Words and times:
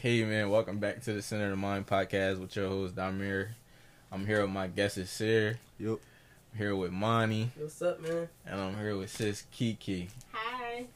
Hey 0.00 0.24
man, 0.24 0.48
welcome 0.48 0.78
back 0.78 1.02
to 1.02 1.12
the 1.12 1.20
Center 1.20 1.44
of 1.44 1.50
the 1.50 1.56
Mind 1.56 1.86
podcast 1.86 2.40
with 2.40 2.56
your 2.56 2.68
host 2.68 2.94
Damir. 2.94 3.48
I'm 4.10 4.26
here 4.26 4.40
with 4.40 4.50
my 4.50 4.66
guest 4.66 4.96
is 4.96 5.10
Sir. 5.10 5.58
Yup. 5.78 6.00
I'm 6.52 6.58
here 6.58 6.74
with 6.74 6.90
Monty, 6.90 7.50
What's 7.56 7.82
up, 7.82 8.00
man? 8.00 8.26
and 8.46 8.60
I'm 8.60 8.76
here 8.78 8.96
with 8.96 9.10
Sis 9.10 9.44
Kiki. 9.52 10.08
Hi. 10.32 10.86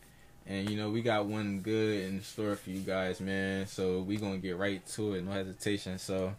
And 0.46 0.70
you 0.70 0.78
know 0.78 0.88
we 0.90 1.02
got 1.02 1.26
one 1.26 1.60
good 1.60 2.04
in 2.06 2.22
store 2.22 2.56
for 2.56 2.70
you 2.70 2.80
guys, 2.80 3.20
man. 3.20 3.66
So 3.66 4.00
we 4.00 4.16
gonna 4.16 4.38
get 4.38 4.56
right 4.56 4.84
to 4.94 5.14
it, 5.14 5.22
no 5.24 5.32
hesitation. 5.32 5.98
So 5.98 6.34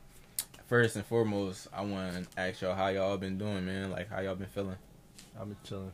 first 0.65 0.95
and 0.95 1.05
foremost, 1.05 1.67
I 1.71 1.81
want 1.81 2.13
to 2.31 2.39
ask 2.39 2.61
y'all 2.61 2.73
how 2.73 2.87
y'all 2.87 3.17
been 3.17 3.37
doing, 3.37 3.63
man. 3.65 3.91
Like 3.91 4.09
how 4.09 4.21
y'all 4.21 4.33
been 4.35 4.47
feeling? 4.47 4.77
I've 5.39 5.45
been 5.47 5.57
chilling. 5.63 5.91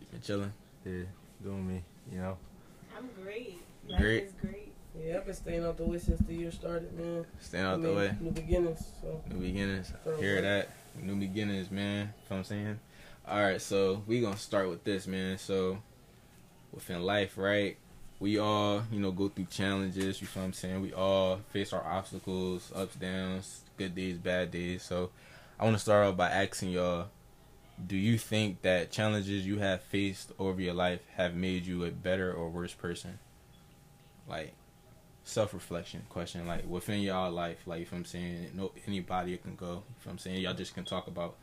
You 0.00 0.06
been 0.12 0.20
chilling? 0.20 0.52
Yeah, 0.84 1.02
doing 1.42 1.66
me. 1.66 1.82
You 2.12 2.18
know. 2.18 2.36
I'm 2.96 3.08
great. 3.20 3.58
Life 3.88 4.00
Great. 4.00 4.22
is 4.24 4.32
great. 4.40 4.63
Yeah, 4.98 5.16
I've 5.16 5.26
been 5.26 5.34
staying 5.34 5.64
out 5.64 5.76
the 5.76 5.84
way 5.84 5.98
since 5.98 6.20
the 6.20 6.34
year 6.34 6.52
started, 6.52 6.96
man. 6.96 7.26
Staying 7.40 7.64
I 7.64 7.72
out 7.72 7.82
the 7.82 7.92
way. 7.92 8.14
New 8.20 8.30
beginnings. 8.30 8.84
So 9.00 9.20
New 9.30 9.40
beginnings. 9.40 9.92
Hear 10.20 10.40
that? 10.40 10.68
New 11.00 11.16
beginnings, 11.16 11.70
man. 11.70 11.98
You 11.98 12.02
know 12.04 12.12
what 12.28 12.36
I'm 12.36 12.44
saying? 12.44 12.80
Alright, 13.28 13.60
so 13.60 14.02
we 14.06 14.20
gonna 14.20 14.36
start 14.36 14.68
with 14.68 14.84
this, 14.84 15.06
man. 15.06 15.38
So 15.38 15.78
within 16.72 17.02
life, 17.02 17.36
right? 17.36 17.76
We 18.20 18.38
all, 18.38 18.84
you 18.92 19.00
know, 19.00 19.10
go 19.10 19.28
through 19.28 19.46
challenges, 19.46 20.20
you 20.20 20.28
know 20.34 20.42
what 20.42 20.46
I'm 20.46 20.52
saying? 20.52 20.80
We 20.80 20.92
all 20.92 21.40
face 21.52 21.72
our 21.72 21.84
obstacles, 21.84 22.70
ups, 22.74 22.94
downs, 22.94 23.62
good 23.76 23.94
days, 23.94 24.18
bad 24.18 24.52
days. 24.52 24.82
So 24.84 25.10
I 25.58 25.64
wanna 25.64 25.78
start 25.78 26.06
off 26.06 26.16
by 26.16 26.30
asking 26.30 26.70
y'all, 26.70 27.08
do 27.84 27.96
you 27.96 28.16
think 28.16 28.62
that 28.62 28.92
challenges 28.92 29.44
you 29.44 29.58
have 29.58 29.82
faced 29.82 30.30
over 30.38 30.60
your 30.60 30.74
life 30.74 31.00
have 31.16 31.34
made 31.34 31.66
you 31.66 31.84
a 31.84 31.90
better 31.90 32.32
or 32.32 32.48
worse 32.48 32.72
person? 32.72 33.18
Like 34.28 34.54
self 35.24 35.54
reflection 35.54 36.02
question, 36.08 36.46
like 36.46 36.68
within 36.68 37.00
y'all 37.00 37.30
life, 37.30 37.58
like 37.66 37.82
if 37.82 37.92
I'm 37.92 38.04
saying 38.04 38.50
no 38.54 38.72
anybody 38.86 39.36
can 39.38 39.56
go. 39.56 39.82
If 40.00 40.06
I'm 40.06 40.18
saying 40.18 40.42
y'all 40.42 40.54
just 40.54 40.74
can 40.74 40.84
talk 40.84 41.06
about 41.06 41.36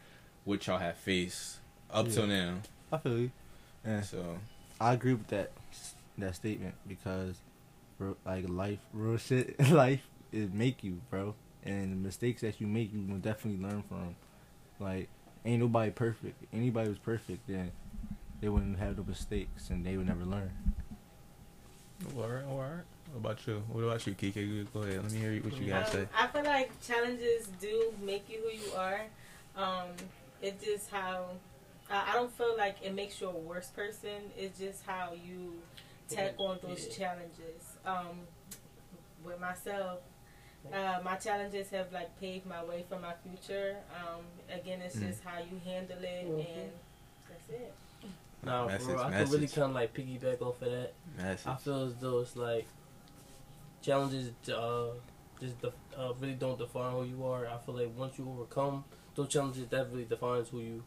what 0.46 0.66
y'all 0.66 0.80
have 0.80 0.98
faced 0.98 1.58
up 1.90 2.10
till 2.10 2.28
now. 2.28 2.58
I 2.92 2.98
feel 2.98 3.18
you. 3.20 3.32
And 3.84 4.06
So 4.06 4.38
I 4.80 4.94
agree 4.94 5.14
with 5.14 5.28
that 5.28 5.52
that 6.18 6.36
statement 6.36 6.76
because, 6.88 7.36
like 8.26 8.48
life, 8.48 8.80
real 8.94 9.18
shit, 9.18 9.60
life 9.72 10.02
is 10.32 10.50
make 10.52 10.84
you, 10.84 11.02
bro. 11.10 11.36
And 11.64 11.92
the 11.92 11.96
mistakes 11.96 12.42
that 12.42 12.60
you 12.60 12.68
make, 12.68 12.92
you 12.94 13.02
will 13.08 13.20
definitely 13.20 13.64
learn 13.64 13.84
from. 13.84 14.16
Like, 14.80 15.10
ain't 15.46 15.62
nobody 15.62 15.92
perfect. 15.92 16.44
Anybody 16.52 16.90
was 16.90 16.98
perfect, 16.98 17.48
then 17.48 17.72
they 18.40 18.50
wouldn't 18.50 18.80
have 18.80 18.96
the 18.96 19.04
mistakes, 19.04 19.70
and 19.70 19.86
they 19.86 19.96
would 19.96 20.08
never 20.08 20.26
learn. 20.26 20.52
alright, 22.18 22.44
alright. 22.46 22.84
What 23.12 23.20
about 23.20 23.48
you? 23.48 23.64
What 23.70 23.82
about 23.84 24.08
you, 24.08 24.14
Kiki? 24.14 24.64
Go 24.74 24.82
ahead. 24.82 25.04
Let 25.04 25.12
me 25.12 25.20
hear 25.20 25.42
what 25.42 25.54
you 25.58 25.66
guys 25.70 25.88
Um, 25.88 25.92
say. 25.92 26.08
I 26.18 26.28
feel 26.28 26.44
like 26.44 26.72
challenges 26.82 27.48
do 27.60 27.94
make 28.02 28.30
you 28.30 28.40
who 28.42 28.50
you 28.50 28.74
are. 28.76 29.02
Um, 29.56 29.88
it's 30.42 30.64
just 30.64 30.90
how 30.90 31.32
I 31.90 32.12
I 32.12 32.14
don't 32.14 32.32
feel 32.32 32.56
like 32.58 32.78
it 32.82 32.94
makes 32.94 33.20
you 33.20 33.28
a 33.28 33.32
worse 33.32 33.68
person. 33.68 34.32
It's 34.38 34.58
just 34.58 34.86
how 34.86 35.12
you 35.14 35.62
tackle 36.08 36.48
on 36.48 36.60
those 36.62 36.88
Yeah. 36.88 36.94
challenges. 37.08 37.64
Um, 37.86 38.28
with 39.26 39.40
myself, 39.42 40.00
uh, 40.72 41.00
my 41.04 41.18
challenges 41.18 41.70
have 41.72 41.92
like 41.92 42.18
paved 42.20 42.46
my 42.46 42.64
way 42.64 42.86
for 42.88 42.98
my 42.98 43.14
future. 43.24 43.76
Um, 43.94 44.24
again, 44.50 44.82
it's 44.82 44.96
Mm. 44.96 45.08
just 45.10 45.22
how 45.24 45.40
you 45.40 45.60
handle 45.66 46.02
it, 46.02 46.26
Mhm. 46.28 46.56
and 46.58 46.72
that's 47.30 47.50
it. 47.50 47.74
Nah, 48.44 48.66
Message, 48.68 48.88
for 48.88 48.94
real, 48.94 49.00
I 49.02 49.10
message. 49.10 49.26
can 49.26 49.34
really 49.34 49.48
kind 49.50 49.64
of 49.70 49.74
like 49.74 49.94
piggyback 49.94 50.42
off 50.42 50.62
of 50.62 50.72
that. 50.72 50.94
Message. 51.18 51.48
I 51.48 51.56
feel 51.58 51.84
as 51.88 51.96
though 51.98 52.20
it's 52.22 52.36
like 52.38 52.68
challenges 53.82 54.32
uh, 54.50 54.88
just 55.40 55.60
def- 55.62 55.74
uh, 55.98 56.14
really 56.20 56.34
don't 56.34 56.58
define 56.60 56.92
who 56.94 57.04
you 57.04 57.26
are. 57.26 57.48
I 57.48 57.58
feel 57.66 57.76
like 57.76 57.92
once 57.98 58.18
you 58.18 58.30
overcome 58.30 58.84
those 59.16 59.28
challenges, 59.30 59.68
that 59.70 59.90
really 59.92 60.06
defines 60.06 60.50
who 60.50 60.60
you 60.60 60.84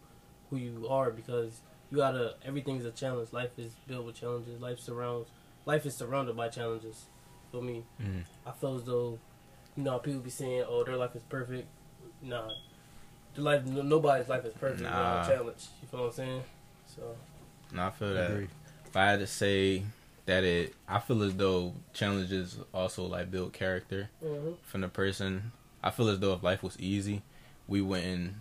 who 0.50 0.56
you 0.56 0.87
are 0.89 1.11
because 1.11 1.60
you 1.91 1.97
gotta 1.99 2.34
everything's 2.44 2.84
a 2.84 2.91
challenge. 2.91 3.32
Life 3.32 3.59
is 3.59 3.72
built 3.87 4.06
with 4.06 4.16
challenges. 4.16 4.60
Life 4.60 4.78
surrounds 4.78 5.28
life 5.66 5.87
is 5.87 5.94
surrounded 5.97 6.37
by 6.37 6.49
challenges. 6.49 7.06
For 7.50 7.62
me, 7.62 7.84
Mm. 8.03 8.25
I 8.47 8.50
feel 8.53 8.77
as 8.77 8.84
though 8.84 9.19
you 9.76 9.82
know 9.84 9.99
people 9.99 10.21
be 10.21 10.31
saying, 10.31 10.65
"Oh, 10.69 10.82
their 10.84 10.97
life 10.97 11.15
is 11.15 11.22
perfect." 11.28 11.69
Nah, 12.22 12.49
their 13.34 13.44
life 13.44 13.65
no, 13.65 13.82
nobody's 13.82 14.28
life 14.28 14.44
is 14.44 14.55
perfect 14.55 14.82
Nah. 14.82 14.88
without 14.91 15.25
a 15.31 15.37
challenge. 15.37 15.66
You 15.82 15.88
feel 15.88 16.00
what 16.00 16.06
I'm 16.06 16.12
saying? 16.12 16.43
So 16.87 17.16
No, 17.72 17.87
I 17.87 17.91
feel 17.91 18.15
that. 18.15 18.31
Agree. 18.31 18.49
If 18.87 18.97
I 18.97 19.05
had 19.11 19.19
to 19.21 19.26
say 19.26 19.84
that 20.27 20.45
it, 20.45 20.75
I 20.89 21.01
feel 21.01 21.23
as 21.23 21.35
though 21.35 21.75
challenges 21.93 22.59
also 22.73 23.05
like 23.07 23.31
build 23.31 23.53
character. 23.53 24.11
mhm. 24.23 24.57
from 24.62 24.81
the 24.81 24.89
person. 24.89 25.53
I 25.83 25.91
feel 25.91 26.09
as 26.09 26.19
though 26.21 26.33
if 26.33 26.43
life 26.43 26.62
was 26.62 26.79
easy, 26.81 27.23
we 27.69 27.81
wouldn't 27.83 28.35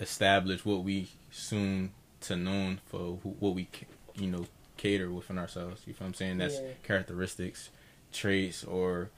establish 0.00 0.64
what 0.64 0.82
we 0.84 1.08
soon 1.30 1.92
to 2.22 2.36
known 2.36 2.80
for 2.86 3.18
who, 3.22 3.30
what 3.40 3.54
we 3.54 3.68
you 4.14 4.28
know 4.30 4.46
cater 4.76 5.10
within 5.10 5.38
ourselves. 5.38 5.82
You 5.86 5.92
feel 5.94 6.04
what 6.06 6.08
I'm 6.08 6.14
saying? 6.14 6.38
That's 6.38 6.60
Yeah. 6.60 6.70
characteristics, 6.84 7.70
traits, 8.12 8.64
or 8.64 9.10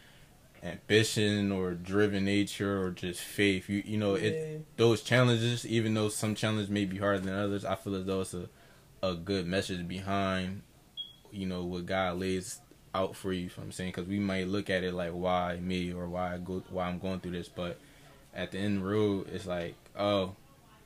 ambition, 0.62 1.52
or 1.52 1.74
driven 1.74 2.24
nature, 2.24 2.82
or 2.82 2.90
just 2.90 3.20
faith. 3.20 3.68
You 3.68 3.82
you 3.86 3.98
know 3.98 4.14
it 4.14 4.34
Yeah. 4.34 4.58
those 4.76 5.02
challenges, 5.02 5.66
even 5.66 5.94
though 5.94 6.08
some 6.08 6.34
challenges 6.34 6.68
may 6.70 6.84
be 6.84 6.98
harder 6.98 7.20
than 7.20 7.34
others, 7.34 7.64
I 7.64 7.74
feel 7.76 7.94
as 7.94 8.04
though 8.06 8.20
it's 8.22 8.34
a, 8.34 8.48
a 9.02 9.14
good 9.14 9.46
message 9.46 9.86
behind, 9.86 10.62
you 11.36 11.46
know, 11.46 11.62
what 11.64 11.86
God 11.86 12.18
lays 12.18 12.60
out 12.94 13.14
for 13.14 13.32
you. 13.32 13.42
you 13.42 13.50
know 13.56 13.62
I'm 13.64 13.72
saying 13.72 13.90
because 13.90 14.08
we 14.08 14.18
might 14.18 14.48
look 14.48 14.70
at 14.70 14.82
it 14.82 14.94
like 14.94 15.12
why 15.12 15.58
me 15.60 15.92
or 15.92 16.08
why 16.08 16.34
I 16.34 16.38
go 16.38 16.62
why 16.70 16.86
I'm 16.88 16.98
going 16.98 17.20
through 17.20 17.32
this, 17.32 17.48
but 17.48 17.78
at 18.34 18.52
the 18.52 18.58
end 18.58 18.78
of 18.78 18.82
the 18.84 18.88
road, 18.88 19.28
it's 19.32 19.46
like 19.46 19.74
oh, 19.98 20.34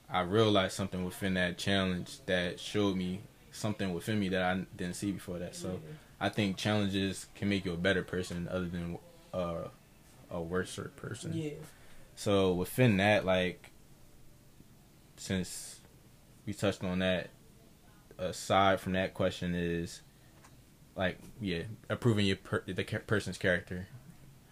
I 0.09 0.21
realized 0.23 0.75
something 0.75 1.05
within 1.05 1.35
that 1.35 1.57
challenge 1.57 2.19
that 2.27 2.59
showed 2.59 2.97
me 2.97 3.21
something 3.53 3.93
within 3.95 4.19
me 4.19 4.29
that 4.31 4.43
I 4.43 4.65
didn't 4.77 4.97
see 4.97 5.13
before 5.13 5.39
that. 5.39 5.55
So 5.55 5.69
Yeah. 5.69 5.95
I 6.21 6.29
think 6.29 6.57
challenges 6.57 7.27
can 7.35 7.49
make 7.49 7.65
you 7.65 7.73
a 7.73 7.77
better 7.77 8.03
person 8.03 8.49
other 8.51 8.67
than 8.67 8.99
uh, 9.33 9.69
a 10.31 10.41
worse 10.41 10.79
person. 10.97 11.33
yeah. 11.33 11.53
So 12.15 12.53
within 12.53 12.99
that, 12.99 13.25
like, 13.25 13.71
since 15.17 15.81
we 16.47 16.53
touched 16.53 16.85
on 16.85 16.99
that, 16.99 17.31
aside 18.19 18.81
from 18.81 18.93
that 18.93 19.15
question 19.15 19.55
is, 19.55 20.03
like, 20.97 21.19
yeah, 21.41 21.63
approving 21.89 22.27
your 22.27 22.37
per- 22.37 22.65
the 22.67 22.85
ca- 22.85 22.99
person's 23.07 23.39
character. 23.39 23.87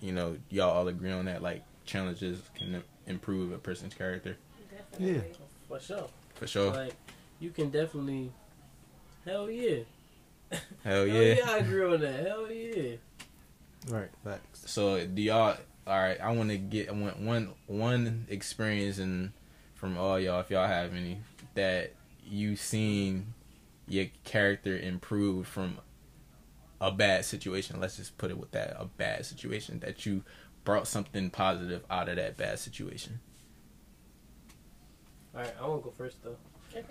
You 0.00 0.12
know, 0.12 0.36
y'all 0.50 0.70
all 0.70 0.88
agree 0.88 1.10
on 1.10 1.24
that. 1.24 1.42
Like, 1.42 1.64
challenges 1.88 2.40
can 2.54 2.82
improve 3.06 3.50
a 3.52 3.58
person's 3.58 3.94
character 3.94 4.36
Definitely. 4.70 5.32
For 5.66 5.80
sure. 5.80 6.08
for 6.34 6.46
sure. 6.46 6.72
Like 6.72 6.94
you 7.40 7.50
can 7.50 7.70
definitely 7.70 8.30
Hell 9.24 9.50
yeah. 9.50 9.78
Hell 10.50 10.60
Hell 10.84 10.96
oh, 11.00 11.04
yeah. 11.04 11.34
yeah, 11.34 11.50
I 11.50 11.56
agree 11.58 11.84
on 11.84 12.00
that. 12.00 12.26
Hell 12.26 12.50
yeah. 12.50 12.96
Right. 13.88 14.08
Facts. 14.24 14.70
So 14.70 15.04
do 15.06 15.22
y'all? 15.22 15.56
All 15.86 15.98
right, 15.98 16.20
I 16.20 16.32
want 16.32 16.50
to 16.50 16.58
get 16.58 16.90
I 16.90 16.92
want 16.92 17.18
one 17.18 17.54
one 17.66 18.26
experience 18.28 18.98
and 18.98 19.32
from 19.74 19.96
all 19.96 20.20
y'all, 20.20 20.40
if 20.40 20.50
y'all 20.50 20.66
have 20.66 20.94
any, 20.94 21.18
that 21.54 21.94
you 22.26 22.56
seen 22.56 23.32
your 23.86 24.06
character 24.24 24.76
improve 24.78 25.46
from 25.46 25.78
a 26.80 26.90
bad 26.92 27.24
situation. 27.24 27.80
Let's 27.80 27.96
just 27.96 28.16
put 28.18 28.30
it 28.30 28.38
with 28.38 28.50
that: 28.52 28.76
a 28.78 28.84
bad 28.86 29.24
situation 29.26 29.80
that 29.80 30.04
you 30.06 30.24
brought 30.64 30.86
something 30.86 31.30
positive 31.30 31.84
out 31.90 32.08
of 32.08 32.16
that 32.16 32.36
bad 32.36 32.58
situation. 32.58 33.20
Alright, 35.34 35.54
I 35.60 35.66
wanna 35.66 35.82
go 35.82 35.90
first 35.90 36.22
though. 36.22 36.36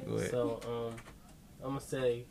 Go. 0.06 0.18
So, 0.28 0.60
um, 0.92 0.96
I'm 1.64 1.70
gonna 1.76 1.82
say 1.82 2.26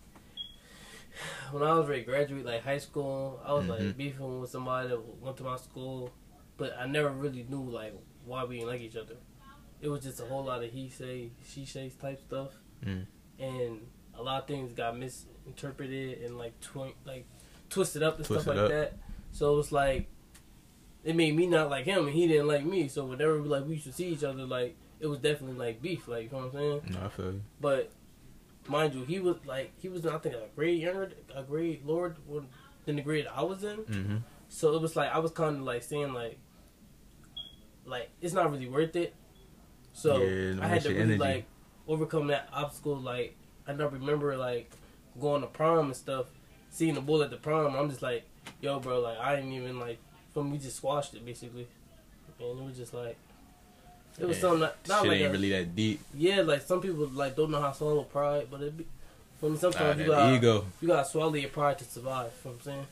when 1.51 1.63
I 1.63 1.73
was 1.75 1.89
ready 1.89 2.03
to 2.03 2.07
graduate, 2.11 2.45
like 2.45 2.63
high 2.63 2.79
school, 2.79 3.41
I 3.45 3.53
was 3.53 3.65
Mhm. 3.67 3.69
like 3.69 3.97
beefing 3.97 4.41
with 4.41 4.51
somebody 4.51 4.89
that 4.89 5.01
went 5.21 5.37
to 5.39 5.45
my 5.45 5.57
school, 5.57 6.13
but 6.57 6.77
I 6.79 6.87
never 6.87 7.11
really 7.11 7.45
knew 7.45 7.63
like 7.71 7.95
why 8.25 8.45
we 8.45 8.57
didn't 8.57 8.69
like 8.69 8.81
each 8.81 8.97
other. 8.97 9.17
It 9.81 9.89
was 9.89 10.03
just 10.03 10.21
a 10.21 10.25
whole 10.27 10.45
lot 10.45 10.65
of 10.65 10.71
he 10.71 10.89
say, 10.89 11.33
she 11.45 11.65
says 11.65 11.95
type 11.97 12.21
stuff, 12.21 12.53
Mm. 12.85 13.07
and 13.39 13.87
a 14.15 14.23
lot 14.23 14.43
of 14.43 14.49
things 14.49 14.73
got 14.73 14.97
misinterpreted 14.99 16.23
and 16.23 16.39
like 16.39 16.59
twi- 16.61 16.95
like 17.05 17.27
twisted 17.71 18.03
up 18.03 18.17
and 18.17 18.25
stuff 18.27 18.47
like 18.47 18.59
up. 18.59 18.71
that. 18.71 18.95
So 19.33 19.53
it 19.55 19.57
was 19.57 19.73
like 19.73 20.09
it 21.05 21.15
made 21.15 21.37
me 21.37 21.47
not 21.47 21.71
like 21.71 21.85
him, 21.85 22.07
and 22.07 22.15
he 22.15 22.27
didn't 22.27 22.49
like 22.49 22.65
me. 22.65 22.89
So 22.89 23.05
whenever 23.07 23.39
like 23.39 23.65
we 23.67 23.75
used 23.75 23.87
to 23.87 23.93
see 23.93 24.09
each 24.09 24.25
other, 24.25 24.45
like 24.45 24.77
it 25.01 25.07
was 25.07 25.19
definitely 25.19 25.57
like 25.57 25.83
beef. 25.83 26.09
Like 26.09 26.25
you 26.25 26.31
know 26.31 26.47
what 26.47 26.47
I'm 26.47 26.53
saying? 26.53 26.81
No, 26.91 27.07
I 27.07 27.09
feel 27.09 27.27
you. 27.33 27.43
But 27.61 27.93
mind 28.69 28.95
you, 28.95 29.05
he 29.05 29.21
was 29.21 29.37
like 29.47 29.73
he 29.79 29.89
was 29.89 30.05
I 30.07 30.19
think 30.19 30.35
a 30.35 30.47
grade 30.55 30.81
younger, 30.81 31.13
a 31.35 31.43
grade 31.43 31.85
lower 31.85 32.17
than 32.85 32.97
the 32.97 33.03
grade 33.03 33.27
I 33.33 33.43
was 33.43 33.63
in. 33.65 33.77
Mm-hmm. 33.79 34.17
So 34.49 34.75
it 34.75 34.81
was 34.83 34.97
like 34.97 35.13
I 35.13 35.19
was 35.19 35.33
kind 35.33 35.57
of 35.57 35.63
like 35.63 35.83
saying 35.83 36.13
like, 36.13 36.39
like 37.85 38.11
it's 38.21 38.35
not 38.35 38.51
really 38.51 38.69
worth 38.69 38.97
it. 38.97 39.15
So 39.93 40.19
Yeah, 40.19 40.55
I 40.61 40.69
had 40.69 40.83
to 40.83 40.89
really 40.91 41.01
energy. 41.03 41.19
like 41.19 41.47
overcome 41.87 42.29
that 42.29 42.49
obstacle. 42.53 42.97
Like 42.97 43.37
I 43.67 43.73
don't 43.73 43.93
remember 43.93 44.37
like 44.37 44.71
going 45.21 45.41
to 45.43 45.47
prom 45.47 45.87
and 45.87 45.97
stuff, 45.97 46.27
seeing 46.77 46.95
the 46.95 47.01
bull 47.01 47.23
at 47.23 47.31
the 47.31 47.37
prom. 47.37 47.75
I'm 47.75 47.89
just 47.89 48.03
like, 48.03 48.25
yo, 48.61 48.79
bro, 48.81 49.01
like 49.01 49.19
I 49.19 49.37
didn't 49.37 49.53
even 49.53 49.81
like 49.81 49.99
from 50.35 50.51
we 50.51 50.59
just 50.59 50.77
squashed 50.77 51.15
it 51.15 51.25
basically, 51.25 51.67
and 52.41 52.61
it 52.61 52.65
was 52.65 52.77
just 52.77 52.93
like 52.95 53.17
it 54.21 54.27
was 54.27 54.37
Yeah. 54.37 54.41
something 54.43 54.61
not, 54.61 54.77
not 54.89 55.03
Shit 55.03 55.09
like 55.11 55.19
ain't 55.21 55.29
a, 55.29 55.33
really 55.33 55.51
that 55.51 55.75
deep. 55.75 56.01
yeah, 56.15 56.43
like 56.43 56.63
some 56.63 56.81
people 56.81 57.07
like 57.09 57.35
don't 57.37 57.51
know 57.51 57.61
how 57.61 57.71
to 57.71 57.77
swallow 57.77 58.03
pride, 58.05 58.49
but 58.51 58.61
it 58.63 58.77
be 58.77 58.87
for 59.41 59.47
me 59.47 59.53
Nah, 59.55 59.59
sometimes 59.61 59.99
you 59.99 60.05
that 60.07 60.11
got 60.11 60.33
ego. 60.35 60.65
you 60.81 60.89
gotta 60.89 61.09
swallow 61.09 61.35
your 61.35 61.51
pride 61.51 61.79
to 61.79 61.85
survive. 61.85 62.33
You 62.45 62.51
know 62.51 62.57
what 62.57 62.61
I'm 62.61 62.61
saying? 62.65 62.87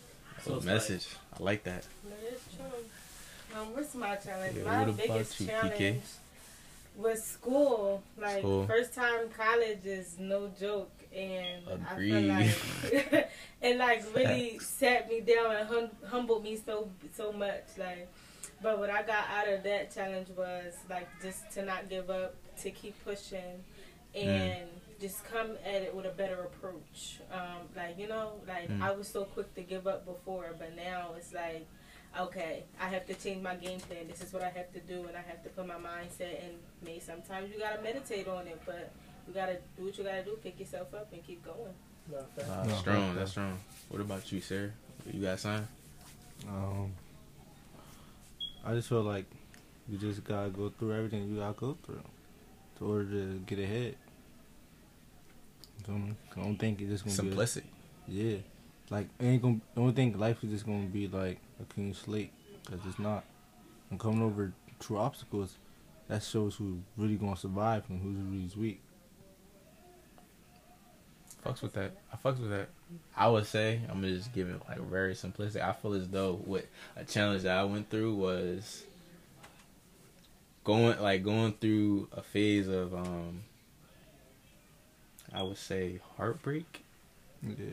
So 0.44 0.56
it's 0.56 0.64
message. 0.66 1.06
I 1.38 1.42
like 1.42 1.64
that. 1.64 1.86
That 2.04 2.32
is 2.34 2.40
true. 2.56 3.58
Um, 3.60 3.66
what's 3.75 3.94
my 3.94 4.16
challenge? 4.16 4.56
Yeah, 4.56 4.64
my 4.64 4.78
what 4.81 4.88
about 4.88 4.96
biggest 5.06 5.40
you, 5.40 5.46
challenge 5.46 5.75
PK? 5.75 5.96
was 6.96 7.22
school. 7.25 8.02
Like 8.19 8.38
School. 8.40 8.66
first 8.66 8.94
time 8.94 9.28
college 9.36 9.84
is 9.86 10.16
no 10.19 10.50
joke, 10.60 10.90
and 11.14 11.62
Agreed. 11.93 12.31
I 12.31 12.46
feel 12.49 13.02
like 13.12 13.31
it 13.62 13.76
like 13.78 14.05
really 14.14 14.58
sat 14.58 15.08
me 15.08 15.20
down 15.20 15.55
and 15.56 15.69
hum- 15.69 15.90
humbled 16.08 16.43
me 16.44 16.56
so 16.64 16.88
so 17.14 17.32
much. 17.32 17.64
Like, 17.78 18.08
but 18.62 18.78
what 18.78 18.90
I 18.90 19.02
got 19.02 19.25
out 19.28 19.49
of 19.49 19.62
that 19.64 19.94
challenge 19.94 20.28
was 20.37 20.75
like 20.90 21.08
just 21.22 21.50
to 21.52 21.64
not 21.64 21.88
give 21.88 22.11
up, 22.11 22.34
to 22.62 22.70
keep 22.70 22.94
pushing, 23.05 23.62
and 24.14 24.69
just 25.00 25.25
come 25.25 25.50
at 25.64 25.82
it 25.82 25.94
with 25.94 26.06
a 26.06 26.11
better 26.11 26.40
approach. 26.43 27.19
Um, 27.32 27.69
like 27.76 27.99
you 27.99 28.08
know, 28.08 28.32
like 28.46 28.69
Mm. 28.69 28.82
I 28.82 28.93
was 28.93 29.08
so 29.08 29.25
quick 29.25 29.55
to 29.55 29.62
give 29.62 29.87
up 29.87 30.05
before, 30.06 30.55
but 30.58 30.75
now 30.76 31.10
it's 31.17 31.32
like 31.32 31.67
okay, 32.20 32.62
I 32.81 32.87
have 32.88 33.05
to 33.06 33.14
change 33.14 33.43
my 33.43 33.56
game 33.56 33.81
plan. 33.81 34.06
This 34.08 34.22
is 34.22 34.32
what 34.32 34.40
I 34.43 34.49
have 34.50 34.72
to 34.72 34.78
do, 34.81 35.05
and 35.08 35.17
I 35.17 35.22
have 35.22 35.43
to 35.43 35.49
put 35.50 35.67
my 35.67 35.75
mindset. 35.75 36.44
And 36.44 36.55
maybe 36.84 37.00
sometimes 37.00 37.52
you 37.52 37.58
gotta 37.58 37.82
meditate 37.82 38.28
on 38.28 38.46
it, 38.46 38.60
but 38.64 38.93
you 39.26 39.35
gotta 39.35 39.59
do 39.76 39.85
what 39.85 39.99
you 39.99 40.05
gotta 40.05 40.25
do. 40.25 40.38
Pick 40.43 40.59
yourself 40.61 40.93
up 40.94 41.12
and 41.12 41.25
keep 41.26 41.44
going. 41.44 41.75
Nah, 42.11 42.19
fact. 42.37 42.69
Nah, 42.69 42.76
strong. 42.76 43.15
That's 43.15 43.31
strong. 43.32 43.59
What 43.88 44.00
about 44.00 44.31
you, 44.32 44.41
sir? 44.41 44.73
You 45.12 45.23
got 45.23 45.38
something? 45.41 45.69
Um, 46.49 46.93
I 48.65 48.75
just 48.75 48.88
feel 48.88 49.03
like 49.03 49.26
you 49.88 49.99
just 49.99 50.25
gotta 50.25 50.50
go 50.50 50.71
through 50.79 50.94
everything 50.94 51.29
you 51.29 51.38
gotta 51.41 51.59
go 51.59 51.76
through 51.85 52.03
in 52.81 52.87
order 52.87 53.05
to 53.05 53.38
get 53.47 53.59
ahead. 53.59 53.97
You 55.79 55.85
feel 55.85 55.99
me? 55.99 56.15
I 56.37 56.41
don't 56.41 56.56
think 56.56 56.81
it's 56.81 56.91
just 56.91 57.05
gonna 57.05 57.17
Simplicity. 57.17 57.67
be. 58.09 58.20
A, 58.20 58.32
yeah, 58.32 58.38
like 58.91 59.09
ain't 59.20 59.43
gonna. 59.43 59.61
I 59.77 59.81
don't 59.81 59.94
think 59.94 60.19
life 60.19 60.43
is 60.44 60.50
just 60.50 60.67
gonna 60.67 60.87
be 60.87 61.09
like 61.09 61.38
a 61.61 61.65
clean 61.73 61.94
slate 61.94 62.32
because 62.65 62.81
it's 62.87 62.99
not. 62.99 63.25
And 63.91 64.00
coming 64.00 64.23
over 64.23 64.53
true 64.81 64.99
obstacles, 64.99 65.56
that 66.09 66.23
shows 66.23 66.56
who 66.56 66.79
really 66.97 67.17
gonna 67.17 67.37
survive 67.37 67.85
and 67.88 68.00
who's 68.03 68.17
really 68.56 68.69
weak. 68.69 68.81
Fucks 71.44 71.61
with 71.62 71.75
that. 71.75 71.93
I 72.12 72.17
fucks 72.17 72.41
with 72.41 72.50
that. 72.50 72.69
I 73.17 73.29
would 73.29 73.46
say 73.46 73.81
I'm 73.91 74.00
gonna 74.00 74.14
just 74.17 74.32
give 74.32 74.49
it 74.49 74.61
like 74.69 74.79
very 74.79 75.14
simplistic. 75.14 75.61
I 75.62 75.73
feel 75.73 75.93
as 75.94 76.08
though 76.08 76.35
what 76.44 76.67
a 76.96 77.05
challenge 77.05 77.43
that 77.43 77.56
I 77.58 77.64
went 77.64 77.91
through 77.91 78.14
was 78.14 78.85
going 80.64 80.99
like 81.00 81.23
going 81.23 81.52
through 81.61 82.08
a 82.12 82.23
phase 82.23 82.69
of 82.69 82.94
um 82.94 83.43
I 85.35 85.43
would 85.43 85.58
say 85.58 86.00
heartbreak 86.17 86.85
Yeah. 87.43 87.67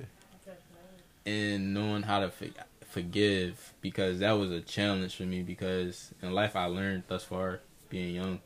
and 1.26 1.74
knowing 1.74 2.02
how 2.04 2.20
to 2.22 2.30
for- 2.30 2.48
forgive 2.86 3.74
because 3.82 4.20
that 4.20 4.32
was 4.34 4.52
a 4.52 4.60
challenge 4.62 5.16
for 5.16 5.24
me 5.24 5.44
because 5.44 6.12
in 6.22 6.34
life 6.34 6.56
I 6.58 6.66
learned 6.66 7.04
thus 7.08 7.24
far 7.24 7.62
being 7.90 8.16
young 8.16 8.40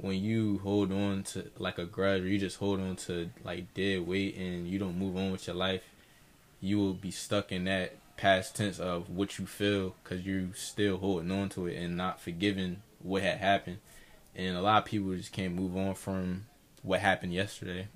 when 0.00 0.22
you 0.22 0.58
hold 0.62 0.92
on 0.92 1.22
to 1.22 1.50
like 1.58 1.78
a 1.78 1.84
grudge 1.84 2.22
or 2.22 2.28
you 2.28 2.38
just 2.38 2.58
hold 2.58 2.80
on 2.80 2.96
to 2.96 3.28
like 3.44 3.72
dead 3.74 4.06
weight 4.06 4.36
and 4.36 4.68
you 4.68 4.78
don't 4.78 4.98
move 4.98 5.16
on 5.16 5.32
with 5.32 5.46
your 5.46 5.56
life 5.56 5.82
you 6.60 6.78
will 6.78 6.94
be 6.94 7.10
stuck 7.10 7.52
in 7.52 7.64
that 7.64 7.96
past 8.16 8.56
tense 8.56 8.78
of 8.78 9.08
what 9.08 9.38
you 9.38 9.46
feel 9.46 9.94
because 10.02 10.24
you're 10.24 10.48
still 10.54 10.98
holding 10.98 11.30
on 11.30 11.48
to 11.48 11.66
it 11.66 11.76
and 11.76 11.96
not 11.96 12.20
forgiving 12.20 12.82
what 13.00 13.22
had 13.22 13.38
happened 13.38 13.78
and 14.34 14.56
a 14.56 14.62
lot 14.62 14.78
of 14.78 14.84
people 14.84 15.14
just 15.14 15.32
can't 15.32 15.54
move 15.54 15.76
on 15.76 15.94
from 15.94 16.46
what 16.82 17.00
happened 17.00 17.32
yesterday 17.32 17.88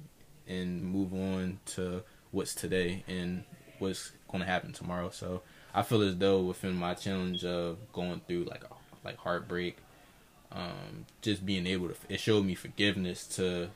and 0.49 0.83
move 0.83 1.13
on 1.15 1.59
to 1.65 2.03
what's 2.31 2.55
today 2.55 3.05
and 3.07 3.45
what's 3.79 4.13
going 4.29 4.41
to 4.41 4.47
happen 4.47 4.73
tomorrow. 4.73 5.11
So 5.11 5.43
I 5.75 5.83
feel 5.83 6.03
as 6.03 6.17
though 6.17 6.41
within 6.41 6.75
my 6.75 6.95
challenge 6.95 7.45
of 7.45 7.79
going 7.93 8.21
through 8.27 8.45
like 8.45 8.65
like 9.05 9.17
heartbreak, 9.19 9.79
um, 10.55 11.07
just 11.21 11.45
being 11.45 11.67
able 11.67 11.89
to 11.89 11.95
it 12.09 12.21
showed 12.21 12.45
me 12.45 12.55
forgiveness 12.55 13.27
to 13.27 13.69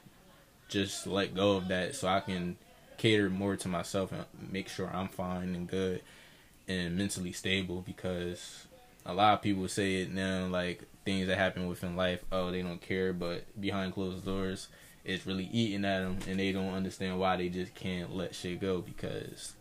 just 0.68 1.06
let 1.06 1.34
go 1.34 1.56
of 1.56 1.68
that 1.68 1.94
so 1.94 2.08
I 2.08 2.20
can 2.20 2.56
cater 2.98 3.30
more 3.30 3.56
to 3.56 3.68
myself 3.68 4.12
and 4.12 4.24
make 4.50 4.68
sure 4.68 4.90
I'm 4.92 5.08
fine 5.08 5.54
and 5.54 5.68
good 5.68 6.02
and 6.66 6.96
mentally 6.96 7.32
stable 7.32 7.82
because 7.86 8.66
a 9.04 9.14
lot 9.14 9.34
of 9.34 9.42
people 9.42 9.68
say 9.68 10.02
it 10.02 10.12
now 10.12 10.46
like 10.46 10.82
things 11.04 11.28
that 11.28 11.38
happen 11.38 11.68
within 11.68 11.94
life 11.94 12.24
oh 12.32 12.50
they 12.50 12.62
don't 12.62 12.80
care 12.80 13.12
but 13.12 13.44
behind 13.60 13.94
closed 13.94 14.24
doors 14.24 14.68
it's 15.04 15.24
really 15.24 15.48
eating 15.52 15.84
at 15.84 16.00
them 16.00 16.18
and 16.26 16.40
they 16.40 16.50
don't 16.50 16.74
understand 16.74 17.18
why 17.18 17.36
they 17.36 17.48
just 17.48 17.74
can't 17.74 18.14
let 18.14 18.34
shit 18.34 18.60
go 18.60 18.80
because 18.80 19.54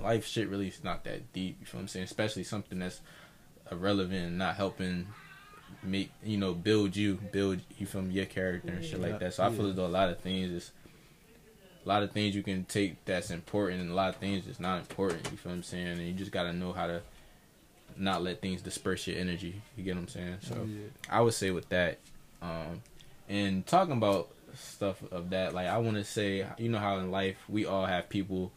life 0.00 0.26
shit 0.26 0.48
really 0.48 0.68
is 0.68 0.82
not 0.82 1.04
that 1.04 1.32
deep 1.32 1.56
you 1.60 1.66
feel 1.66 1.78
what 1.78 1.82
I'm 1.82 1.88
saying? 1.88 2.04
Especially 2.04 2.44
something 2.44 2.78
that's 2.78 3.00
irrelevant 3.70 4.26
and 4.26 4.38
not 4.38 4.56
helping 4.56 5.06
make 5.82 6.10
you 6.24 6.36
know 6.36 6.54
build 6.54 6.94
you 6.96 7.14
build 7.32 7.58
you 7.78 7.86
from 7.86 8.10
your 8.10 8.24
character 8.26 8.72
and 8.72 8.84
shit 8.84 9.00
Yeah. 9.00 9.06
like 9.06 9.18
that 9.20 9.34
so 9.34 9.44
I 9.44 9.50
feel 9.50 9.64
Yeah. 9.64 9.70
as 9.70 9.76
though 9.76 9.86
a 9.86 9.88
lot 9.88 10.08
of 10.10 10.18
things 10.20 10.50
is 10.52 10.70
a 11.84 11.88
lot 11.88 12.02
of 12.04 12.12
things 12.12 12.34
you 12.36 12.42
can 12.42 12.64
take 12.64 13.04
that's 13.04 13.30
important 13.30 13.80
and 13.80 13.90
a 13.90 13.94
lot 13.94 14.10
of 14.10 14.16
things 14.16 14.46
that's 14.46 14.60
not 14.60 14.78
important 14.78 15.28
you 15.30 15.36
feel 15.36 15.50
what 15.50 15.56
I'm 15.56 15.62
saying 15.64 15.86
and 15.98 16.00
you 16.06 16.12
just 16.12 16.30
gotta 16.30 16.52
know 16.52 16.72
how 16.72 16.86
to 16.86 17.02
not 17.96 18.22
let 18.22 18.40
things 18.40 18.62
disperse 18.62 19.06
your 19.06 19.18
energy 19.18 19.60
you 19.76 19.82
get 19.84 19.94
what 19.96 20.02
I'm 20.02 20.08
saying 20.08 20.36
so 20.42 20.66
yeah. 20.68 20.86
I 21.10 21.20
would 21.20 21.34
say 21.34 21.50
with 21.50 21.68
that, 21.70 21.98
um, 22.40 22.80
and 23.28 23.66
talking 23.66 23.92
about 23.94 24.30
stuff 24.54 25.02
of 25.10 25.30
that, 25.30 25.54
like 25.54 25.66
I 25.66 25.78
want 25.78 25.96
to 25.96 26.04
say, 26.04 26.46
you 26.58 26.68
know 26.68 26.78
how 26.78 26.98
in 26.98 27.10
life 27.10 27.36
we 27.48 27.64
all 27.66 27.86
have 27.86 28.08
people 28.08 28.52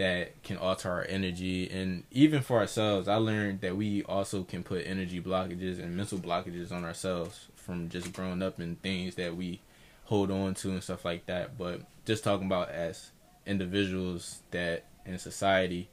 that 0.00 0.42
can 0.42 0.56
alter 0.56 0.90
our 0.90 1.04
energy, 1.06 1.68
and 1.70 2.04
even 2.10 2.40
for 2.40 2.58
ourselves, 2.58 3.06
I 3.06 3.16
learned 3.16 3.60
that 3.60 3.76
we 3.76 4.02
also 4.04 4.44
can 4.44 4.62
put 4.62 4.86
energy 4.86 5.20
blockages 5.20 5.78
and 5.78 5.94
mental 5.94 6.16
blockages 6.16 6.72
on 6.72 6.86
ourselves 6.86 7.48
from 7.54 7.90
just 7.90 8.10
growing 8.14 8.42
up 8.42 8.58
and 8.58 8.80
things 8.80 9.16
that 9.16 9.36
we 9.36 9.60
hold 10.04 10.30
on 10.30 10.54
to 10.54 10.70
and 10.70 10.82
stuff 10.82 11.04
like 11.04 11.26
that. 11.26 11.58
But 11.58 11.82
just 12.06 12.24
talking 12.24 12.46
about 12.46 12.70
as 12.70 13.10
individuals 13.44 14.40
that 14.52 14.86
in 15.04 15.18
society 15.18 15.90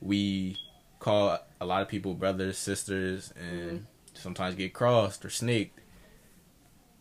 we 0.00 0.56
call 1.00 1.40
a 1.60 1.66
lot 1.66 1.82
of 1.82 1.88
people 1.88 2.14
brothers, 2.14 2.56
sisters, 2.56 3.34
and 3.36 3.70
mm-hmm. 3.70 3.84
sometimes 4.14 4.54
get 4.54 4.72
crossed 4.72 5.24
or 5.24 5.30
snaked. 5.30 5.80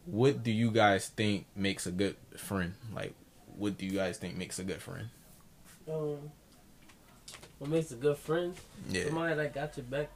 What 0.05 0.41
do 0.41 0.51
you 0.51 0.71
guys 0.71 1.09
think 1.09 1.45
makes 1.55 1.85
a 1.85 1.91
good 1.91 2.15
friend? 2.35 2.73
Like, 2.91 3.13
what 3.55 3.77
do 3.77 3.85
you 3.85 3.91
guys 3.91 4.17
think 4.17 4.35
makes 4.35 4.57
a 4.57 4.63
good 4.63 4.81
friend? 4.81 5.09
Um, 5.89 6.31
what 7.57 7.69
makes 7.69 7.91
a 7.91 7.95
good 7.95 8.17
friend? 8.17 8.53
Yeah. 8.89 9.05
Somebody 9.05 9.35
that 9.35 9.53
got 9.53 9.75
your 9.77 9.85
back 9.85 10.09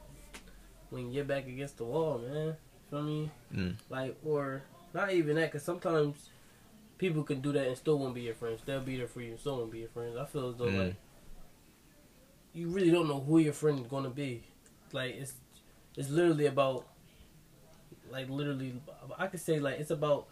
when 0.90 1.08
you 1.08 1.12
get 1.12 1.28
back 1.28 1.46
against 1.46 1.78
the 1.78 1.84
wall, 1.84 2.18
man. 2.18 2.46
You 2.46 2.56
Feel 2.90 3.02
me? 3.02 3.30
Mm. 3.54 3.74
Like, 3.90 4.16
or 4.24 4.62
not 4.92 5.12
even 5.12 5.36
that, 5.36 5.50
because 5.52 5.62
sometimes 5.64 6.28
people 6.98 7.22
can 7.22 7.40
do 7.40 7.52
that 7.52 7.66
and 7.66 7.76
still 7.76 7.98
won't 7.98 8.14
be 8.14 8.22
your 8.22 8.34
friends. 8.34 8.60
They'll 8.64 8.80
be 8.80 8.96
there 8.96 9.08
for 9.08 9.20
you 9.20 9.32
and 9.32 9.40
still 9.40 9.58
won't 9.58 9.72
be 9.72 9.80
your 9.80 9.88
friends. 9.88 10.16
I 10.16 10.24
feel 10.26 10.50
as 10.50 10.56
though, 10.56 10.66
Mm. 10.66 10.86
like, 10.86 10.94
you 12.52 12.68
really 12.68 12.90
don't 12.90 13.08
know 13.08 13.20
who 13.20 13.38
your 13.38 13.52
friend 13.52 13.80
is 13.80 13.86
going 13.86 14.04
to 14.04 14.10
be. 14.10 14.44
Like, 14.92 15.14
it's 15.16 15.34
it's 15.96 16.08
literally 16.10 16.46
about, 16.46 16.86
like, 18.10 18.28
literally, 18.28 18.80
I 19.18 19.26
could 19.28 19.40
say, 19.40 19.58
like, 19.60 19.78
it's 19.78 19.90
about, 19.90 20.26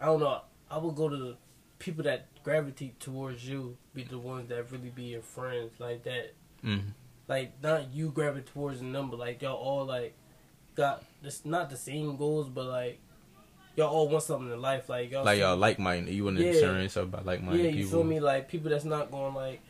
I 0.00 0.06
don't 0.06 0.20
know, 0.20 0.40
I 0.70 0.78
would 0.78 0.94
go 0.94 1.08
to 1.08 1.16
the 1.16 1.36
people 1.80 2.04
that 2.04 2.26
gravitate 2.46 3.00
towards 3.00 3.48
you, 3.48 3.76
be 3.92 4.04
the 4.04 4.18
ones 4.20 4.48
that 4.50 4.70
really 4.70 4.90
be 4.90 5.02
your 5.14 5.20
friends, 5.22 5.72
like 5.80 6.04
that 6.04 6.32
Mm. 6.64 6.92
like 7.28 7.52
not 7.62 7.92
you 7.92 8.10
gravitate 8.10 8.46
towards 8.54 8.78
the 8.78 8.86
number 8.86 9.14
like 9.16 9.42
y'all 9.42 9.56
all 9.56 9.84
like 9.84 10.14
got 10.74 11.02
it's 11.22 11.44
not 11.44 11.68
the 11.70 11.76
same 11.76 12.16
goals 12.16 12.48
but 12.48 12.64
like 12.64 12.98
y'all 13.76 13.88
all 13.94 14.08
want 14.08 14.22
something 14.24 14.50
in 14.52 14.60
life 14.60 14.88
like 14.88 15.10
y'all 15.10 15.24
Like 15.24 15.38
y'all 15.38 15.56
like 15.56 15.78
minded. 15.78 16.14
You 16.14 16.24
want 16.24 16.38
to 16.38 16.44
Yeah. 16.44 16.80
yourself 16.80 17.10
by 17.10 17.20
like 17.22 17.42
minded 17.42 17.62
yeah 17.64 17.70
people. 17.70 17.80
you 17.82 17.88
feel 17.88 18.04
me 18.04 18.20
like 18.20 18.48
people 18.48 18.70
that's 18.70 18.84
not 18.86 19.10
going 19.10 19.34
like 19.34 19.60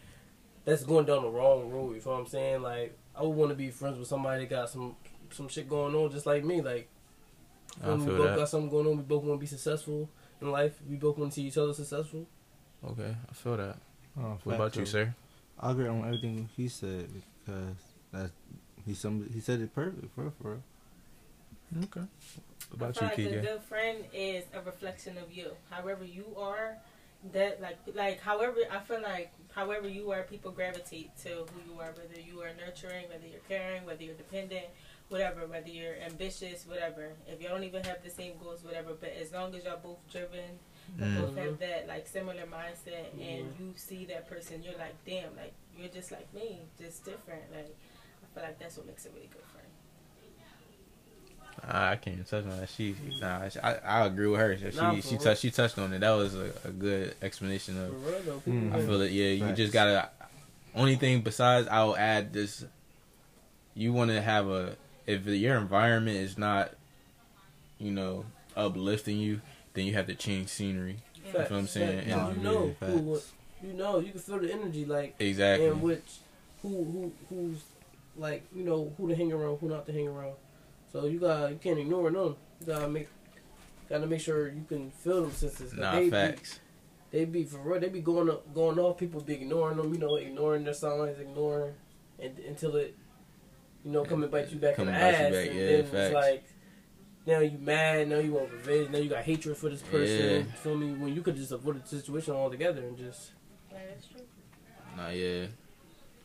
that's 0.64 0.84
going 0.84 1.06
down 1.06 1.22
the 1.22 1.28
wrong 1.28 1.70
road 1.70 1.94
you 1.96 2.00
feel 2.00 2.12
what 2.12 2.20
i'm 2.20 2.26
saying 2.26 2.62
like 2.62 2.96
i 3.14 3.22
would 3.22 3.36
want 3.36 3.50
to 3.50 3.56
be 3.56 3.70
friends 3.70 3.98
with 3.98 4.08
somebody 4.08 4.44
that 4.44 4.50
got 4.50 4.70
some 4.70 4.94
some 5.30 5.48
shit 5.48 5.68
going 5.68 5.94
on 5.94 6.10
just 6.10 6.24
like 6.26 6.44
me 6.44 6.62
like 6.62 6.88
I 7.84 7.88
when 7.88 7.98
we 7.98 8.06
both 8.06 8.28
that. 8.28 8.36
got 8.36 8.48
something 8.48 8.70
going 8.70 8.86
on 8.86 8.96
we 8.96 9.02
both 9.02 9.24
want 9.24 9.38
to 9.38 9.40
be 9.40 9.46
successful 9.46 10.08
in 10.40 10.50
life 10.52 10.74
we 10.88 10.96
both 10.96 11.18
want 11.18 11.32
to 11.32 11.34
see 11.34 11.46
each 11.48 11.58
other 11.58 11.74
successful 11.74 12.26
Okay, 12.90 13.16
I 13.28 13.34
feel 13.34 13.56
that. 13.56 13.76
Oh, 14.18 14.22
What 14.22 14.38
fact, 14.44 14.56
about 14.56 14.76
you, 14.76 14.86
sir? 14.86 15.14
I 15.60 15.70
agree 15.72 15.88
on 15.88 16.04
everything 16.04 16.48
he 16.56 16.68
said 16.68 17.08
because 17.44 17.74
that's 18.12 18.32
he 18.86 18.94
some 18.94 19.28
he 19.32 19.40
said 19.40 19.60
it 19.60 19.74
perfect 19.74 20.14
for 20.14 20.22
real, 20.22 20.32
for 20.40 20.50
real. 20.52 21.84
Okay. 21.84 22.06
What 22.76 22.86
I 22.86 22.90
about 22.90 22.96
feel 23.16 23.24
you, 23.30 23.36
like 23.36 23.38
a 23.38 23.42
good 23.42 23.62
friend 23.62 24.04
is 24.12 24.44
a 24.54 24.60
reflection 24.62 25.18
of 25.18 25.32
you. 25.32 25.50
However 25.70 26.04
you 26.04 26.26
are, 26.38 26.76
that 27.32 27.60
like 27.60 27.78
like 27.94 28.20
however 28.20 28.58
I 28.70 28.78
feel 28.80 29.02
like 29.02 29.32
however 29.52 29.88
you 29.88 30.12
are, 30.12 30.22
people 30.22 30.52
gravitate 30.52 31.10
to 31.24 31.28
who 31.28 31.72
you 31.72 31.80
are. 31.80 31.92
Whether 31.92 32.20
you 32.20 32.40
are 32.42 32.50
nurturing, 32.64 33.08
whether 33.08 33.26
you're 33.26 33.40
caring, 33.48 33.84
whether 33.84 34.02
you're 34.04 34.14
dependent, 34.14 34.66
whatever. 35.08 35.46
Whether 35.46 35.70
you're 35.70 35.96
ambitious, 36.06 36.64
whatever. 36.66 37.12
If 37.26 37.42
you 37.42 37.48
don't 37.48 37.64
even 37.64 37.82
have 37.84 38.02
the 38.04 38.10
same 38.10 38.34
goals, 38.42 38.62
whatever. 38.62 38.92
But 38.98 39.14
as 39.20 39.32
long 39.32 39.54
as 39.54 39.64
y'all 39.64 39.80
both 39.82 39.98
driven, 40.12 40.58
Mm. 41.00 41.20
both 41.20 41.36
have 41.36 41.58
that 41.58 41.86
like 41.88 42.06
similar 42.06 42.44
mindset, 42.46 43.12
and 43.20 43.46
you 43.58 43.72
see 43.76 44.04
that 44.06 44.28
person, 44.30 44.62
you're 44.62 44.78
like, 44.78 44.94
damn, 45.04 45.34
like 45.36 45.52
you're 45.76 45.88
just 45.88 46.10
like 46.12 46.32
me, 46.34 46.60
just 46.80 47.04
different. 47.04 47.42
Like 47.54 47.74
I 48.22 48.34
feel 48.34 48.44
like 48.44 48.58
that's 48.58 48.76
what 48.76 48.86
makes 48.86 49.04
a 49.06 49.10
really 49.10 49.28
good 49.32 49.42
friend. 49.52 49.66
I 51.68 51.96
can't 51.96 52.24
touch 52.26 52.44
on 52.44 52.60
that. 52.60 52.68
She, 52.68 52.94
nah, 53.20 53.48
she- 53.48 53.58
I, 53.60 53.74
I 54.02 54.06
agree 54.06 54.26
with 54.28 54.38
her. 54.40 54.56
She, 54.56 54.76
Nah, 54.76 54.94
she, 54.94 55.00
she 55.02 55.16
touched, 55.18 55.40
she 55.42 55.50
touched 55.50 55.78
on 55.78 55.92
it. 55.92 56.00
That 56.00 56.10
was 56.12 56.34
a, 56.34 56.52
a 56.64 56.70
good 56.70 57.14
explanation 57.22 57.78
of. 57.82 57.92
real 58.06 58.20
though, 58.24 58.42
Mm. 58.50 58.72
I 58.74 58.80
feel 58.82 59.00
it. 59.00 59.10
Yeah, 59.10 59.28
you 59.30 59.44
Facts. 59.46 59.56
just 59.56 59.72
gotta. 59.72 60.10
Only 60.74 60.96
thing 60.96 61.22
besides, 61.22 61.66
I'll 61.70 61.96
add 61.96 62.32
this. 62.32 62.64
You 63.74 63.92
want 63.92 64.10
to 64.10 64.20
have 64.20 64.48
a 64.48 64.76
if 65.06 65.26
your 65.26 65.56
environment 65.56 66.18
is 66.18 66.36
not, 66.36 66.72
you 67.78 67.90
know, 67.90 68.24
uplifting 68.56 69.18
you, 69.18 69.40
then 69.76 69.86
you 69.86 69.92
have 69.94 70.06
to 70.08 70.14
change 70.14 70.48
scenery. 70.48 70.96
Yeah. 71.24 71.32
That's 71.32 71.50
what 71.50 71.58
I'm 71.58 71.66
saying. 71.68 71.98
Facts. 72.08 72.10
And- 72.12 72.36
you 72.38 72.42
know, 72.42 72.74
Yeah, 72.82 72.88
who, 72.88 73.20
you 73.62 73.72
know, 73.74 73.98
you 74.00 74.10
can 74.10 74.20
feel 74.20 74.38
the 74.40 74.52
energy 74.52 74.84
like 74.84 75.14
Exactly. 75.20 75.68
and 75.68 75.80
which 75.80 76.18
who 76.62 76.84
who 76.84 77.12
who's 77.28 77.62
like 78.16 78.42
you 78.54 78.64
know 78.64 78.92
who 78.96 79.08
to 79.08 79.14
hang 79.14 79.32
around, 79.32 79.58
who 79.60 79.68
not 79.68 79.86
to 79.86 79.92
hang 79.92 80.08
around. 80.08 80.34
So 80.92 81.06
you 81.06 81.18
got 81.20 81.50
you 81.50 81.58
can't 81.62 81.78
ignore 81.78 82.10
them. 82.10 82.36
You 82.60 82.66
gotta 82.66 82.88
make 82.88 83.08
gotta 83.88 84.06
make 84.06 84.20
sure 84.20 84.48
you 84.48 84.64
can 84.68 84.90
feel 84.90 85.22
them 85.22 85.32
senses. 85.32 85.72
Nah, 85.72 85.94
they 85.94 86.10
facts. 86.10 86.58
Be, 87.12 87.18
they 87.18 87.24
be 87.24 87.44
for 87.44 87.58
real. 87.58 87.80
They 87.80 87.88
be 87.88 88.00
going 88.00 88.28
up, 88.30 88.52
going 88.54 88.78
off. 88.78 88.98
People 88.98 89.20
be 89.20 89.34
ignoring 89.34 89.76
them. 89.76 89.92
You 89.92 89.98
know, 90.00 90.16
ignoring 90.16 90.64
their 90.64 90.74
signs, 90.74 91.18
ignoring 91.18 91.74
and 92.18 92.38
until 92.40 92.76
it, 92.76 92.96
you 93.84 93.92
know, 93.92 94.04
come 94.04 94.22
and 94.22 94.32
bite 94.32 94.50
you 94.50 94.58
back 94.58 94.76
Come 94.76 94.88
in 94.88 94.94
the 94.94 95.00
you 95.00 95.06
ass. 95.06 95.32
back, 95.32 95.46
and 95.48 95.54
yeah, 95.58 95.66
then 95.66 95.82
facts. 95.84 95.94
it's 95.94 96.14
like. 96.14 96.44
Now 97.26 97.40
you 97.40 97.58
mad. 97.58 98.08
Now 98.08 98.18
you 98.18 98.32
want 98.32 98.52
revenge. 98.52 98.90
Now 98.90 98.98
you 98.98 99.08
got 99.10 99.24
hatred 99.24 99.56
for 99.56 99.68
this 99.68 99.82
person. 99.82 100.24
Yeah. 100.24 100.38
You 100.38 100.44
feel 100.44 100.76
me? 100.76 100.92
When 100.92 101.14
you 101.14 101.22
could 101.22 101.36
just 101.36 101.52
avoid 101.52 101.82
the 101.82 101.88
situation 101.88 102.34
altogether 102.34 102.82
and 102.82 102.96
just 102.96 103.32
Yeah, 103.72 103.78
that's 103.88 104.06
true. 104.06 104.20
Nah, 104.96 105.08
yeah. 105.08 105.46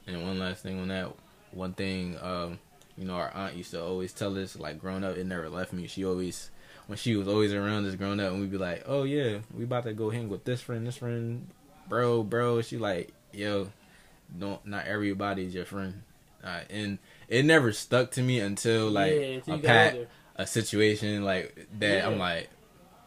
And 0.08 0.24
one 0.24 0.40
last 0.40 0.64
thing 0.64 0.80
on 0.80 0.88
that. 0.90 1.12
One 1.52 1.74
thing, 1.74 2.18
um, 2.22 2.60
you 2.98 3.06
know, 3.06 3.16
our 3.16 3.32
aunt 3.34 3.56
used 3.56 3.72
to 3.72 3.84
always 3.84 4.14
tell 4.14 4.38
us, 4.38 4.58
like, 4.58 4.80
growing 4.80 5.04
up, 5.04 5.18
it 5.18 5.26
never 5.26 5.50
left 5.50 5.74
me. 5.74 5.88
She 5.88 6.06
always, 6.06 6.50
when 6.88 6.98
she 6.98 7.16
was 7.16 7.28
always 7.28 7.54
around 7.54 7.86
us 7.86 7.96
growing 7.96 8.20
up, 8.20 8.32
and 8.32 8.40
we'd 8.40 8.52
be 8.52 8.58
like, 8.58 8.84
oh, 8.86 9.04
yeah, 9.04 9.40
we 9.54 9.66
about 9.66 9.84
to 9.84 9.94
go 9.94 10.10
hang 10.10 10.30
with 10.30 10.46
this 10.46 10.62
friend, 10.62 10.88
this 10.88 10.98
friend, 10.98 11.48
bro, 11.90 12.24
bro. 12.24 12.62
She 12.62 12.78
like, 12.78 13.12
yo, 13.34 13.70
don't, 14.38 14.66
not 14.66 14.86
everybody's 14.88 15.54
your 15.54 15.66
friend. 15.66 16.04
Uh, 16.44 16.62
and 16.70 16.98
it 17.28 17.44
never 17.46 17.72
stuck 17.74 18.12
to 18.12 18.22
me 18.22 18.40
until, 18.40 18.90
like, 18.90 19.12
yeah, 19.12 19.20
until 19.20 19.54
a 19.54 19.58
you 19.58 19.64
pat, 19.64 19.94
older. 19.94 20.08
A 20.36 20.48
situation 20.48 21.24
like 21.24 21.68
that. 21.80 21.98
Yeah. 21.98 22.08
I'm 22.08 22.18
like, 22.20 22.50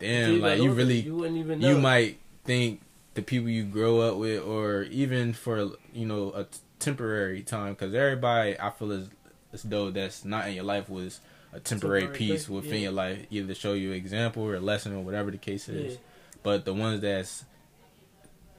damn, 0.01 0.41
like, 0.41 0.61
you 0.61 0.71
really, 0.73 1.01
you 1.01 1.17
wouldn't 1.17 1.39
even 1.39 1.61
know. 1.61 1.69
you 1.71 1.79
might 1.79 2.19
think 2.45 2.81
the 3.15 3.23
people 3.23 3.49
you 3.49 3.65
grow 3.65 4.01
up 4.01 4.17
with 4.17 4.43
or 4.43 4.83
even 4.85 5.33
for 5.33 5.71
you 5.93 6.05
know 6.07 6.33
a 6.33 6.45
t- 6.45 6.59
temporary 6.81 7.43
time 7.43 7.73
because 7.73 7.95
everybody 7.95 8.59
i 8.61 8.69
feel 8.71 8.91
as 8.93 9.09
as 9.53 9.63
though 9.63 9.91
that's 9.91 10.25
not 10.25 10.49
in 10.49 10.55
your 10.55 10.65
life 10.65 10.91
was 10.91 11.21
a 11.53 11.61
temporary, 11.61 12.03
Temporary 12.03 12.19
piece 12.19 12.47
thing, 12.47 12.57
within 12.57 12.73
yeah. 12.75 12.79
your 12.81 12.93
life 12.93 13.27
either 13.31 13.47
to 13.47 13.55
show 13.55 13.73
you 13.73 13.93
an 13.93 13.97
example 13.97 14.43
or 14.43 14.57
a 14.57 14.61
lesson 14.61 14.93
or 14.93 15.01
whatever 15.01 15.31
the 15.31 15.39
case 15.39 15.69
is 15.69 15.93
Yeah. 15.95 15.99
but 16.43 16.65
the 16.65 16.75
ones 16.75 17.01
that's 17.01 17.45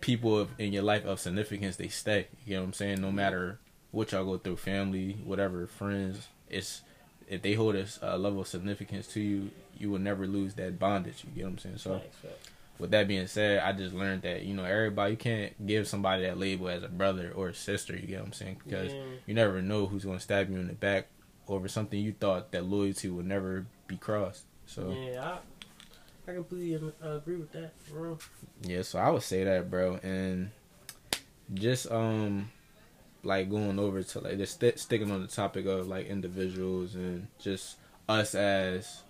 people 0.02 0.40
of, 0.40 0.50
in 0.58 0.72
your 0.72 0.84
life 0.84 1.06
of 1.06 1.20
significance 1.20 1.76
they 1.76 1.90
stay 1.90 2.28
you 2.46 2.56
know 2.56 2.62
what 2.62 2.68
i'm 2.68 2.74
saying 2.74 3.02
no 3.02 3.12
matter 3.12 3.60
what 3.92 4.12
y'all 4.14 4.24
go 4.26 4.38
through 4.38 4.58
family 4.58 5.18
whatever 5.26 5.68
friends 5.68 6.28
it's 6.50 6.82
if 7.28 7.42
they 7.42 7.54
hold 7.54 7.76
a, 7.76 8.18
level 8.18 8.42
of 8.42 8.48
significance 8.48 9.08
to 9.08 9.20
you 9.20 9.50
you 9.78 9.90
will 9.90 10.00
never 10.00 10.26
lose 10.28 10.54
that 10.54 10.80
bondage 10.80 11.24
you 11.24 11.32
get 11.36 11.44
what 11.46 11.52
i'm 11.52 11.58
saying 11.58 11.78
so 11.78 12.02
with 12.78 12.92
that 12.92 13.08
being 13.08 13.28
said, 13.28 13.60
I 13.60 13.72
just 13.72 13.96
learned 13.96 14.24
that 14.24 14.44
you 14.44 14.54
know 14.54 14.66
everybody 14.66 15.12
you 15.12 15.18
can't 15.18 15.66
give 15.66 15.88
somebody 15.88 16.24
that 16.24 16.38
label 16.38 16.68
as 16.70 16.84
a 16.84 16.90
brother 16.90 17.32
or 17.34 17.50
a 17.50 17.54
sister. 17.54 17.96
You 17.96 18.08
get 18.08 18.20
what 18.20 18.28
I'm 18.28 18.34
saying? 18.34 18.62
Because 18.68 18.94
Yeah. 18.94 19.02
you 19.26 19.34
never 19.34 19.62
know 19.62 19.86
who's 19.86 20.04
going 20.04 20.18
to 20.18 20.24
stab 20.24 20.50
you 20.50 20.58
in 20.58 20.68
the 20.68 20.74
back 20.74 21.08
over 21.48 21.68
something 21.68 22.00
you 22.00 22.12
thought 22.12 22.52
that 22.52 22.66
loyalty 22.66 23.10
would 23.10 23.26
never 23.26 23.66
be 23.88 23.98
crossed. 23.98 24.44
So 24.66 24.92
yeah, 24.92 25.12
Yeah, 25.12 25.38
I, 26.28 26.32
I 26.32 26.34
completely 26.34 26.92
uh, 27.02 27.16
agree 27.16 27.38
with 27.38 27.52
that. 27.54 27.74
bro. 27.90 28.18
Yeah, 28.62 28.82
so 28.82 29.00
I 29.00 29.10
would 29.10 29.24
say 29.24 29.44
that, 29.44 29.70
bro, 29.70 30.00
and 30.04 30.52
just 31.54 31.90
um 31.92 32.52
like 33.26 33.50
going 33.50 33.80
over 33.80 34.04
to 34.04 34.20
like 34.20 34.38
just 34.38 34.54
st- 34.60 34.80
sticking 34.80 35.12
on 35.12 35.22
the 35.22 35.28
topic 35.28 35.66
of 35.66 35.88
like 35.88 36.08
individuals 36.08 36.96
and 36.96 37.28
just 37.40 37.78
us 38.08 38.36
as 38.36 39.02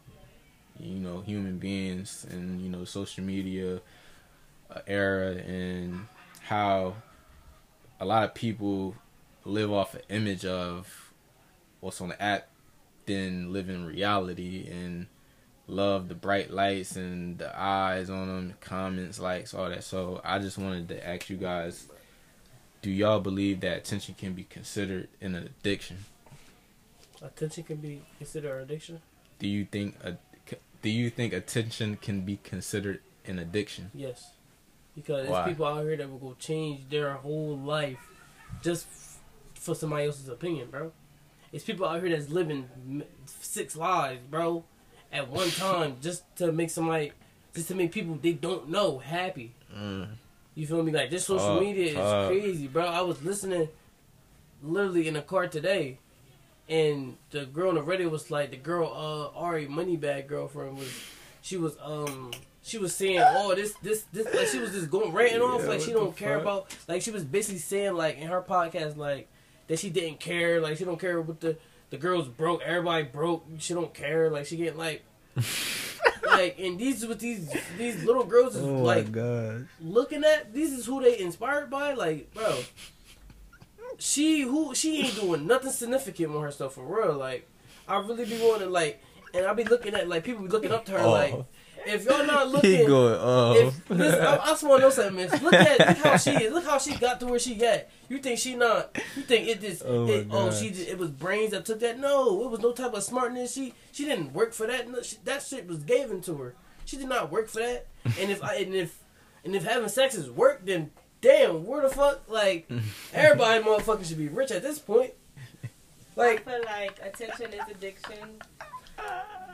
you 0.79 0.95
know 0.95 1.21
human 1.21 1.57
beings 1.57 2.25
and 2.29 2.61
you 2.61 2.69
know 2.69 2.85
social 2.85 3.23
media 3.23 3.81
uh, 4.71 4.79
era 4.87 5.31
and 5.31 6.07
how 6.41 6.95
a 7.99 8.05
lot 8.05 8.23
of 8.23 8.33
people 8.33 8.95
live 9.43 9.71
off 9.71 9.93
an 9.93 10.01
image 10.09 10.45
of 10.45 11.11
what's 11.81 12.01
on 12.01 12.09
the 12.09 12.21
app 12.21 12.47
then 13.05 13.53
live 13.53 13.69
in 13.69 13.85
reality 13.85 14.67
and 14.69 15.07
love 15.67 16.07
the 16.07 16.15
bright 16.15 16.51
lights 16.51 16.95
and 16.95 17.37
the 17.37 17.59
eyes 17.59 18.09
on 18.09 18.27
them 18.27 18.53
comments 18.61 19.19
likes 19.19 19.53
all 19.53 19.69
that. 19.69 19.83
So 19.83 20.21
i 20.23 20.39
just 20.39 20.57
wanted 20.57 20.87
to 20.89 21.07
ask 21.07 21.29
you 21.29 21.37
guys 21.37 21.87
do 22.85 22.91
y'all 22.91 23.19
believe 23.19 23.61
that 23.61 23.77
attention 23.77 24.13
can 24.15 24.33
be 24.33 24.43
considered 24.43 25.07
an 25.19 25.33
addiction 25.33 25.97
Attention 27.19 27.63
can 27.63 27.77
be 27.77 28.01
considered 28.19 28.55
an 28.57 28.61
addiction. 28.61 29.01
do 29.39 29.47
you 29.47 29.65
think 29.65 29.95
a, 30.03 30.17
do 30.83 30.89
you 30.91 31.09
think 31.09 31.33
attention 31.33 31.95
can 31.97 32.21
be 32.21 32.37
considered 32.43 32.99
an 33.25 33.39
addiction 33.39 33.89
Yes, 33.95 34.33
because 34.95 35.27
Why? 35.27 35.37
there's 35.37 35.47
people 35.49 35.65
out 35.65 35.81
here 35.83 35.97
that 35.97 36.07
will 36.11 36.19
go 36.19 36.35
change 36.37 36.87
their 36.89 37.13
whole 37.13 37.57
life 37.57 37.97
just 38.61 38.85
f- 38.85 39.19
for 39.55 39.73
somebody 39.73 40.05
else's 40.05 40.29
opinion, 40.29 40.69
bro. 40.69 40.91
It's 41.51 41.63
people 41.63 41.87
out 41.87 42.03
here 42.03 42.15
that's 42.15 42.29
living 42.29 42.69
m- 42.87 43.03
six 43.25 43.75
lives, 43.75 44.19
bro, 44.29 44.63
at 45.11 45.27
one 45.27 45.49
time 45.65 45.97
just 46.01 46.23
to 46.37 46.51
make 46.51 46.69
somebody, 46.69 47.13
just 47.55 47.69
to 47.69 47.75
make 47.75 47.91
people 47.91 48.19
they 48.21 48.33
don't 48.33 48.69
know 48.69 48.99
happy. 48.99 49.53
mm. 49.75 50.07
You 50.55 50.65
feel 50.65 50.81
me? 50.81 50.91
Like 50.91 51.09
this 51.09 51.25
social 51.25 51.47
Talk, 51.55 51.61
media 51.61 51.87
is 51.87 51.93
talk. 51.95 52.27
crazy, 52.27 52.67
bro. 52.67 52.85
I 52.85 53.01
was 53.01 53.21
listening 53.21 53.67
literally 54.63 55.07
in 55.07 55.15
a 55.17 55.21
car 55.21 55.47
today, 55.47 55.99
and 56.69 57.17
the 57.31 57.45
girl 57.45 57.69
on 57.69 57.75
the 57.75 57.81
radio 57.83 58.07
was 58.09 58.31
like, 58.31 58.51
the 58.51 58.57
girl, 58.57 58.87
uh, 58.87 59.37
Ari 59.37 59.67
Moneybagg 59.67 60.27
girlfriend 60.27 60.77
was, 60.77 60.91
she 61.41 61.57
was, 61.57 61.75
um, 61.83 62.31
she 62.63 62.77
was 62.77 62.95
saying, 62.95 63.21
oh, 63.21 63.53
this, 63.53 63.73
this, 63.83 64.05
this, 64.13 64.33
like 64.33 64.47
she 64.47 64.59
was 64.59 64.71
just 64.71 64.89
going 64.89 65.11
ranting 65.13 65.41
off, 65.41 65.67
like 65.67 65.81
she 65.81 65.91
don't 65.91 66.15
care 66.15 66.39
fuck? 66.39 66.41
about, 66.41 66.77
like 66.87 67.01
she 67.01 67.11
was 67.11 67.23
basically 67.23 67.59
saying, 67.59 67.93
like 67.93 68.17
in 68.17 68.27
her 68.27 68.41
podcast, 68.41 68.95
like 68.97 69.27
that 69.67 69.77
she 69.77 69.89
didn't 69.89 70.19
care, 70.19 70.61
like 70.61 70.77
she 70.77 70.85
don't 70.85 70.99
care 70.99 71.21
what 71.21 71.41
the 71.41 71.57
the 71.91 71.97
girls 71.97 72.27
broke, 72.27 72.61
everybody 72.63 73.03
broke, 73.03 73.45
she 73.59 73.73
don't 73.73 73.93
care, 73.93 74.29
like 74.31 74.45
she 74.45 74.55
getting 74.57 74.77
like. 74.77 75.03
like 76.37 76.59
and 76.59 76.77
these 76.79 77.05
with 77.05 77.19
these 77.19 77.53
these 77.77 78.03
little 78.03 78.23
girls 78.23 78.55
is 78.55 78.63
Oh 78.63 78.81
like 78.83 79.11
god. 79.11 79.67
looking 79.81 80.23
at 80.23 80.53
these 80.53 80.71
is 80.73 80.85
who 80.85 81.01
they 81.01 81.19
inspired 81.19 81.69
by 81.69 81.93
like 81.93 82.33
bro 82.33 82.57
she 83.97 84.41
who 84.41 84.75
she 84.75 85.05
ain't 85.05 85.15
doing 85.19 85.47
nothing 85.47 85.71
significant 85.71 86.31
with 86.33 86.41
herself 86.41 86.75
for 86.75 86.83
real 86.83 87.13
like 87.15 87.47
i 87.87 87.97
really 87.97 88.25
be 88.25 88.37
wanting 88.41 88.69
like 88.71 89.01
and 89.33 89.45
i 89.45 89.53
be 89.53 89.63
looking 89.63 89.93
at 89.93 90.07
like 90.09 90.23
people 90.23 90.43
be 90.43 90.49
looking 90.49 90.71
up 90.71 90.85
to 90.85 90.91
her 90.91 90.99
Oh. 90.99 91.11
like 91.11 91.33
if 91.85 92.05
y'all 92.05 92.25
not 92.25 92.47
he 92.47 92.53
looking 92.53 92.87
going 92.87 93.17
oh 93.19 93.53
if 93.53 93.87
this, 93.87 94.15
I, 94.15 94.37
I 94.37 94.47
just 94.47 94.63
want 94.63 94.81
to 94.81 94.87
know 94.87 94.89
something, 94.89 95.15
man. 95.15 95.43
Look 95.43 95.53
at 95.53 95.79
look 95.79 95.97
how 95.97 96.17
she 96.17 96.31
is. 96.31 96.53
Look 96.53 96.65
how 96.65 96.77
she 96.77 96.95
got 96.95 97.19
to 97.19 97.27
where 97.27 97.39
she 97.39 97.63
at. 97.65 97.89
You 98.09 98.17
think 98.19 98.39
she 98.39 98.55
not? 98.55 98.97
You 99.15 99.23
think 99.23 99.47
it 99.47 99.61
just? 99.61 99.83
Oh, 99.85 100.07
it, 100.07 100.27
oh, 100.31 100.51
she 100.51 100.69
just, 100.69 100.87
it 100.87 100.97
was 100.97 101.11
brains 101.11 101.51
that 101.51 101.65
took 101.65 101.79
that? 101.81 101.99
No, 101.99 102.43
it 102.43 102.51
was 102.51 102.59
no 102.59 102.71
type 102.71 102.93
of 102.93 103.03
smartness. 103.03 103.53
She 103.53 103.73
she 103.91 104.05
didn't 104.05 104.33
work 104.33 104.53
for 104.53 104.67
that. 104.67 104.89
No, 104.89 105.01
she, 105.01 105.17
that 105.25 105.43
shit 105.43 105.67
was 105.67 105.79
given 105.79 106.21
to 106.21 106.35
her. 106.37 106.55
She 106.85 106.97
did 106.97 107.07
not 107.07 107.31
work 107.31 107.47
for 107.47 107.59
that. 107.59 107.87
And 108.19 108.31
if 108.31 108.43
I 108.43 108.55
and 108.55 108.73
if 108.73 108.97
and 109.43 109.55
if 109.55 109.63
having 109.63 109.89
sex 109.89 110.15
is 110.15 110.29
work, 110.29 110.65
then 110.65 110.91
damn, 111.21 111.65
where 111.65 111.81
the 111.81 111.89
fuck? 111.89 112.23
Like 112.27 112.69
everybody, 113.13 113.63
motherfucker, 113.63 114.05
should 114.05 114.17
be 114.17 114.27
rich 114.27 114.51
at 114.51 114.61
this 114.61 114.79
point. 114.79 115.13
Like 116.15 116.47
I 116.47 116.51
feel 116.51 116.63
like 116.65 116.99
attention 117.03 117.53
is 117.53 117.67
addiction 117.69 118.41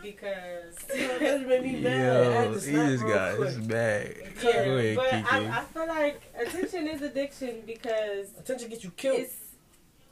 because 0.01 0.75
that 1.20 1.48
made 1.48 1.63
me 1.63 1.79
mad. 1.81 2.27
I 2.27 2.31
had 2.34 2.46
Yo, 2.46 2.53
to 2.53 2.60
he 2.60 2.65
snap 2.72 2.89
just 2.89 3.03
got 3.03 3.36
quick. 3.36 3.48
his 3.50 3.58
bag. 3.60 4.17
yeah, 4.43 4.65
Go 4.65 4.77
ahead, 4.77 4.96
but 4.96 5.10
Kiki. 5.10 5.25
I, 5.29 5.60
I 5.60 5.63
feel 5.65 5.88
like 5.88 6.22
attention 6.39 6.88
is 6.88 7.01
addiction 7.01 7.62
because 7.65 8.27
Attention 8.39 8.70
gets 8.70 8.84
you 8.84 8.91
killed. 8.91 9.25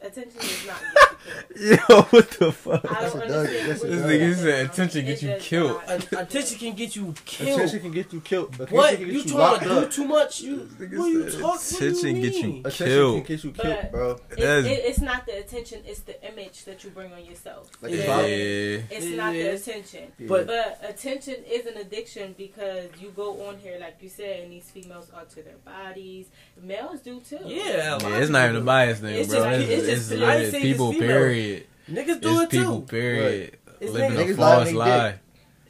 It's 0.02 0.18
attention 0.18 0.42
is 0.42 0.68
not 0.68 0.82
get. 1.56 1.90
Yo, 1.90 2.02
what 2.04 2.30
the 2.32 2.52
fuck? 2.52 2.90
I 2.92 3.02
don't 3.02 3.16
it 3.18 3.22
understand. 3.24 3.68
Yes, 3.68 3.80
what 3.82 3.90
it 3.90 3.92
This 3.92 4.00
you're 4.00 4.08
nigga 4.08 4.20
saying 4.20 4.36
said 4.36 4.66
attention 4.72 5.06
get 5.06 5.22
you 5.22 5.36
killed. 5.40 5.82
not. 5.88 6.14
Attention 6.14 6.58
can 6.60 6.76
get 6.76 6.96
you 6.96 7.14
killed. 7.26 7.50
Attention 7.60 7.80
can 7.82 7.92
get 7.92 8.14
you 8.14 8.22
killed. 8.22 8.72
What? 8.72 8.90
get 8.92 9.00
You 9.08 9.08
you 9.08 9.24
trying 9.26 9.60
to 9.60 9.66
do 9.66 9.72
up. 9.72 9.92
too 9.92 10.06
much? 10.06 10.42
You 10.42 10.56
This 10.78 10.90
nigga 10.90 10.98
what 11.00 11.06
you 11.12 11.30
said 11.30 11.42
talk? 11.42 11.42
What 11.52 11.60
do 11.70 11.76
attention 11.76 12.16
you 12.16 12.22
get 12.22 12.34
you 12.36 12.48
mean? 12.48 12.60
Attention 12.60 12.88
Killed. 12.88 13.26
can 13.26 13.36
get 13.36 13.44
you 13.44 13.52
killed, 13.52 13.92
bro. 13.92 14.12
It, 14.12 14.30
That's- 14.30 14.66
it, 14.66 14.70
it's 14.86 15.00
not 15.02 15.26
the 15.26 15.38
attention; 15.40 15.80
it's 15.86 16.00
the 16.02 16.32
image 16.32 16.64
that 16.66 16.84
you 16.84 16.90
bring 16.92 17.12
on 17.14 17.26
yourself. 17.26 17.70
Like 17.82 17.92
Yeah. 17.94 18.06
Yeah. 18.22 18.82
It's 18.90 19.06
It 19.06 19.18
not 19.18 19.34
the 19.34 19.48
attention. 19.50 20.12
Yeah. 20.18 20.28
But- 20.28 20.48
But 20.48 20.80
attention 20.84 21.36
is 21.50 21.66
an 21.66 21.78
addiction 21.78 22.34
because 22.38 22.90
you 23.00 23.10
go 23.10 23.46
on 23.48 23.58
here, 23.60 23.78
like 23.80 23.98
you 24.02 24.10
said, 24.10 24.40
and 24.42 24.52
these 24.52 24.70
females 24.72 25.12
alter 25.16 25.42
their 25.42 25.58
bodies. 25.66 26.28
Males 26.62 27.02
do 27.02 27.20
too. 27.20 27.40
Yeah, 27.46 27.98
Yeah, 28.02 28.18
it's 28.20 28.30
not 28.30 28.46
even 28.50 28.58
a 28.58 28.62
bias 28.62 29.00
thing, 29.00 29.16
It's 29.16 29.30
bro. 29.30 29.44
Just- 29.90 30.12
it's, 30.12 30.12
it's 30.12 30.22
it's, 30.22 30.22
I 30.24 30.34
ain't 30.36 30.42
it's 30.44 30.52
saying 30.52 30.64
it's 30.66 30.72
people, 30.74 30.92
female. 30.94 31.08
period. 31.08 31.68
Niggas 31.90 32.22
do 32.22 32.30
It's 32.42 32.42
it 32.42 32.50
people, 32.52 32.82
too. 32.82 32.88
period. 32.88 33.58
It's 33.80 33.92
Living 33.92 34.12
niggas- 34.12 34.22
a 34.22 34.26
Niggas 34.34 34.38
lie 34.38 34.56
false 34.56 34.72
lie. 34.74 34.88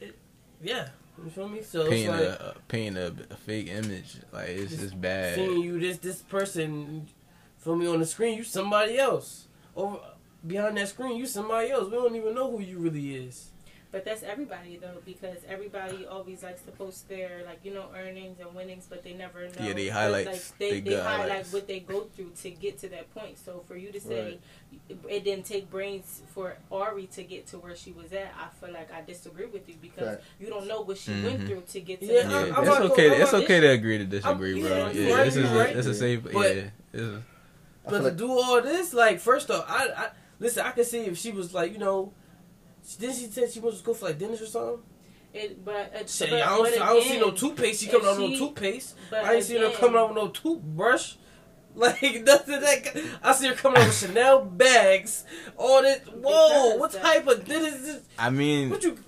their 0.00 0.10
Yeah, 0.62 0.88
you 1.24 1.30
feel 1.30 1.48
me? 1.48 1.62
So 1.62 1.88
Painting 1.88 2.14
it's 2.14 2.40
like 2.40 2.40
a, 2.40 2.54
painting 2.68 2.96
a, 3.02 3.06
a 3.32 3.36
fake 3.36 3.68
image. 3.68 4.16
Like, 4.32 4.48
it's 4.48 4.70
Just 4.70 4.82
just 4.82 5.00
bad. 5.00 5.34
seeing 5.36 5.62
you 5.62 5.78
this 5.80 5.98
this 5.98 6.20
person, 6.22 7.06
feel 7.58 7.76
me 7.76 7.86
on 7.86 8.00
the 8.00 8.06
screen. 8.06 8.36
You 8.36 8.44
somebody 8.44 8.98
else. 8.98 9.46
Over 9.76 9.98
behind 10.46 10.76
that 10.78 10.88
screen, 10.88 11.16
you 11.16 11.26
somebody 11.26 11.70
else. 11.70 11.84
We 11.86 11.92
don't 11.92 12.14
even 12.16 12.34
know 12.34 12.50
who 12.50 12.60
you 12.60 12.78
really 12.78 13.14
is. 13.14 13.49
But 13.92 14.04
that's 14.04 14.22
everybody 14.22 14.76
though, 14.76 14.98
because 15.04 15.38
everybody 15.48 16.06
always 16.06 16.44
likes 16.44 16.62
to 16.62 16.70
post 16.70 17.08
their 17.08 17.42
like 17.44 17.58
you 17.64 17.74
know 17.74 17.86
earnings 17.96 18.38
and 18.38 18.54
winnings, 18.54 18.86
but 18.88 19.02
they 19.02 19.14
never 19.14 19.40
know. 19.48 19.52
Yeah, 19.66 19.72
they 19.72 19.88
but, 19.88 19.94
highlights. 19.94 20.26
Like, 20.50 20.58
they 20.58 20.70
They 20.80 20.90
they, 20.90 20.94
highlight 20.96 21.20
highlights. 21.30 21.52
what 21.52 21.66
they 21.66 21.80
go 21.80 22.02
through 22.14 22.30
to 22.42 22.50
get 22.50 22.78
to 22.78 22.88
that 22.90 23.12
point. 23.12 23.36
So 23.44 23.64
for 23.66 23.76
you 23.76 23.90
to 23.90 24.00
say 24.00 24.22
Right. 24.22 24.40
it, 24.88 24.98
it 25.08 25.24
didn't 25.24 25.44
take 25.46 25.68
brains 25.70 26.22
for 26.32 26.56
Ari 26.70 27.06
to 27.14 27.24
get 27.24 27.48
to 27.48 27.58
where 27.58 27.74
she 27.74 27.90
was 27.90 28.12
at, 28.12 28.32
I 28.38 28.46
feel 28.64 28.72
like 28.72 28.92
I 28.92 29.02
disagree 29.02 29.46
with 29.46 29.68
you 29.68 29.74
because 29.82 30.06
Right. 30.06 30.20
you 30.38 30.46
don't 30.46 30.68
know 30.68 30.82
what 30.82 30.96
she 30.96 31.10
Mhm. 31.10 31.24
went 31.24 31.46
through 31.48 31.62
to 31.72 31.80
get 31.80 31.98
to 32.00 32.06
Yeah, 32.06 32.12
that 32.22 32.30
Yeah, 32.30 32.36
I'm- 32.36 32.54
point. 32.54 32.56
I'm 32.68 32.82
it's 32.84 32.92
okay. 32.92 33.08
gonna- 33.10 33.22
It's 33.24 33.34
okay 33.34 33.60
to 33.60 33.68
agree 33.70 33.98
to 33.98 34.04
disagree, 34.04 34.52
I'm- 34.52 34.60
bro. 34.68 34.76
yeah, 34.76 34.90
Yeah, 34.92 34.92
you're 35.08 35.16
right, 35.16 35.24
this 35.24 35.36
is 35.36 35.42
you're 35.50 35.60
a, 35.60 35.64
right. 35.64 35.76
it's 35.76 35.86
a 35.88 35.94
safe. 35.94 36.22
But- 36.22 36.32
yeah, 36.56 36.62
it's 36.92 37.02
a, 37.02 37.22
I 37.86 37.90
But 37.90 37.98
to 37.98 38.04
like 38.04 38.16
do 38.16 38.30
all 38.30 38.62
this, 38.62 38.94
like, 38.94 39.18
first 39.18 39.50
off, 39.50 39.64
I, 39.66 39.88
I 39.96 40.08
listen. 40.38 40.64
I 40.64 40.70
can 40.70 40.84
see 40.84 41.00
if 41.06 41.18
she 41.18 41.32
was 41.32 41.52
like, 41.52 41.72
you 41.72 41.78
know, 41.78 42.12
didn't 42.96 43.16
she 43.16 43.26
say 43.26 43.48
she 43.50 43.60
wants 43.60 43.78
to 43.78 43.84
go 43.84 43.94
for 43.94 44.06
like 44.06 44.18
dinners 44.18 44.42
or 44.42 44.46
something? 44.46 44.78
It, 45.32 45.64
but, 45.64 45.94
uh, 45.94 46.06
Shit, 46.06 46.30
but, 46.30 46.42
I 46.42 46.46
don't, 46.48 46.64
but 46.64 46.74
see, 46.74 46.80
I 46.80 46.86
don't 46.86 47.02
see 47.04 47.20
no 47.20 47.30
toothpaste. 47.30 47.80
She 47.82 47.88
coming 47.88 48.08
out 48.08 48.18
with 48.18 48.30
no 48.30 48.36
toothpaste. 48.36 48.96
But 49.10 49.24
I 49.24 49.34
ain't 49.34 49.44
seen 49.44 49.60
her 49.60 49.70
coming 49.70 49.96
out 49.96 50.08
with 50.08 50.16
no 50.16 50.28
toothbrush. 50.28 51.14
Like 51.72 52.02
nothing 52.24 52.60
that 52.60 52.96
I 53.22 53.32
see 53.32 53.46
her 53.46 53.54
coming 53.54 53.80
out 53.80 53.86
with 53.86 53.96
Chanel 53.96 54.44
bags. 54.44 55.24
All 55.56 55.82
this. 55.82 56.00
Whoa! 56.08 56.72
Because 56.72 56.80
What 56.80 56.92
that- 56.92 57.02
type 57.02 57.26
of 57.28 57.44
dentist 57.46 57.76
is? 57.76 57.82
this? 57.86 58.02
I 58.18 58.28
mean, 58.30 58.70
What 58.70 58.82
you? 58.82 58.98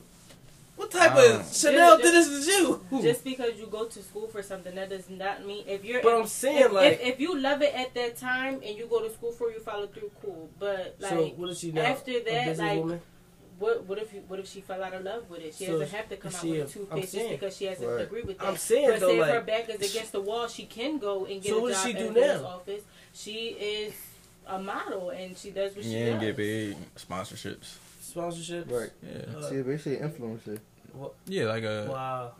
What 0.77 0.93
type 0.93 1.13
I 1.17 1.25
of 1.25 1.53
Chanel 1.53 1.99
Just- 1.99 2.03
dentist 2.13 2.31
is 2.31 2.47
you? 2.47 2.87
Just 3.03 3.25
because 3.25 3.59
you 3.59 3.67
go 3.67 3.87
to 3.87 4.01
school 4.01 4.29
for 4.29 4.43
something, 4.45 4.77
that 4.77 4.91
does 4.91 5.11
not 5.11 5.45
mean 5.45 5.65
if 5.67 5.85
you're. 5.85 6.03
But 6.03 6.15
I'm 6.21 6.27
saying 6.29 6.67
if, 6.67 6.73
like. 6.73 6.93
if, 6.93 7.01
if 7.01 7.21
you 7.21 7.37
love 7.37 7.63
it 7.63 7.75
at 7.75 7.95
that 7.95 8.17
time 8.17 8.61
and 8.65 8.79
you 8.79 8.87
go 8.87 9.03
to 9.07 9.13
school 9.13 9.33
for, 9.33 9.51
it, 9.51 9.55
you 9.57 9.61
follow 9.61 9.89
through, 9.89 10.13
cool. 10.23 10.49
But 10.61 10.97
like, 11.01 11.11
so 11.11 11.25
what 11.37 11.51
is 11.51 11.59
she 11.59 11.73
now? 11.73 11.83
after 11.83 12.13
A 12.13 12.23
that, 12.23 12.59
like, 12.59 12.79
businesswoman? 12.79 13.01
What 13.59 13.85
what 13.87 13.99
if 13.99 14.13
you, 14.15 14.23
what 14.29 14.39
if 14.41 14.49
she 14.49 14.61
fell 14.61 14.83
out 14.83 14.95
of 14.95 15.03
love 15.05 15.29
with 15.31 15.41
it? 15.41 15.55
She 15.55 15.67
So, 15.67 15.73
doesn't 15.79 15.97
have 15.97 16.09
to 16.09 16.17
come 16.17 16.35
out 16.35 16.43
with 16.45 16.53
a- 16.53 16.57
a 16.57 16.63
I'm 16.63 16.69
toothpaste 16.69 17.13
just 17.15 17.29
because 17.31 17.57
she 17.57 17.65
has 17.67 17.81
a 17.81 17.89
Right. 17.89 17.99
degree 18.01 18.23
with 18.23 18.39
that. 18.39 18.47
I'm 18.47 18.57
saying 18.57 18.89
but 18.91 19.01
though, 19.01 19.09
say 19.11 19.19
if 19.21 19.27
her 19.29 19.41
back 19.43 19.69
is 19.69 19.91
against 19.91 20.13
the 20.13 20.21
wall, 20.21 20.49
she 20.49 20.65
can 20.65 20.99
go 20.99 21.25
and 21.27 21.43
get 21.43 21.51
So 21.51 21.59
a 21.59 21.63
what 21.63 21.69
does 21.69 21.79
job 21.79 21.87
she 21.87 21.93
do 21.93 22.05
in 22.07 22.11
a 22.11 22.15
business 22.15 22.41
now? 22.43 22.47
office. 22.49 22.83
She 23.15 23.33
is 23.49 23.95
a 24.47 24.59
model 24.61 25.11
and 25.11 25.37
she 25.37 25.51
does 25.51 25.75
what 25.77 25.85
she 25.85 25.91
yeah, 25.91 26.05
does. 26.07 26.13
and 26.15 26.21
get 26.23 26.37
paid 26.37 26.77
sponsorships. 26.97 27.77
sponsorship. 28.01 28.71
right. 28.71 28.91
Yeah, 29.03 29.37
Uh, 29.39 29.49
See, 29.49 29.63
basically 29.63 29.97
influencer. 30.09 30.59
yeah, 31.27 31.45
like 31.45 31.63
a 31.65 31.87
Wow. 31.91 32.33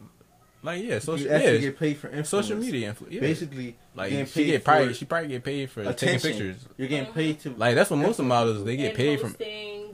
like 0.63 0.83
yeah, 0.85 0.99
social 0.99 1.27
you 1.27 1.33
actually 1.33 1.53
yeah, 1.55 1.59
get 1.59 1.79
paid 1.79 1.97
for 1.97 2.07
influence. 2.09 2.29
social 2.29 2.57
media 2.57 2.93
influ- 2.95 3.11
yeah. 3.11 3.21
Basically, 3.21 3.77
Like 3.95 4.11
getting 4.11 4.27
she 4.27 4.45
get 4.47 4.65
probably 4.65 4.95
she 4.95 5.05
probably 5.05 5.29
get 5.29 5.45
paid 5.45 5.71
for 5.71 5.81
attention. 5.83 6.19
taking 6.21 6.31
pictures. 6.33 6.57
you're 6.77 6.89
getting 6.89 7.07
Mhm. 7.11 7.15
paid 7.15 7.41
to 7.41 7.51
Like 7.57 7.75
that's 7.75 7.91
what 7.91 7.97
most 7.99 8.19
of 8.19 8.27
models 8.27 8.65
they 8.65 8.77
get 8.77 8.89
and 8.89 8.97
paid 8.97 9.21
from. 9.21 9.33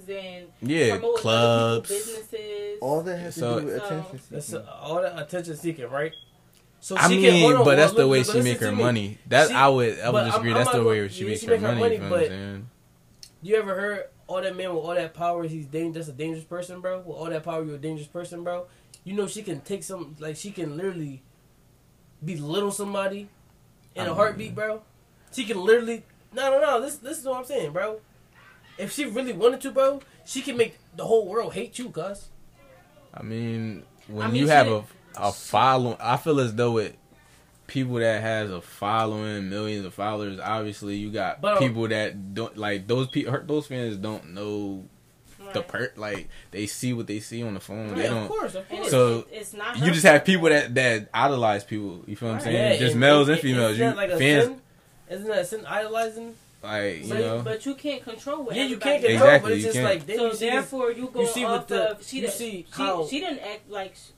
Postings 0.08 0.48
and 0.60 0.70
Yeah, 0.70 0.90
promote 0.98 1.16
clubs. 1.18 1.88
businesses. 1.88 2.78
all 2.80 3.02
that 3.02 3.18
has 3.18 3.34
So- 3.34 3.54
to 3.56 3.60
do 3.60 3.66
with 3.66 3.78
So- 3.78 3.84
attention. 3.86 4.20
That's 4.30 4.46
seeking. 4.46 4.66
uh, 4.66 4.76
all 4.80 5.02
that 5.02 5.18
attention 5.22 5.56
seeking, 5.56 5.88
right? 5.90 6.12
So 6.80 6.96
I 6.96 7.08
she 7.08 7.16
mean, 7.16 7.22
can, 7.22 7.40
hold 7.40 7.54
on, 7.56 7.64
but 7.64 7.74
that's 7.76 7.92
look, 7.92 7.98
the 7.98 8.08
way 8.08 8.22
look, 8.22 8.32
she 8.36 8.40
make 8.42 8.60
her 8.60 8.70
me. 8.70 8.82
money. 8.82 9.18
That 9.26 9.48
She- 9.48 9.54
I 9.54 9.68
would 9.68 9.98
I 9.98 10.04
but 10.06 10.12
would 10.12 10.18
I'm- 10.22 10.26
disagree. 10.30 10.50
I'm 10.52 10.56
That's 10.58 10.70
the 10.72 10.84
way 10.84 10.96
gonna- 10.98 11.08
she 11.08 11.22
yeah, 11.24 11.28
makes 11.30 11.40
she 11.40 11.46
her 11.46 11.52
make 11.52 11.60
her 11.62 11.66
money. 11.68 11.80
money, 11.80 11.94
you 11.94 12.00
know 12.02 12.10
what 12.10 12.30
I'm 12.32 12.60
but- 12.62 13.46
You 13.48 13.56
ever 13.56 13.74
heard 13.74 14.04
all 14.28 14.42
that 14.42 14.56
man 14.56 14.74
with 14.74 14.84
all 14.84 14.94
that 14.94 15.14
power? 15.14 15.42
He's 15.44 15.66
dang, 15.66 15.92
that's 15.92 16.08
a 16.08 16.12
dangerous 16.12 16.44
person, 16.44 16.80
bro. 16.80 16.98
With 16.98 17.16
all 17.16 17.26
that 17.26 17.42
power, 17.44 17.64
you're 17.64 17.76
a 17.76 17.78
dangerous 17.78 18.08
person, 18.08 18.42
bro. 18.44 18.66
You 19.04 19.14
know 19.14 19.26
she 19.26 19.42
can 19.42 19.60
take 19.60 19.82
some, 19.82 20.14
like 20.20 20.36
she 20.36 20.50
can 20.52 20.76
literally 20.76 21.22
belittle 22.24 22.70
somebody 22.70 23.28
in 23.94 24.02
I 24.02 24.04
a 24.04 24.08
mean- 24.08 24.16
heartbeat, 24.16 24.54
bro. 24.54 24.82
She 25.32 25.44
can 25.44 25.60
literally, 25.64 26.04
no, 26.32 26.50
no, 26.52 26.60
no. 26.60 26.80
This, 26.80 26.96
this 26.96 27.18
is 27.18 27.24
what 27.24 27.38
I'm 27.38 27.44
saying, 27.44 27.72
bro. 27.72 28.00
If 28.78 28.92
she 28.92 29.04
really 29.06 29.32
wanted 29.32 29.60
to, 29.62 29.70
bro, 29.70 30.00
she 30.24 30.40
can 30.42 30.56
make 30.56 30.78
the 30.96 31.04
whole 31.04 31.26
world 31.26 31.54
hate 31.54 31.78
you, 31.78 31.90
cuz. 31.90 32.28
I 33.12 33.22
mean, 33.22 33.82
when 34.06 34.26
I 34.26 34.30
mean, 34.30 34.42
you 34.42 34.48
have 34.48 34.66
didn't- 34.66 34.84
a 35.16 35.28
a 35.28 35.32
following, 35.32 35.96
I 36.00 36.16
feel 36.16 36.38
as 36.40 36.54
though 36.54 36.78
it 36.78 36.96
people 37.66 37.96
that 37.96 38.22
has 38.22 38.50
a 38.50 38.60
following, 38.60 39.50
millions 39.50 39.84
of 39.84 39.92
followers. 39.92 40.38
Obviously, 40.40 40.96
you 40.96 41.10
got 41.10 41.40
But, 41.40 41.54
um, 41.54 41.58
people 41.58 41.88
that 41.88 42.32
don't 42.34 42.56
like 42.56 42.86
those 42.86 43.08
people. 43.08 43.36
Those 43.44 43.66
fans 43.66 43.96
don't 43.96 44.32
know 44.32 44.84
the 45.52 45.60
Right. 45.60 45.68
per 45.68 45.92
like 45.96 46.28
they 46.50 46.66
see 46.66 46.92
what 46.92 47.06
they 47.06 47.20
see 47.20 47.42
on 47.42 47.54
the 47.54 47.60
phone. 47.60 47.94
They 47.94 48.04
don't. 48.04 48.22
of 48.24 48.28
course, 48.28 48.54
of 48.54 48.68
course. 48.68 48.90
So, 48.90 49.18
it's, 49.32 49.52
it's 49.52 49.52
not 49.54 49.76
You 49.78 49.90
just 49.90 50.04
have 50.06 50.24
people 50.24 50.48
that 50.50 50.74
that 50.76 51.08
idolize 51.12 51.64
people. 51.64 52.04
You 52.06 52.16
feel 52.16 52.28
what 52.28 52.32
I'm 52.32 52.36
Right. 52.36 52.44
saying? 52.44 52.72
Yeah, 52.74 52.78
just 52.78 52.92
and- 52.92 53.00
males 53.00 53.28
and 53.28 53.32
and- 53.38 53.42
females. 53.42 53.72
Isn't 53.72 53.84
You 53.84 53.90
that 53.90 53.96
like 53.96 54.10
a 54.10 54.18
fans 54.18 54.44
sin? 54.44 54.60
Isn't 55.10 55.26
that 55.28 55.38
a 55.38 55.44
sin 55.44 55.66
idolizing? 55.66 56.34
Like 56.62 57.02
you 57.04 57.08
But, 57.08 57.18
know. 57.20 57.42
but 57.42 57.66
you 57.66 57.74
can't 57.74 58.02
control 58.02 58.44
what 58.44 58.56
Yeah, 58.56 58.64
you 58.64 58.76
can't 58.78 59.00
control, 59.02 59.28
Exactly, 59.28 59.50
but 59.50 59.56
it's 59.56 59.64
just 59.64 59.74
can't. 59.74 59.84
like 59.86 60.06
then 60.06 60.16
So 60.16 60.24
you 60.26 60.32
see 60.34 60.44
this- 60.46 60.52
therefore, 60.54 60.90
you 60.92 61.08
go 61.12 61.24
see 61.26 61.44
off 61.44 61.50
what 61.52 61.68
the- 61.68 61.90
of 61.92 62.06
she. 62.06 62.20
you 62.20 62.28
see 62.28 62.50
she, 62.50 62.66
how- 62.72 63.06
she 63.06 63.20
didn't 63.20 63.38
act 63.40 63.70
like 63.70 63.94
sh- 63.94 64.10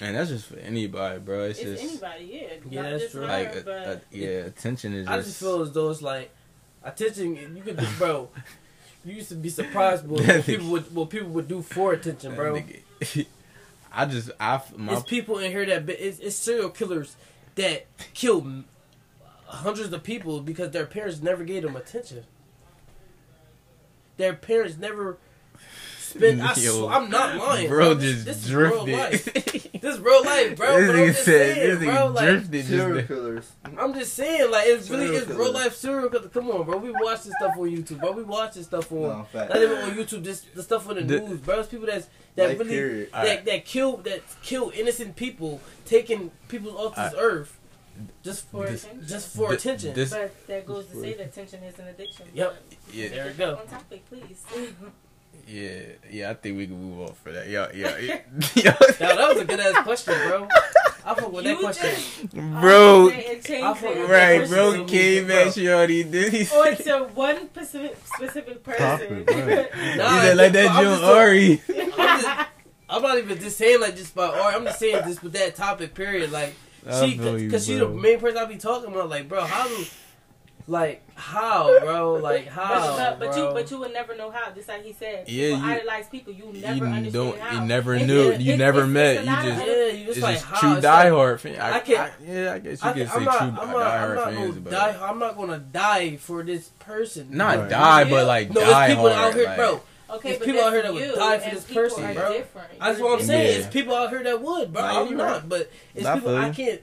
and 0.00 0.14
that's 0.14 0.30
just 0.30 0.46
for 0.46 0.56
anybody, 0.60 1.18
bro. 1.18 1.44
It's, 1.44 1.58
it's, 1.58 1.80
just 1.82 2.02
anybody. 2.02 2.24
Yeah, 2.32 2.48
Yeah, 2.70 2.82
not 2.82 2.90
that's 3.00 3.10
true. 3.10 3.20
her, 3.22 3.26
like 3.26 3.48
uh, 3.56 3.60
but 3.64 3.86
uh, 3.88 3.96
yeah, 4.12 4.28
attention 4.46 4.94
is 4.94 5.08
I 5.08 5.16
just. 5.16 5.28
just 5.28 5.40
feel 5.40 5.60
as 5.62 5.72
though 5.72 5.90
it's 5.90 6.00
like 6.02 6.30
attention. 6.84 7.56
You 7.56 7.62
could, 7.62 7.78
just, 7.78 7.98
bro. 7.98 8.28
You 9.04 9.14
used 9.14 9.28
to 9.30 9.34
be 9.36 9.48
surprised 9.48 10.06
what, 10.06 10.24
what 10.26 10.44
people 10.46 10.68
would 10.68 10.94
what 10.94 11.10
people 11.10 11.28
would 11.30 11.48
do 11.48 11.62
for 11.62 11.92
attention, 11.94 12.34
bro. 12.36 12.54
Nigga. 12.54 13.26
I 13.92 14.04
just 14.04 14.30
I 14.38 14.60
my 14.76 14.92
It's 14.94 15.02
people 15.02 15.38
in 15.38 15.50
here 15.50 15.66
that 15.66 15.88
it's, 15.88 16.18
it's 16.20 16.36
serial 16.36 16.70
killers 16.70 17.16
that 17.56 17.86
kill 18.14 18.40
m- 18.42 18.66
hundreds 19.48 19.92
of 19.92 20.02
people 20.02 20.40
because 20.40 20.70
their 20.70 20.86
parents 20.86 21.20
never 21.22 21.42
gave 21.44 21.62
them 21.62 21.74
attention. 21.76 22.24
Their 24.16 24.34
parents 24.34 24.76
never 24.78 25.16
spent. 26.00 26.40
I 26.40 26.54
sw- 26.54 26.88
I'm 26.88 27.08
not 27.08 27.36
lying, 27.36 27.68
bro, 27.68 27.94
This- 27.94 28.14
just 28.14 28.26
this 28.26 28.44
is 28.46 28.54
real 28.54 28.86
life. 28.86 29.24
drifted. 29.32 29.44
This 29.80 29.94
is 29.94 30.00
real 30.00 30.24
life, 30.24 30.56
bro. 30.56 30.76
this 30.76 30.86
but 30.88 30.96
I'm 30.96 31.00
nigga 31.02 31.06
just 31.06 31.24
said 31.24 31.54
saying, 31.54 31.68
this 31.68 31.78
bro. 31.78 31.94
nigga 31.94 32.14
Like, 32.14 32.28
drifted 32.28 32.66
Serial 32.66 32.94
just. 32.96 33.08
killers. 33.08 33.52
I'm 33.78 33.94
just 33.94 34.14
saying, 34.14 34.50
like 34.50 34.66
it's 34.66 34.90
really 34.90 35.06
it's 35.16 35.28
real 35.28 35.52
life 35.52 35.76
serial 35.76 36.10
killers. 36.10 36.30
Come 36.32 36.50
on, 36.50 36.64
bro. 36.66 36.78
We 36.78 36.90
watch 36.90 37.22
this 37.22 37.32
stuff 37.38 37.52
on 37.56 37.70
YouTube, 37.70 38.00
bro. 38.00 38.10
We 38.10 38.24
watch 38.24 38.54
this 38.54 38.66
stuff 38.66 38.90
on 38.90 39.02
No, 39.02 39.26
fact. 39.32 39.50
not 39.54 39.62
even 39.62 39.78
on 39.78 39.90
YouTube. 39.92 40.24
This 40.24 40.40
the 40.52 40.64
stuff 40.64 40.88
on 40.88 40.96
the, 40.96 41.02
The- 41.02 41.20
news, 41.20 41.38
bro. 41.38 41.60
It's 41.60 41.68
people 41.68 41.86
that's 41.86 42.08
that 42.34 42.48
Life 42.48 42.58
really 42.58 42.70
period. 42.70 43.12
that 43.12 43.18
Alright. 43.20 43.44
that 43.44 43.64
kill 43.66 43.98
that 43.98 44.22
kill 44.42 44.72
innocent 44.74 45.14
people, 45.14 45.60
taking 45.84 46.32
people 46.48 46.76
off 46.76 46.96
this 46.96 47.14
Alright. 47.14 47.22
earth 47.22 47.57
just 48.22 48.48
for 48.50 48.66
This- 48.66 48.84
attention. 48.84 49.08
just 49.08 49.36
for 49.36 49.48
Th- 49.48 49.60
attention. 49.60 49.94
this- 49.94 50.10
but 50.10 50.46
that 50.46 50.66
goes 50.66 50.86
to 50.86 51.00
say 51.00 51.14
that 51.14 51.26
attention 51.26 51.62
is 51.64 51.78
an 51.78 51.88
addiction. 51.88 52.26
Yep. 52.34 52.56
Yeah, 52.92 53.08
there 53.08 53.26
we 53.26 53.32
go. 53.32 53.56
On 53.56 53.66
topic, 53.66 54.04
please. 54.08 54.44
yeah, 55.46 55.80
yeah. 56.10 56.30
I 56.30 56.34
think 56.34 56.56
we 56.58 56.66
can 56.66 56.80
move 56.80 57.08
on 57.08 57.14
for 57.14 57.32
that. 57.32 57.48
Yeah, 57.48 57.68
yeah, 57.74 57.96
yeah. 57.98 58.20
Yo, 58.54 58.70
Now 59.00 59.16
that 59.16 59.28
was 59.34 59.38
a 59.38 59.44
good 59.44 59.60
ass 59.60 59.82
question, 59.84 60.14
bro. 60.28 60.48
I 61.04 61.14
fuck 61.14 61.32
with 61.32 61.44
that 61.44 61.58
question. 61.58 61.90
just- 61.90 62.32
bro. 62.60 63.08
It 63.08 63.44
changed 63.44 63.64
I 63.64 63.74
fuck 63.74 63.90
it. 63.96 63.98
with 64.00 64.10
Right, 64.10 64.48
bro. 64.48 64.68
question. 64.70 64.86
Came 64.86 65.26
Bro. 65.26 65.36
at 65.36 65.56
you 65.56 65.72
already 65.72 66.04
did. 66.04 66.32
He 66.32 66.42
Or 66.54 66.74
said, 66.74 66.84
to 66.84 67.04
one 67.14 67.46
specific 67.48 67.96
specific 68.04 68.62
person. 68.62 69.24
Topic, 69.24 69.30
right. 69.30 69.96
Nah, 69.96 70.14
he 70.14 70.20
said 70.20 70.36
like 70.36 70.52
that 70.52 70.70
I'm 70.70 70.84
June 70.84 70.92
just 70.98 71.04
Ari. 71.04 71.62
I'm, 71.68 72.20
just, 72.20 72.48
I'm 72.90 73.02
not 73.02 73.18
even 73.18 73.38
just 73.38 73.56
saying 73.56 73.80
like 73.80 73.96
just 73.96 74.12
about 74.12 74.34
art. 74.34 74.54
I'm 74.54 74.64
just 74.64 74.78
saying 74.80 75.02
just 75.06 75.22
with 75.22 75.32
that 75.32 75.54
topic. 75.56 75.94
Period. 75.94 76.30
Like 76.30 76.48
I 76.50 76.67
she, 77.00 77.16
because 77.16 77.66
she 77.66 77.74
the 77.76 77.88
main 77.88 78.18
person 78.20 78.38
I 78.38 78.44
be 78.46 78.56
talking 78.56 78.92
about. 78.92 79.08
Like, 79.08 79.28
bro, 79.28 79.44
how 79.44 79.66
do 79.68 79.84
Like 80.66 81.02
how, 81.14 81.80
bro? 81.80 82.14
Like 82.14 82.46
how, 82.58 82.68
But, 82.68 82.96
but, 82.96 83.18
but 83.20 83.32
bro? 83.34 83.48
you 83.48 83.54
but 83.54 83.70
you 83.70 83.78
would 83.78 83.92
never 83.94 84.14
know 84.16 84.30
how. 84.30 84.50
Just 84.52 84.68
like 84.68 84.84
he 84.84 84.92
said, 84.92 85.26
Yeah, 85.28 85.54
people 85.54 85.66
you- 85.66 85.72
idolize 85.72 86.06
people. 86.08 86.32
You 86.34 86.44
never 86.52 86.76
you 86.76 86.84
understand 86.84 87.12
don't, 87.14 87.38
how. 87.38 87.60
you 87.62 87.66
never 87.66 87.98
knew, 88.08 88.20
it's- 88.28 88.40
you 88.42 88.52
it's- 88.52 88.58
never 88.58 88.80
it's- 88.80 88.92
met, 88.92 89.20
you 89.24 89.50
just, 89.50 89.66
yeah, 89.66 89.86
you 89.86 90.04
just 90.06 90.16
it's 90.18 90.22
like 90.22 90.34
just 90.34 90.44
how 90.46 90.60
true 90.60 90.74
it's 90.76 90.84
like- 90.84 91.06
diehard 91.06 91.40
fan. 91.40 91.58
I, 91.60 91.72
I 91.76 91.80
can't- 91.80 92.00
I- 92.00 92.12
yeah, 92.24 92.52
I 92.52 92.58
guess 92.58 92.82
you 92.84 92.88
I, 92.90 92.92
could 92.92 93.08
say 93.08 93.16
am 93.16 93.24
not, 93.24 93.38
true 93.38 93.46
I'm 93.48 93.54
not, 93.54 93.66
I'm 93.66 93.72
diehard 93.72 94.14
not 94.16 94.24
fans, 94.34 94.58
gonna 94.58 94.70
die. 94.70 94.98
I'm 95.08 95.18
not 95.18 95.36
gonna 95.38 95.58
die 95.58 96.16
for 96.18 96.42
this 96.42 96.68
person. 96.80 97.28
not 97.30 97.56
Right. 97.58 97.70
die, 97.70 98.10
but 98.10 98.26
like 98.26 98.50
no, 98.52 98.60
die 98.60 98.88
people 98.88 99.08
out 99.08 99.32
here, 99.34 99.54
bro. 99.56 99.80
Okay, 100.10 100.28
There's 100.30 100.38
but 100.38 100.44
people 100.46 100.62
out 100.62 100.72
here 100.72 100.82
that 100.82 100.92
would 100.94 101.02
you, 101.02 101.14
die 101.14 101.38
for 101.38 101.44
and 101.48 101.56
this 101.56 101.64
people 101.64 101.82
person, 101.82 102.04
are 102.04 102.14
bro. 102.14 102.32
different. 102.32 102.78
That's 102.80 102.98
You're 102.98 103.08
what 103.08 103.20
I'm 103.20 103.26
saying. 103.26 103.46
Yeah. 103.52 103.58
It's 103.58 103.66
people 103.72 103.94
out 103.94 104.08
here 104.10 104.22
that 104.22 104.40
would, 104.42 104.72
bro. 104.72 104.82
Nah, 104.82 105.00
I'm 105.02 105.16
not, 105.16 105.32
right. 105.42 105.48
but 105.48 105.70
it's 105.94 106.04
Nah, 106.04 106.12
I 106.12 106.14
people 106.14 106.30
feel 106.30 106.38
I 106.38 106.50
can't 106.50 106.80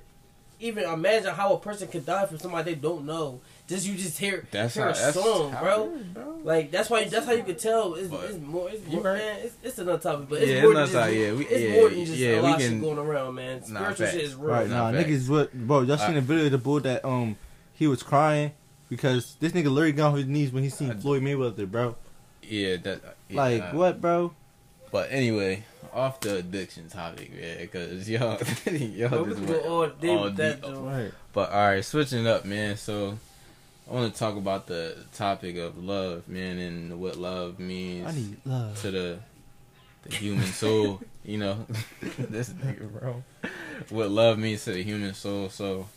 even 0.60 0.84
imagine 0.86 1.34
how 1.34 1.54
a 1.54 1.60
person 1.60 1.88
could 1.88 2.06
die 2.06 2.26
for 2.28 2.38
somebody 2.38 2.74
they 2.76 2.80
don't 2.80 3.06
know. 3.06 3.42
Just 3.68 3.88
you 3.88 3.96
just 3.96 4.18
hear 4.20 4.48
That's 4.52 4.76
hear 4.76 4.84
how, 4.84 4.90
a 4.92 4.94
that's 4.94 5.14
song, 5.20 5.52
how 5.52 5.62
bro. 5.64 5.86
it 5.86 5.98
is, 5.98 6.06
bro. 6.08 6.40
Like 6.44 6.70
that's 6.72 6.90
why 6.90 7.04
that's 7.06 7.26
how 7.26 7.32
you 7.34 7.44
can 7.44 7.56
tell. 7.56 7.96
It's, 7.96 8.14
it's 8.14 8.38
more. 8.38 8.70
It's 8.70 8.86
more. 8.88 9.02
right. 9.02 9.18
Man, 9.18 9.40
it's, 9.42 9.56
it's 9.64 9.78
another 9.80 9.98
topic, 10.00 10.30
but 10.30 10.42
it's 10.44 10.52
Yeah, 10.52 10.62
more 10.62 10.72
it's 10.72 10.78
than 10.78 10.86
just. 10.86 10.94
that, 10.94 11.14
yeah, 11.14 11.34
we- 11.34 11.46
it's 11.48 11.62
yeah, 11.64 11.74
more 11.82 11.90
than 11.90 12.06
just 12.06 12.18
yeah, 12.18 12.30
a 12.30 12.36
we 12.36 12.42
lot 12.44 12.54
of 12.54 12.60
can- 12.62 12.72
shit 12.74 12.82
going 12.82 12.98
around, 13.00 13.36
man. 13.36 13.64
Nah, 13.70 13.80
Spiritual 13.92 14.08
shit 14.08 14.22
is 14.22 14.36
real. 14.36 14.50
Right, 14.52 14.70
Nah, 14.70 14.92
nah, 14.92 14.98
niggas 15.00 15.28
what 15.30 15.52
bro, 15.52 15.82
y'all 15.82 15.98
seen 15.98 16.14
the 16.14 16.22
video 16.22 16.46
of 16.46 16.52
the 16.52 16.58
boy 16.60 16.80
that 16.82 17.04
um 17.04 17.36
he 17.74 17.88
was 17.88 18.04
crying 18.04 18.52
because 18.88 19.36
this 19.40 19.52
nigga 19.52 19.66
literally 19.72 19.92
got 19.94 20.12
on 20.12 20.18
his 20.20 20.28
knees 20.28 20.52
when 20.52 20.62
he 20.64 20.70
seen 20.70 20.92
I- 20.92 20.94
Floyd 20.94 21.24
Mayweather, 21.24 21.70
bro. 21.70 21.96
Yeah, 22.50 22.78
that. 22.78 23.02
Yeah, 23.30 23.38
Like 23.38 23.60
nah. 23.74 23.80
what, 23.80 24.02
bro? 24.02 24.34
But 24.92 25.12
anyway, 25.12 25.64
off 25.94 26.20
the 26.22 26.38
addiction 26.38 26.90
topic, 26.90 27.32
man, 27.34 27.58
because 27.60 28.10
y'all, 28.10 28.40
y'all 28.72 29.10
Bro, 29.10 29.26
just 29.28 29.42
went 29.42 29.66
all 29.66 29.88
day 29.88 30.10
all 30.16 30.24
with 30.26 30.36
that. 30.38 30.62
deep. 30.62 30.72
though. 30.74 30.82
Right. 30.82 31.12
But 31.34 31.52
all 31.52 31.68
right, 31.68 31.84
switching 31.84 32.28
up, 32.28 32.46
man. 32.46 32.78
So 32.78 33.18
I 33.90 33.94
want 33.94 34.14
to 34.14 34.18
talk 34.20 34.36
about 34.38 34.68
the 34.68 34.98
topic 35.14 35.58
of 35.58 35.78
love, 35.84 36.28
man, 36.28 36.58
and 36.60 37.00
what 37.00 37.18
love 37.18 37.60
means 37.60 38.08
I 38.08 38.12
need 38.12 38.38
love. 38.46 38.82
to 38.82 38.92
the 38.92 39.20
the 40.04 40.16
human 40.16 40.46
soul. 40.46 41.02
you 41.26 41.38
know, 41.40 41.66
this 42.18 42.50
nigga, 42.50 42.90
bro. 42.92 43.24
What 43.90 44.12
love 44.12 44.38
means 44.38 44.64
to 44.66 44.72
the 44.74 44.84
human 44.84 45.14
soul. 45.16 45.50
So, 45.50 45.88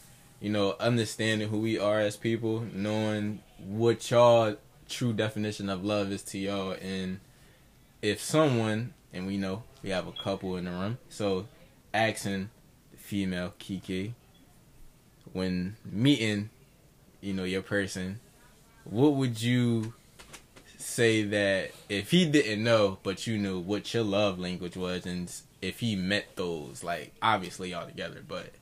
you 0.40 0.50
know, 0.50 0.74
understanding 0.80 1.48
who 1.48 1.58
we 1.60 1.78
are 1.78 2.00
as 2.00 2.16
people, 2.16 2.64
knowing 2.72 3.40
what 3.58 4.10
y'all 4.10 4.56
true 4.88 5.12
definition 5.12 5.68
of 5.68 5.84
love 5.84 6.10
is 6.12 6.22
to 6.22 6.38
y'all, 6.38 6.72
and 6.72 7.20
if 8.02 8.20
someone, 8.20 8.94
and 9.12 9.26
we 9.26 9.36
know 9.36 9.62
we 9.82 9.90
have 9.90 10.06
a 10.06 10.12
couple 10.12 10.56
in 10.56 10.64
the 10.64 10.70
room, 10.70 10.98
so 11.08 11.46
asking 11.92 12.50
the 12.90 12.98
female 12.98 13.54
Kiki 13.58 14.14
when 15.32 15.76
meeting, 15.84 16.50
you 17.20 17.34
know, 17.34 17.44
your 17.44 17.62
person, 17.62 18.20
what 18.84 19.14
would 19.14 19.40
you 19.40 19.92
say 20.78 21.22
that 21.22 21.70
if 21.88 22.10
he 22.10 22.24
didn't 22.24 22.64
know, 22.64 22.98
but 23.02 23.26
you 23.26 23.36
knew 23.36 23.58
what 23.58 23.92
your 23.92 24.04
love 24.04 24.38
language 24.38 24.76
was, 24.76 25.04
and 25.04 25.32
if 25.60 25.80
he 25.80 25.96
met 25.96 26.36
those, 26.36 26.82
like 26.82 27.12
obviously 27.20 27.74
all 27.74 27.86
together, 27.86 28.22
but 28.26 28.52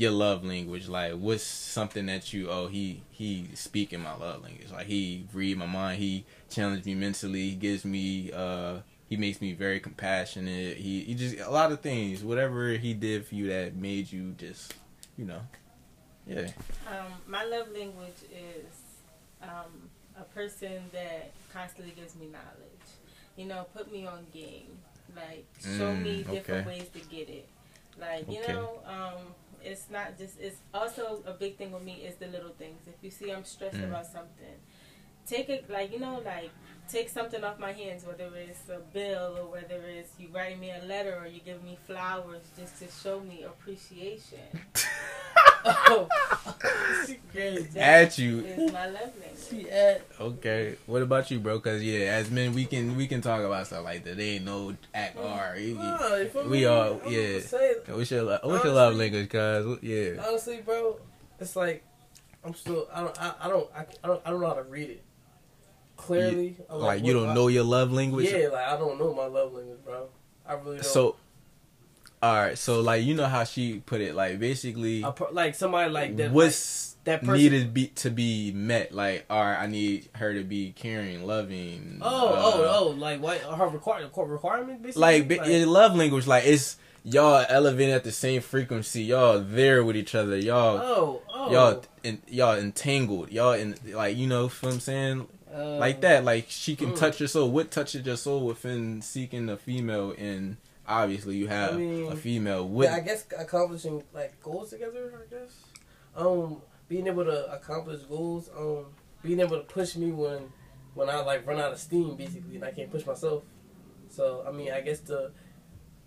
your 0.00 0.12
love 0.12 0.44
language, 0.44 0.88
like 0.88 1.12
what's 1.14 1.42
something 1.44 2.06
that 2.06 2.32
you 2.32 2.50
oh 2.50 2.66
he 2.68 3.02
he 3.10 3.48
speaking 3.54 4.00
my 4.00 4.14
love 4.16 4.42
language, 4.42 4.70
like 4.72 4.86
he 4.86 5.26
read 5.32 5.58
my 5.58 5.66
mind, 5.66 5.98
he 6.00 6.24
challenged 6.48 6.86
me 6.86 6.94
mentally, 6.94 7.50
he 7.50 7.54
gives 7.56 7.84
me 7.84 8.32
uh 8.32 8.78
he 9.08 9.16
makes 9.16 9.40
me 9.40 9.52
very 9.52 9.80
compassionate, 9.80 10.76
he 10.78 11.02
he 11.04 11.14
just 11.14 11.38
a 11.38 11.50
lot 11.50 11.72
of 11.72 11.80
things, 11.80 12.24
whatever 12.24 12.72
he 12.72 12.94
did 12.94 13.26
for 13.26 13.34
you 13.34 13.48
that 13.48 13.74
made 13.76 14.10
you 14.12 14.32
just 14.38 14.74
you 15.18 15.24
know 15.24 15.40
yeah 16.26 16.48
Um, 16.86 17.12
my 17.26 17.44
love 17.44 17.68
language 17.72 18.20
is 18.32 18.66
um, 19.42 19.90
a 20.18 20.24
person 20.34 20.82
that 20.92 21.32
constantly 21.52 21.92
gives 21.92 22.14
me 22.16 22.26
knowledge. 22.26 22.88
You 23.36 23.46
know, 23.46 23.66
put 23.74 23.92
me 23.92 24.06
on 24.06 24.26
game. 24.32 24.78
Like, 25.14 25.46
show 25.60 25.94
Mm, 25.94 26.02
me 26.02 26.24
different 26.30 26.64
okay. 26.64 26.66
ways 26.66 26.88
to 26.94 27.00
get 27.14 27.28
it. 27.28 27.48
Like, 27.98 28.30
you 28.30 28.40
know, 28.40 28.80
um, 28.86 29.34
it's 29.62 29.90
not 29.90 30.16
just. 30.18 30.38
It's 30.40 30.56
also 30.72 31.22
a 31.26 31.32
big 31.32 31.56
thing 31.58 31.72
with 31.72 31.82
me 31.82 32.02
is 32.06 32.16
the 32.16 32.26
little 32.26 32.50
things. 32.58 32.86
If 32.86 32.94
you 33.02 33.10
see 33.10 33.30
I'm 33.30 33.44
stressed 33.44 33.78
Mm. 33.78 33.88
about 33.88 34.06
something, 34.06 34.56
take 35.26 35.48
it 35.50 35.68
like 35.70 35.92
you 35.92 35.98
know, 36.00 36.22
like 36.24 36.50
take 36.88 37.08
something 37.08 37.44
off 37.44 37.58
my 37.58 37.72
hands. 37.72 38.04
Whether 38.04 38.30
it's 38.36 38.68
a 38.68 38.78
bill 38.92 39.36
or 39.38 39.46
whether 39.50 39.80
it's 39.86 40.12
you 40.18 40.28
writing 40.32 40.60
me 40.60 40.70
a 40.70 40.84
letter 40.84 41.18
or 41.18 41.26
you 41.26 41.40
give 41.40 41.62
me 41.62 41.78
flowers, 41.86 42.42
just 42.58 42.78
to 42.78 42.86
show 43.02 43.20
me 43.20 43.42
appreciation. 43.42 44.48
Oh, 45.64 46.08
she 47.06 47.18
at 47.78 48.18
you 48.18 48.40
Is 48.40 48.72
my 48.72 48.86
love 48.86 48.94
language. 48.94 49.16
She 49.48 49.68
at 49.70 50.02
Okay, 50.20 50.76
what 50.86 51.02
about 51.02 51.30
you, 51.30 51.38
bro? 51.40 51.58
Because 51.58 51.82
yeah, 51.82 52.16
as 52.16 52.30
men, 52.30 52.52
we 52.54 52.64
can 52.66 52.96
we 52.96 53.06
can 53.06 53.20
talk 53.20 53.42
about 53.42 53.66
stuff 53.66 53.84
like 53.84 54.04
that. 54.04 54.16
They 54.16 54.30
ain't 54.36 54.44
no 54.44 54.74
act 54.94 55.16
or 55.16 55.54
you- 55.58 55.68
you- 55.68 55.74
Nah, 55.74 56.14
you 56.16 56.28
feel 56.28 56.44
we 56.44 56.50
me? 56.58 56.64
all- 56.66 57.00
I'm 57.04 57.12
yeah. 57.12 57.28
gonna 57.28 57.40
say, 57.40 57.74
What's 57.88 58.10
your 58.10 58.22
lo- 58.22 58.38
what's 58.44 58.64
your 58.64 58.74
love 58.74 58.94
language? 58.94 59.28
Cause 59.30 59.78
yeah, 59.82 60.22
honestly, 60.26 60.60
bro, 60.64 60.98
it's 61.38 61.56
like 61.56 61.84
I'm 62.44 62.54
still. 62.54 62.88
I 62.94 63.00
don't. 63.02 63.22
I, 63.22 63.34
I 63.42 63.48
don't. 63.48 63.70
I, 63.76 63.80
I 64.02 64.06
don't. 64.06 64.22
I 64.24 64.30
don't 64.30 64.40
know 64.40 64.46
how 64.48 64.54
to 64.54 64.62
read 64.62 64.88
it 64.90 65.02
clearly. 65.96 66.56
I'm 66.70 66.78
like 66.78 67.04
you 67.04 67.12
don't 67.12 67.28
I- 67.30 67.34
know 67.34 67.48
your 67.48 67.64
love 67.64 67.92
language. 67.92 68.30
Yeah, 68.30 68.48
like 68.48 68.66
I 68.66 68.76
don't 68.78 68.98
know 68.98 69.12
my 69.14 69.26
love 69.26 69.52
language, 69.52 69.78
bro. 69.84 70.08
I 70.46 70.54
really 70.54 70.76
don't. 70.76 70.84
So, 70.86 71.16
all 72.22 72.34
right, 72.34 72.58
so 72.58 72.80
like 72.80 73.02
you 73.02 73.14
know 73.14 73.26
how 73.26 73.44
she 73.44 73.82
put 73.86 74.00
it, 74.00 74.14
like 74.14 74.38
basically, 74.38 75.02
pro- 75.02 75.32
like 75.32 75.54
somebody 75.54 75.90
like 75.90 76.16
that. 76.18 76.32
what's 76.32 76.96
that 77.04 77.20
person- 77.20 77.34
needed 77.34 77.72
be 77.72 77.86
to 77.88 78.10
be 78.10 78.52
met? 78.52 78.92
Like, 78.92 79.24
all 79.30 79.42
right, 79.42 79.58
I 79.58 79.66
need 79.66 80.08
her 80.16 80.34
to 80.34 80.44
be 80.44 80.72
caring, 80.72 81.26
loving. 81.26 81.98
Oh, 82.02 82.28
uh, 82.28 82.32
oh, 82.36 82.78
oh! 82.78 82.88
Like 82.90 83.22
what? 83.22 83.38
Her 83.38 83.68
require 83.68 84.06
requirement, 84.14 84.82
basically. 84.82 85.00
like, 85.00 85.28
ba- 85.28 85.50
your 85.50 85.66
love 85.66 85.96
language, 85.96 86.26
like 86.26 86.44
it's 86.44 86.76
y'all 87.04 87.44
elevating 87.48 87.94
at 87.94 88.04
the 88.04 88.12
same 88.12 88.42
frequency. 88.42 89.04
Y'all 89.04 89.40
there 89.40 89.82
with 89.82 89.96
each 89.96 90.14
other. 90.14 90.36
Y'all 90.36 90.76
oh, 90.76 91.22
oh, 91.32 91.50
y'all 91.50 91.82
in, 92.02 92.20
y'all 92.28 92.56
entangled 92.56 93.30
y'all 93.30 93.52
in 93.52 93.74
like 93.92 94.16
you 94.16 94.26
know 94.26 94.48
what 94.48 94.72
i'm 94.72 94.80
saying 94.80 95.26
uh, 95.54 95.76
like 95.76 96.00
that 96.00 96.24
like 96.24 96.46
she 96.48 96.76
can 96.76 96.92
mm. 96.92 96.96
touch 96.96 97.20
your 97.20 97.28
soul 97.28 97.50
what 97.50 97.70
touches 97.70 98.06
your 98.06 98.16
soul 98.16 98.46
within 98.46 99.02
seeking 99.02 99.48
a 99.48 99.56
female 99.56 100.14
and 100.18 100.56
obviously 100.90 101.36
you 101.36 101.46
have 101.46 101.74
I 101.74 101.76
mean, 101.76 102.12
a 102.12 102.16
female 102.16 102.68
with. 102.68 102.90
Yeah, 102.90 102.96
I 102.96 103.00
guess 103.00 103.24
accomplishing 103.38 104.02
like 104.12 104.40
goals 104.42 104.70
together. 104.70 105.12
I 105.24 105.34
guess. 105.34 105.56
Um, 106.16 106.60
being 106.88 107.06
able 107.06 107.24
to 107.24 107.52
accomplish 107.52 108.02
goals. 108.02 108.50
Um, 108.56 108.86
being 109.22 109.40
able 109.40 109.58
to 109.58 109.64
push 109.64 109.96
me 109.96 110.10
when 110.10 110.52
when 110.94 111.08
I 111.08 111.20
like 111.22 111.46
run 111.46 111.60
out 111.60 111.72
of 111.72 111.78
steam, 111.78 112.16
basically, 112.16 112.56
and 112.56 112.64
I 112.64 112.72
can't 112.72 112.90
push 112.90 113.06
myself. 113.06 113.44
So 114.08 114.44
I 114.46 114.50
mean, 114.50 114.72
I 114.72 114.80
guess 114.80 115.00
the 115.00 115.32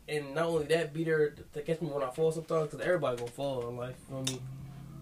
and 0.07 0.35
not 0.35 0.45
only 0.45 0.65
that, 0.65 0.93
be 0.93 1.03
there 1.03 1.29
to 1.29 1.61
catch 1.61 1.81
me 1.81 1.87
when 1.87 2.03
I 2.03 2.09
fall 2.09 2.31
sometimes, 2.31 2.71
because 2.71 2.85
everybody 2.85 3.17
gonna 3.17 3.31
fall 3.31 3.69
in 3.69 3.77
life. 3.77 3.95
You 4.09 4.15
know 4.15 4.21
what 4.21 4.29
I 4.29 4.33
mean? 4.33 4.41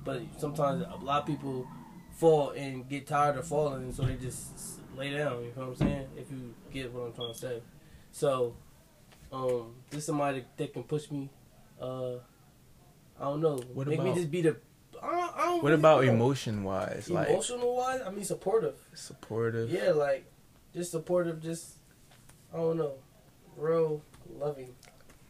But 0.03 0.21
sometimes 0.39 0.83
a 0.83 1.03
lot 1.03 1.21
of 1.21 1.27
people 1.27 1.67
fall 2.11 2.51
and 2.51 2.87
get 2.87 3.07
tired 3.07 3.37
of 3.37 3.47
falling, 3.47 3.83
and 3.83 3.95
so 3.95 4.03
they 4.03 4.15
just 4.15 4.79
lay 4.95 5.11
down. 5.11 5.43
You 5.43 5.51
know 5.55 5.69
what 5.69 5.69
I'm 5.69 5.75
saying? 5.75 6.07
If 6.17 6.31
you 6.31 6.53
get 6.71 6.93
what 6.93 7.07
I'm 7.07 7.13
trying 7.13 7.33
to 7.33 7.39
say. 7.39 7.61
So, 8.11 8.55
um, 9.31 9.73
just 9.91 10.07
somebody 10.07 10.43
that 10.57 10.73
can 10.73 10.83
push 10.83 11.09
me. 11.11 11.29
Uh, 11.81 12.15
I 13.19 13.23
don't 13.25 13.41
know. 13.41 13.57
What 13.73 13.87
Make 13.87 13.99
me 13.99 14.05
about- 14.05 14.15
just 14.17 14.31
be 14.31 14.41
the. 14.41 14.57
I 15.01 15.07
don't, 15.11 15.35
I 15.35 15.45
don't 15.45 15.63
what 15.63 15.69
really 15.69 15.73
about 15.81 16.03
know. 16.05 16.11
emotion 16.11 16.63
wise 16.63 17.09
like 17.09 17.29
Emotional 17.29 17.75
wise, 17.75 18.01
I 18.05 18.11
mean 18.11 18.23
supportive. 18.23 18.75
supportive 18.93 19.71
Yeah, 19.71 19.91
like 19.91 20.25
just 20.75 20.91
supportive. 20.91 21.41
Just 21.41 21.77
I 22.53 22.57
don't 22.57 22.77
know, 22.77 22.93
real 23.57 24.03
loving. 24.37 24.75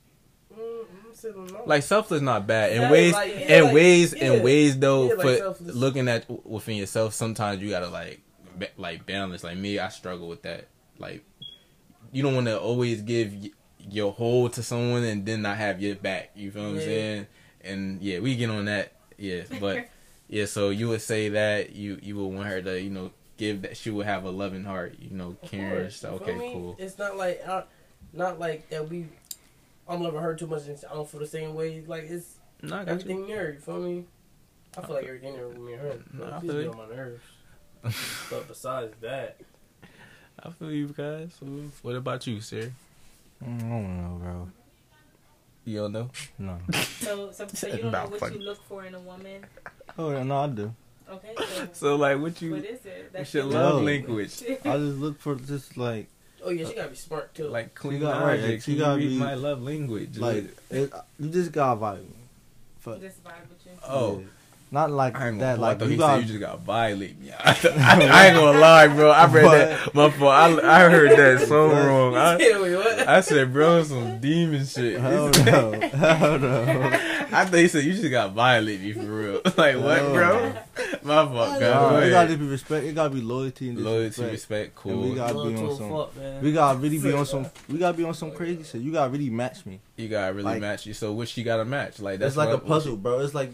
Mm, 0.57 1.67
like 1.67 1.83
selfless 1.83 2.17
is 2.17 2.21
not 2.21 2.45
bad. 2.47 2.71
In 2.73 2.81
Yeah, 2.83 2.91
ways 2.91 3.13
like- 3.13 3.31
yeah, 3.33 3.57
in 3.57 3.63
like- 3.65 3.73
ways 3.73 4.13
yeah. 4.15 4.33
in 4.33 4.43
ways 4.43 4.77
though 4.79 5.07
Yeah, 5.07 5.13
like 5.13 5.21
for 5.21 5.37
selfless. 5.37 5.75
looking 5.75 6.07
at 6.07 6.25
within 6.45 6.75
yourself 6.77 7.13
sometimes 7.13 7.61
you 7.61 7.69
gotta 7.69 7.87
like 7.89 8.21
ba- 8.57 8.69
like 8.77 9.05
balance. 9.05 9.43
Like 9.43 9.57
me 9.57 9.79
i 9.79 9.89
struggle 9.89 10.27
with 10.27 10.41
that. 10.43 10.67
Like 10.99 11.23
you 12.11 12.23
don't 12.23 12.35
want 12.35 12.47
to 12.47 12.59
always 12.59 13.01
give 13.01 13.33
y- 13.33 13.51
your 13.79 14.11
whole 14.11 14.49
to 14.49 14.63
someone 14.63 15.03
and 15.03 15.25
then 15.25 15.41
not 15.41 15.57
have 15.57 15.81
your 15.81 15.95
back. 15.95 16.31
You 16.35 16.51
feel 16.51 16.63
what 16.63 16.69
i'm 16.75 16.79
saying? 16.79 17.27
And 17.61 18.01
yeah 18.01 18.19
we 18.19 18.35
get 18.35 18.49
on 18.49 18.65
that. 18.65 18.93
Yeah 19.17 19.43
but 19.59 19.87
yeah 20.27 20.45
so 20.45 20.69
you 20.71 20.89
would 20.89 21.01
say 21.01 21.29
that 21.29 21.75
you 21.75 21.99
you 22.01 22.15
would 22.17 22.27
want 22.35 22.47
her 22.49 22.61
to 22.61 22.81
you 22.81 22.89
know 22.89 23.11
give 23.37 23.61
that 23.63 23.77
she 23.77 23.89
would 23.89 24.05
have 24.05 24.25
a 24.25 24.29
loving 24.29 24.63
heart 24.63 24.95
you 24.99 25.09
know 25.11 25.35
Of 25.41 25.49
caring 25.51 25.83
course, 25.83 26.03
okay 26.05 26.35
cool. 26.37 26.75
It's 26.79 26.97
not 26.97 27.17
like 27.17 27.47
I, 27.47 27.63
not 28.13 28.39
like 28.39 28.69
that. 28.69 28.87
We 28.89 29.07
I'm 29.87 30.01
loving 30.01 30.21
her 30.21 30.35
too 30.35 30.47
much 30.47 30.67
and 30.67 30.77
I 30.89 30.93
don't 30.93 31.09
feel 31.09 31.19
the 31.19 31.27
same 31.27 31.53
way. 31.55 31.83
Like 31.85 32.03
it's 32.03 32.35
no, 32.61 32.75
I 32.77 32.79
got 32.79 32.87
you. 32.87 32.93
everything 32.93 33.27
there. 33.27 33.53
You 33.53 33.59
feel 33.59 33.79
me? 33.79 34.05
I 34.77 34.81
feel 34.81 34.95
like 34.95 35.05
everything 35.05 35.33
there 35.35 35.47
with 35.47 35.57
me 35.59 35.73
and 35.73 35.81
her. 35.81 35.99
No, 36.13 36.23
But 36.25 36.33
I 36.33 36.39
she's 36.39 36.49
feel 36.51 36.53
get 36.61 36.63
you. 36.63 36.71
on 36.71 36.77
my 36.89 36.95
nerves. 36.95 37.23
but 38.29 38.47
besides 38.47 38.93
that, 39.01 39.37
I 40.41 40.49
feel 40.51 40.71
you 40.71 40.87
guys. 40.87 41.37
What 41.81 41.95
about 41.95 42.25
you, 42.27 42.39
sir? 42.41 42.71
I 43.41 43.45
don't 43.45 44.01
know, 44.01 44.17
bro. 44.21 44.49
You 45.65 45.77
don't 45.79 45.91
know? 45.93 46.09
No. 46.39 46.57
So, 47.03 47.31
so, 47.33 47.45
so 47.53 47.67
you 47.67 47.77
don't 47.83 47.91
know 47.91 48.05
what 48.07 48.19
funny. 48.21 48.37
you 48.37 48.43
look 48.43 48.63
for 48.65 48.85
in 48.85 48.95
a 48.95 48.99
woman. 48.99 49.45
Oh 49.97 50.11
yeah, 50.11 50.23
no, 50.23 50.37
I 50.37 50.47
do. 50.47 50.73
Okay. 51.11 51.35
So, 51.35 51.67
So 51.73 51.95
like, 51.97 52.19
what 52.21 52.41
you? 52.41 52.51
what 52.51 52.63
is 52.65 52.85
it? 52.85 53.09
What's 53.13 53.33
your 53.33 53.43
your 53.43 53.51
love 53.53 53.75
No. 53.81 53.81
language? 53.85 54.41
I 54.63 54.77
just 54.77 54.97
look 54.99 55.19
for 55.19 55.35
just 55.35 55.75
like 55.75 56.07
Oh 56.45 56.49
yeah, 56.49 56.67
she 56.67 56.73
gotta 56.75 56.89
be 56.89 56.95
smart 56.95 57.33
too. 57.33 57.47
Like 57.47 57.73
clean 57.75 57.99
she 57.99 57.99
got- 57.99 58.21
right, 58.21 58.39
logic. 58.39 58.49
like, 58.51 58.63
Can 58.63 58.71
you 58.73 58.77
you 58.79 58.83
gotta 58.85 58.97
read 58.99 59.07
be- 59.09 59.17
my 59.17 59.33
love 59.35 59.61
language? 59.63 60.17
like 60.17 60.45
it, 60.69 60.91
you 61.19 61.29
just 61.29 61.51
gotta 61.51 61.79
vibe. 61.79 62.05
Fuck. 62.79 62.99
Just 63.01 63.23
vibe 63.23 63.31
with 63.49 63.65
you. 63.65 63.71
oh. 63.87 64.19
Yeah. 64.19 64.25
Not 64.71 64.89
like 64.89 65.15
I 65.15 65.27
ain't 65.29 65.37
that. 65.39 65.59
lie, 65.59 65.67
I 65.67 65.69
Like 65.69 65.79
thought 65.79 65.85
you 65.85 65.91
he 65.91 65.97
got. 65.97 66.15
said 66.15 66.21
you 66.21 66.27
just 66.29 66.39
got 66.39 66.59
violate 66.61 67.19
me. 67.21 67.31
I, 67.39 67.55
I 67.71 68.25
ain't 68.25 68.35
gonna 68.35 68.57
lie, 68.57 68.87
bro. 68.87 69.11
I 69.11 69.25
read 69.27 69.45
that. 69.51 69.93
My 69.93 70.09
fault. 70.09 70.63
I, 70.63 70.77
I 70.87 70.89
heard 70.89 71.11
that 71.11 71.47
so 71.47 71.67
What? 71.67 71.85
wrong. 71.85 72.15
I, 72.17 72.37
what? 72.75 73.07
I 73.07 73.21
said, 73.21 73.53
bro, 73.53 73.83
some 73.83 74.19
demon 74.19 74.65
shit. 74.65 74.99
Hell 74.99 75.29
no. 75.45 75.79
Hell 75.79 76.39
no. 76.39 76.89
I 77.31 77.45
thought 77.45 77.53
he 77.53 77.67
said 77.67 77.83
you 77.83 77.93
just 77.93 78.09
got 78.09 78.31
violate 78.33 78.81
me 78.81 78.93
for 78.93 79.01
real. 79.01 79.41
like 79.57 79.75
what, 79.75 80.01
No. 80.01 80.11
bro? 80.13 80.53
My 81.03 81.25
fault, 81.25 81.33
Nah, 81.33 81.59
God. 81.59 82.03
it 82.03 82.09
gotta 82.11 82.37
be 82.37 82.45
respect. 82.45 82.85
It 82.85 82.93
gotta 82.95 83.09
be 83.09 83.21
loyalty 83.21 83.69
and 83.69 83.79
Loyalty, 83.79 84.09
disrespect. 84.09 84.75
respect, 84.75 84.85
And 84.85 85.01
we 85.01 85.15
got- 85.15 85.33
gotta 85.33 85.49
be 85.49 85.55
on 85.55 85.75
some- 85.77 85.89
fuck. 85.89 86.41
We 86.41 86.51
gotta 86.53 86.77
really 86.79 86.97
be 86.99 87.13
on 87.13 87.25
some. 87.33 87.45
We 87.69 87.77
gotta 87.79 87.97
be 87.97 88.03
on 88.03 88.13
some 88.13 88.31
crazy 88.31 88.63
shit. 88.63 88.81
You 88.81 88.91
gotta 88.91 89.09
really 89.11 89.29
match 89.29 89.65
me. 89.65 89.79
You 89.97 90.07
gotta 90.09 90.33
really 90.33 90.43
like- 90.45 90.61
match 90.61 90.85
you. 90.85 90.93
So 90.93 91.13
which 91.13 91.37
you 91.37 91.43
gotta 91.43 91.65
match? 91.65 91.99
Like 91.99 92.19
that's 92.19 92.31
It's 92.31 92.37
like 92.37 92.49
a 92.49 92.57
puzzle, 92.57 92.95
bro. 92.97 93.19
It's 93.19 93.33
like, 93.33 93.51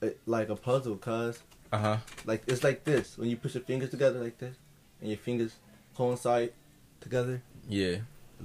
it, 0.00 0.18
like 0.26 0.48
a 0.48 0.56
puzzle, 0.56 0.96
cause 0.96 1.38
Uh 1.72 1.78
huh. 1.78 1.96
like 2.26 2.42
it's 2.46 2.64
like 2.64 2.84
this 2.84 3.16
when 3.16 3.28
you 3.30 3.36
put 3.36 3.54
your 3.54 3.62
fingers 3.62 3.90
together 3.90 4.20
like 4.22 4.38
this, 4.38 4.56
and 5.00 5.08
your 5.10 5.18
fingers 5.18 5.54
coincide 5.96 6.52
together 7.00 7.42
Yeah. 7.68 7.96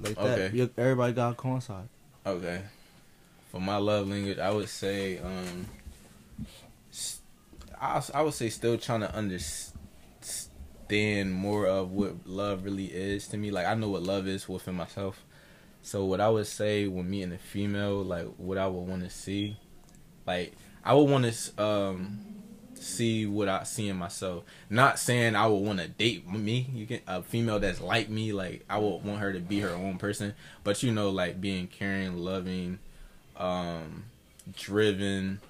like 0.02 0.14
that. 0.16 0.38
Okay. 0.38 0.56
You- 0.56 0.70
everybody 0.76 1.12
gotta 1.12 1.34
coincide. 1.34 1.88
Okay. 2.26 2.62
For 3.50 3.60
my 3.60 3.76
love 3.78 4.06
language, 4.08 4.38
I 4.38 4.50
would 4.50 4.68
say, 4.68 5.18
um, 5.18 5.32
s- 5.32 5.77
I, 7.80 8.02
I 8.14 8.22
would 8.22 8.34
say 8.34 8.48
still 8.48 8.78
trying 8.78 9.00
to 9.00 9.14
understand 9.14 9.72
more 11.32 11.66
of 11.66 11.92
what 11.92 12.26
love 12.26 12.64
really 12.64 12.86
is 12.86 13.28
to 13.28 13.36
me. 13.36 13.50
Like 13.50 13.66
I 13.66 13.74
know 13.74 13.88
what 13.90 14.02
love 14.02 14.26
is 14.26 14.48
within 14.48 14.74
myself. 14.74 15.24
So 15.82 16.04
what 16.04 16.20
I 16.20 16.28
would 16.28 16.46
say 16.46 16.86
when 16.86 17.08
meeting 17.08 17.32
a 17.32 17.38
female, 17.38 18.02
like 18.02 18.26
what 18.36 18.58
I 18.58 18.66
would 18.66 18.86
want 18.86 19.04
to 19.04 19.10
see, 19.10 19.56
like 20.26 20.52
I 20.84 20.94
would 20.94 21.08
want 21.08 21.32
to 21.32 21.62
um 21.62 22.20
see 22.74 23.26
what 23.26 23.48
I 23.48 23.64
see 23.64 23.88
in 23.88 23.96
myself. 23.96 24.44
Not 24.70 24.98
saying 24.98 25.36
I 25.36 25.46
would 25.46 25.58
want 25.58 25.80
to 25.80 25.88
date 25.88 26.28
me. 26.28 26.68
You 26.72 26.86
can 26.86 27.00
a 27.06 27.22
female 27.22 27.58
that's 27.58 27.80
like 27.80 28.08
me. 28.08 28.32
Like 28.32 28.64
I 28.68 28.78
would 28.78 29.04
want 29.04 29.20
her 29.20 29.32
to 29.32 29.40
be 29.40 29.60
her 29.60 29.70
own 29.70 29.98
person. 29.98 30.34
But 30.64 30.82
you 30.82 30.92
know, 30.92 31.10
like 31.10 31.40
being 31.40 31.66
caring, 31.66 32.16
loving, 32.18 32.78
um, 33.36 34.04
driven. 34.56 35.40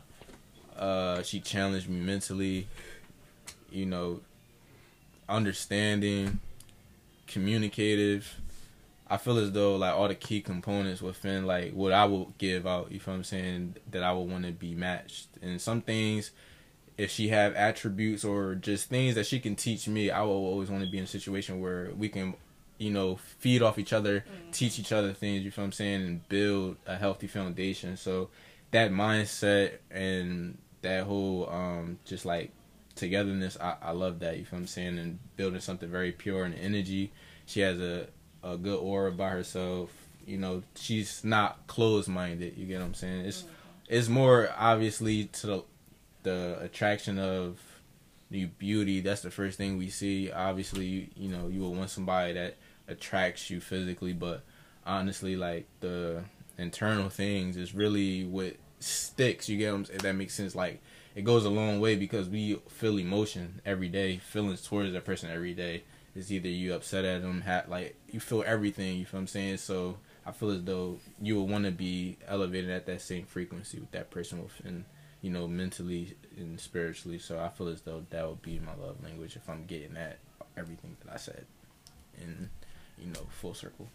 Uh, 0.78 1.22
she 1.22 1.40
challenged 1.40 1.88
me 1.88 2.00
mentally. 2.00 2.68
You 3.70 3.86
know, 3.86 4.20
understanding, 5.28 6.40
communicative. 7.26 8.40
I 9.10 9.16
feel 9.16 9.38
as 9.38 9.52
though 9.52 9.76
like 9.76 9.94
all 9.94 10.08
the 10.08 10.14
key 10.14 10.40
components 10.40 11.00
within 11.00 11.46
like 11.46 11.72
what 11.72 11.92
I 11.92 12.04
will 12.04 12.32
give 12.38 12.66
out, 12.66 12.92
you 12.92 13.00
feel 13.00 13.14
what 13.14 13.18
I'm 13.18 13.24
saying, 13.24 13.76
that 13.90 14.02
I 14.02 14.12
would 14.12 14.30
want 14.30 14.44
to 14.44 14.52
be 14.52 14.74
matched. 14.74 15.28
And 15.42 15.60
some 15.60 15.80
things 15.80 16.30
if 16.98 17.12
she 17.12 17.28
have 17.28 17.54
attributes 17.54 18.24
or 18.24 18.56
just 18.56 18.88
things 18.88 19.14
that 19.14 19.24
she 19.24 19.38
can 19.38 19.54
teach 19.54 19.86
me, 19.86 20.10
I 20.10 20.22
will 20.22 20.32
always 20.32 20.68
want 20.68 20.84
to 20.84 20.90
be 20.90 20.98
in 20.98 21.04
a 21.04 21.06
situation 21.06 21.60
where 21.60 21.92
we 21.96 22.08
can, 22.08 22.34
you 22.76 22.90
know, 22.90 23.20
feed 23.38 23.62
off 23.62 23.78
each 23.78 23.92
other, 23.92 24.24
teach 24.50 24.80
each 24.80 24.90
other 24.90 25.12
things, 25.12 25.44
you 25.44 25.52
feel 25.52 25.62
what 25.62 25.66
I'm 25.66 25.72
saying, 25.72 26.02
and 26.02 26.28
build 26.28 26.76
a 26.86 26.96
healthy 26.96 27.28
foundation. 27.28 27.96
So 27.96 28.30
that 28.72 28.90
mindset 28.90 29.74
and 29.92 30.58
that 30.82 31.04
whole 31.04 31.48
um 31.50 31.98
just 32.04 32.24
like 32.24 32.52
togetherness, 32.94 33.56
I, 33.60 33.76
I 33.80 33.90
love 33.92 34.18
that, 34.20 34.38
you 34.38 34.44
feel 34.44 34.58
I'm 34.58 34.66
saying, 34.66 34.98
and 34.98 35.18
building 35.36 35.60
something 35.60 35.88
very 35.88 36.12
pure 36.12 36.44
and 36.44 36.54
energy. 36.54 37.12
She 37.46 37.60
has 37.60 37.78
a 37.80 38.08
a 38.42 38.56
good 38.56 38.78
aura 38.78 39.12
by 39.12 39.30
herself. 39.30 39.90
You 40.26 40.36
know, 40.38 40.62
she's 40.74 41.24
not 41.24 41.66
closed 41.66 42.08
minded. 42.08 42.56
You 42.56 42.66
get 42.66 42.80
what 42.80 42.86
I'm 42.86 42.94
saying? 42.94 43.26
It's 43.26 43.44
it's 43.88 44.08
more 44.08 44.50
obviously 44.58 45.24
to 45.24 45.46
the 45.46 45.64
the 46.24 46.58
attraction 46.60 47.18
of 47.18 47.58
the 48.30 48.46
beauty. 48.46 49.00
That's 49.00 49.22
the 49.22 49.30
first 49.30 49.56
thing 49.56 49.78
we 49.78 49.88
see. 49.88 50.30
Obviously, 50.30 50.84
you, 50.84 51.06
you 51.16 51.28
know, 51.28 51.48
you 51.48 51.60
will 51.60 51.74
want 51.74 51.90
somebody 51.90 52.34
that 52.34 52.56
attracts 52.86 53.48
you 53.48 53.60
physically, 53.60 54.12
but 54.12 54.42
honestly, 54.84 55.36
like 55.36 55.66
the 55.80 56.24
internal 56.58 57.08
things 57.08 57.56
is 57.56 57.74
really 57.74 58.24
what 58.24 58.56
sticks. 58.80 59.48
You 59.48 59.58
get 59.58 59.72
them? 59.72 59.86
If 59.92 60.02
that 60.02 60.14
makes 60.14 60.34
sense. 60.34 60.54
Like 60.54 60.80
it 61.14 61.24
goes 61.24 61.44
a 61.44 61.50
long 61.50 61.80
way 61.80 61.96
because 61.96 62.28
we 62.28 62.60
feel 62.68 62.98
emotion 62.98 63.60
every 63.64 63.88
day, 63.88 64.18
feelings 64.18 64.62
towards 64.62 64.92
that 64.92 65.04
person 65.04 65.30
every 65.30 65.54
day. 65.54 65.84
It's 66.14 66.30
either 66.30 66.48
you 66.48 66.74
upset 66.74 67.04
at 67.04 67.22
them, 67.22 67.42
ha- 67.42 67.64
like 67.68 67.96
you 68.10 68.20
feel 68.20 68.42
everything. 68.46 68.98
You 68.98 69.04
feel 69.04 69.20
I'm 69.20 69.26
saying? 69.26 69.58
So 69.58 69.98
I 70.26 70.32
feel 70.32 70.50
as 70.50 70.62
though 70.64 70.98
you 71.22 71.40
would 71.40 71.50
want 71.50 71.64
to 71.64 71.70
be 71.70 72.18
elevated 72.26 72.70
at 72.70 72.86
that 72.86 73.00
same 73.00 73.24
frequency 73.24 73.78
with 73.78 73.90
that 73.92 74.10
person 74.10 74.42
within, 74.42 74.84
you 75.22 75.30
know, 75.30 75.46
mentally 75.46 76.16
and 76.36 76.58
spiritually. 76.58 77.18
So 77.18 77.38
I 77.38 77.48
feel 77.48 77.68
as 77.68 77.82
though 77.82 78.04
that 78.10 78.28
would 78.28 78.42
be 78.42 78.58
my 78.58 78.74
love 78.74 79.02
language 79.02 79.36
if 79.36 79.48
I'm 79.48 79.64
getting 79.66 79.96
at 79.96 80.18
everything 80.56 80.96
that 81.04 81.12
I 81.12 81.16
said 81.16 81.46
in, 82.20 82.50
you 82.98 83.12
know, 83.12 83.26
full 83.30 83.54
circle. 83.54 83.88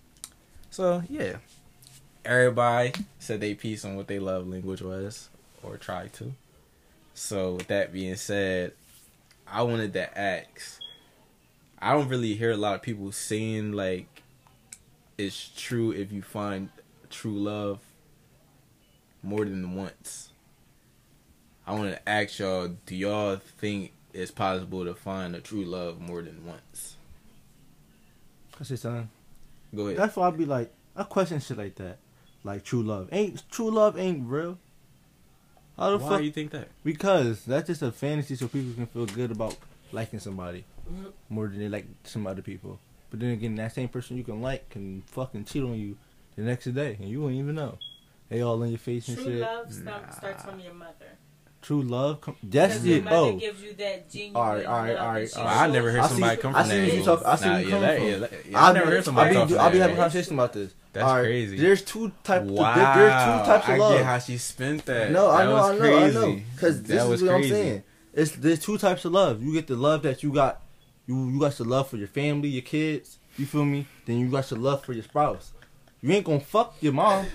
So 0.70 1.04
yeah, 1.10 1.38
everybody 2.26 2.94
said 3.20 3.42
they 3.42 3.54
piece 3.54 3.86
on 3.86 3.96
what 3.96 4.08
they 4.08 4.20
love 4.20 4.48
language 4.48 4.82
was 4.82 5.30
or 5.62 5.78
tried 5.78 6.14
to. 6.14 6.34
So 7.14 7.54
with 7.54 7.68
that 7.68 7.94
being 7.94 8.16
said, 8.16 8.74
I 9.48 9.62
wanted 9.64 9.94
to 9.94 10.18
ask. 10.18 10.80
I 11.80 11.94
don't 11.94 12.08
really 12.08 12.36
hear 12.36 12.52
a 12.52 12.58
lot 12.58 12.76
of 12.76 12.82
people 12.82 13.12
saying 13.12 13.74
like 13.74 14.08
it's 15.18 15.52
true 15.56 15.92
if 15.92 16.12
you 16.12 16.22
find 16.22 16.70
true 17.10 17.38
love 17.38 17.80
more 19.22 19.46
than 19.46 19.76
once. 19.76 20.32
I 21.66 21.74
want 21.74 21.92
to 21.92 22.10
ask 22.10 22.40
y'all, 22.40 22.70
do 22.86 22.96
y'all 22.96 23.38
think 23.38 23.94
it's 24.14 24.32
possible 24.32 24.84
to 24.86 24.94
find 24.94 25.36
a 25.36 25.40
true 25.40 25.64
love 25.64 26.00
more 26.00 26.22
than 26.22 26.46
once? 26.46 26.98
I 28.60 28.64
say 28.64 28.76
something. 28.76 29.10
Go 29.76 29.88
ahead. 29.88 29.98
That's 29.98 30.16
why 30.16 30.28
I'd 30.28 30.38
be 30.38 30.46
like, 30.46 30.74
I 30.96 31.04
question 31.04 31.40
shit 31.40 31.58
like 31.58 31.76
that. 31.76 31.98
Like 32.44 32.64
true 32.64 32.84
love 32.84 33.10
ain't 33.12 33.50
true 33.50 33.72
love 33.72 33.98
ain't 33.98 34.28
real. 34.28 34.58
How 35.78 35.92
the 35.92 35.98
Why 35.98 36.10
fuck? 36.10 36.18
do 36.20 36.26
you 36.26 36.32
think 36.32 36.52
that? 36.52 36.68
Because 36.84 37.46
that's 37.46 37.68
just 37.68 37.82
a 37.82 37.92
fantasy, 37.92 38.36
so 38.36 38.48
people 38.48 38.74
can 38.74 38.86
feel 38.86 39.06
good 39.06 39.32
about 39.32 39.56
liking 39.92 40.20
somebody 40.20 40.66
more 41.30 41.48
than 41.48 41.60
they 41.60 41.70
like 41.70 41.86
some 42.04 42.28
other 42.28 42.42
people. 42.42 42.80
But 43.10 43.20
then 43.22 43.32
again, 43.32 43.56
that 43.56 43.74
same 43.74 43.88
person 43.90 44.18
you 44.18 44.24
can 44.24 44.42
like 44.42 44.70
can 44.70 45.04
fucking 45.08 45.46
cheat 45.46 45.64
on 45.64 45.74
you 45.80 45.98
the 46.36 46.42
next 46.44 46.66
day, 46.66 46.98
and 47.00 47.10
you 47.10 47.22
won't 47.22 47.36
even 47.36 47.56
know. 47.56 47.78
They 48.30 48.42
all 48.42 48.62
in 48.64 48.70
your 48.70 48.80
face 48.80 49.08
and 49.08 49.18
True 49.18 49.26
shit. 49.26 49.34
True 49.34 49.42
love 49.42 49.74
start, 49.74 50.02
Nah. 50.08 50.12
starts 50.12 50.44
from 50.44 50.60
your 50.60 50.74
mother. 50.74 51.18
True 51.64 51.82
love, 51.82 52.20
come, 52.22 52.36
that's 52.44 52.84
it. 52.84 53.06
mother 53.06 53.16
Oh, 53.16 53.34
gives 53.38 53.62
you 53.62 53.74
that 53.76 54.12
genuine 54.12 54.36
all 54.36 54.54
right, 54.54 54.66
all 54.66 54.80
right, 54.84 54.98
all 54.98 55.14
right. 55.14 55.38
All 55.38 55.44
right. 55.46 55.58
I 55.58 55.68
never 55.68 55.92
heard 55.92 56.02
I 56.02 56.08
somebody 56.08 56.36
see- 56.36 56.42
come 56.42 56.56
I 56.56 56.62
from 56.62 56.70
see 56.72 56.80
that. 56.90 56.94
you 56.98 57.04
talk- 57.04 57.26
I 57.26 57.36
see 57.38 57.46
Nah, 57.46 57.58
you 57.58 57.64
yeah, 57.66 57.72
come 57.72 57.82
that- 57.82 57.98
from. 57.98 58.08
yeah, 58.08 58.18
that- 58.18 58.32
yeah, 58.52 58.66
I 58.66 58.74
never 58.74 58.92
heard 58.92 59.06
somebody 59.06 59.30
I 59.30 59.34
come 59.34 59.48
be, 59.48 59.54
from 59.54 59.64
I 59.66 59.70
be 59.70 59.78
having 59.80 59.96
a 59.96 60.00
conversation 60.00 60.34
about 60.34 60.54
this. 60.54 60.74
That's 60.92 61.06
Alright, 61.08 61.24
crazy. 61.26 61.58
There's 61.58 61.82
two 61.82 62.12
types. 62.24 62.46
Wow, 62.52 62.76
There, 62.76 63.08
there's 63.08 63.24
two 63.24 63.48
types 63.52 63.68
of 63.68 63.74
I 63.74 63.78
love. 63.78 63.94
get 63.98 64.06
how 64.06 64.20
she 64.20 64.38
spent 64.38 64.86
that. 64.86 65.12
No, 65.12 65.32
I 65.32 65.46
know, 65.46 65.54
was 65.54 65.64
I 65.64 65.78
know, 65.78 65.98
I 65.98 66.10
know. 66.12 66.22
crazy. 66.22 66.46
Because 66.54 66.82
That 66.84 66.88
this 66.90 67.04
was 67.08 67.22
is 67.22 67.28
what 67.30 67.36
crazy. 67.38 67.50
I'm 67.50 67.62
saying. 67.64 67.84
It's 68.14 68.32
there's 68.34 68.60
two 68.60 68.78
types 68.78 69.06
of 69.06 69.12
love. 69.14 69.42
You 69.42 69.54
get 69.54 69.68
the 69.68 69.76
love 69.76 70.04
that 70.04 70.22
you 70.22 70.32
got, 70.34 70.62
you 71.08 71.30
you 71.32 71.40
got 71.40 71.54
the 71.54 71.64
love 71.64 71.88
for 71.90 71.96
your 71.98 72.10
family, 72.10 72.50
your 72.50 72.62
kids. 72.62 73.18
You 73.38 73.46
feel 73.46 73.64
me? 73.66 73.88
Then 74.06 74.20
you 74.20 74.28
got 74.30 74.46
the 74.50 74.56
love 74.58 74.84
for 74.84 74.92
your 74.94 75.04
spouse. 75.04 75.54
You 76.02 76.12
ain't 76.12 76.26
gonna 76.26 76.42
fuck 76.42 76.76
your 76.82 76.94
mom. 76.94 77.26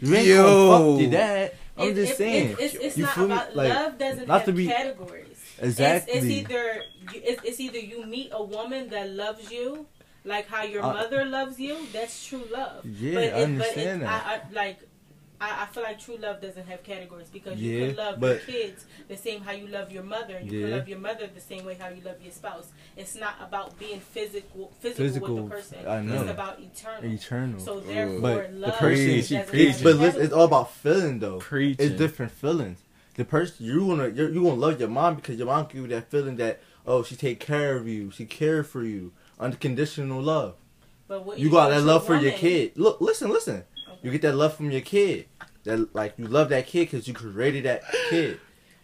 You 0.00 0.14
ain't 0.14 0.26
Yo. 0.26 0.42
gonna 0.70 0.92
fuck 0.92 1.00
your 1.02 1.10
dad. 1.10 1.52
I'm 1.76 1.88
It- 1.90 1.94
just 1.94 2.12
it- 2.12 2.16
saying. 2.18 2.50
it- 2.52 2.60
it's, 2.60 2.74
it's 2.74 2.96
You 2.98 3.04
not 3.04 3.14
feel 3.14 3.24
about 3.26 3.56
Like, 3.56 3.68
love. 3.74 3.98
Doesn't 3.98 4.28
not 4.28 4.34
have 4.38 4.44
to 4.46 4.52
be- 4.52 4.66
categories. 4.66 5.38
exactly. 5.60 6.12
It's, 6.14 6.24
it's 6.24 6.32
either 6.32 6.82
you, 7.12 7.20
it's, 7.24 7.42
it's 7.44 7.60
either 7.60 7.78
you 7.78 8.06
meet 8.06 8.30
a 8.32 8.42
woman 8.42 8.88
that 8.90 9.10
loves 9.10 9.50
you, 9.50 9.86
like 10.24 10.46
how 10.48 10.62
your 10.62 10.82
I- 10.84 10.92
mother 10.92 11.24
loves 11.24 11.58
you. 11.58 11.76
That's 11.92 12.24
true 12.26 12.44
love. 12.52 12.84
Yeah, 12.86 13.14
but 13.14 13.24
I 13.24 13.42
understand 13.42 14.00
but 14.00 14.06
it, 14.06 14.10
that. 14.10 14.26
I, 14.26 14.34
I, 14.34 14.40
like. 14.64 14.78
I, 15.44 15.62
I 15.62 15.66
feel 15.66 15.82
like 15.82 15.98
true 16.00 16.16
love 16.16 16.40
doesn't 16.40 16.66
have 16.66 16.82
categories 16.82 17.28
because 17.32 17.58
you 17.58 17.70
Yeah, 17.78 17.86
can 17.88 17.96
love 17.96 18.20
but- 18.20 18.28
your 18.28 18.38
kids 18.60 18.84
the 19.08 19.16
same 19.16 19.40
how 19.42 19.52
you 19.52 19.66
love 19.66 19.92
your 19.92 20.02
mother, 20.02 20.36
and 20.36 20.46
you 20.50 20.60
can 20.60 20.70
Yeah. 20.70 20.76
love 20.76 20.88
your 20.88 20.98
mother 20.98 21.26
the 21.34 21.40
same 21.40 21.64
way 21.64 21.74
how 21.74 21.88
you 21.88 22.00
love 22.04 22.22
your 22.22 22.32
spouse. 22.32 22.68
It's 22.96 23.14
not 23.14 23.34
about 23.40 23.78
being 23.78 24.00
physical, 24.00 24.72
physical, 24.80 25.04
Physical, 25.06 25.34
with 25.36 25.44
the 25.44 25.50
person. 25.56 25.78
I 25.86 26.00
know. 26.00 26.22
It's 26.22 26.30
about 26.30 26.58
eternal. 26.60 27.12
eternal. 27.12 27.60
So 27.60 27.78
Ooh. 27.78 27.80
therefore, 27.82 28.20
But 28.20 28.50
the 28.52 28.58
love 28.58 28.74
person- 28.76 29.22
She 29.22 29.34
doesn't 29.36 29.82
but 29.84 29.96
listen, 29.96 30.22
it's 30.22 30.32
all 30.32 30.44
about 30.44 30.72
feeling 30.72 31.18
though. 31.18 31.38
Preaching. 31.38 31.86
It's 31.86 31.98
different 31.98 32.32
feelings. 32.32 32.78
The 33.16 33.24
person 33.24 33.66
you 33.66 33.84
wanna 33.84 34.08
you're, 34.08 34.30
you 34.30 34.42
gonna 34.42 34.54
love 34.54 34.80
your 34.80 34.88
mom 34.88 35.16
because 35.16 35.36
your 35.36 35.46
mom 35.46 35.66
give 35.66 35.82
you 35.82 35.86
that 35.88 36.10
feeling 36.10 36.36
that 36.36 36.60
oh 36.86 37.02
she 37.04 37.14
take 37.16 37.38
care 37.40 37.76
of 37.76 37.86
you, 37.86 38.10
she 38.10 38.24
care 38.24 38.64
for 38.64 38.82
you, 38.82 39.12
unconditional 39.38 40.20
love. 40.22 40.54
But 41.06 41.24
what 41.26 41.38
You 41.38 41.50
got 41.50 41.68
that 41.68 41.76
with 41.76 41.84
love 41.86 42.06
for 42.06 42.16
your 42.16 42.32
kid. 42.32 42.72
Look, 42.76 43.00
listen, 43.00 43.28
listen. 43.30 43.64
Okay. 44.04 44.12
You 44.12 44.18
get 44.18 44.22
that 44.28 44.34
love 44.36 44.54
from 44.56 44.70
your 44.70 44.80
kid. 44.82 45.26
That 45.64 45.94
like 45.94 46.14
you 46.18 46.26
love 46.26 46.50
that 46.50 46.66
kid 46.66 46.90
because 46.90 47.08
you 47.08 47.14
created 47.14 47.64
that 47.64 47.82
kid. 48.10 48.38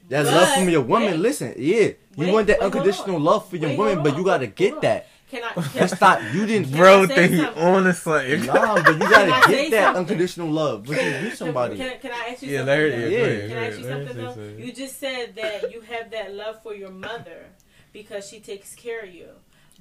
That 0.08 0.24
But- 0.24 0.34
love 0.34 0.54
from 0.54 0.68
your 0.70 0.80
woman. 0.80 1.10
wait. 1.12 1.20
Listen, 1.20 1.54
yeah, 1.58 1.74
you 1.80 1.96
Wait, 2.16 2.32
want 2.32 2.46
that 2.48 2.58
wait, 2.60 2.66
unconditional 2.66 3.20
love 3.20 3.48
for 3.48 3.56
your 3.56 3.70
Wait, 3.70 3.78
woman, 3.78 4.02
but 4.02 4.16
you 4.16 4.24
gotta 4.24 4.46
get 4.46 4.80
that. 4.80 5.06
Can 5.30 5.44
I? 5.44 5.50
Can, 5.52 5.64
That's 5.74 6.00
not 6.00 6.34
you 6.34 6.44
didn't. 6.46 6.72
Bro, 6.72 7.06
say 7.06 7.14
think 7.14 7.32
you 7.32 7.42
something? 7.44 7.62
on 7.62 7.84
to 7.84 7.92
something. 7.94 8.46
Nah, 8.46 8.82
but 8.82 8.92
you 8.94 8.98
gotta 8.98 9.48
get 9.52 9.70
that 9.70 9.82
something? 9.84 10.00
unconditional 10.00 10.48
love 10.48 10.88
when 10.88 10.98
you 10.98 11.28
meet 11.28 11.36
somebody. 11.36 11.76
can, 11.76 12.00
can 12.00 12.10
I 12.12 12.30
ask 12.32 12.42
you 12.42 12.48
Yeah, 12.50 12.58
something? 12.60 12.66
Larry, 12.66 12.90
though? 12.90 12.96
yeah, 12.96 13.06
Yeah. 13.18 13.36
go 13.42 13.48
Can 13.48 13.58
I 13.58 13.66
ask 13.68 13.78
you 13.78 13.84
Larry, 13.84 14.06
something 14.06 14.08
say 14.16 14.20
though? 14.22 14.34
something. 14.34 14.58
You 14.66 14.72
just 14.72 14.98
said 14.98 15.36
that 15.36 15.72
you 15.72 15.80
have 15.82 16.10
that 16.10 16.34
love 16.34 16.60
for 16.64 16.74
your 16.74 16.90
mother 16.90 17.44
because 17.92 18.28
she 18.28 18.40
takes 18.40 18.74
care 18.74 19.02
of 19.02 19.14
you. 19.14 19.28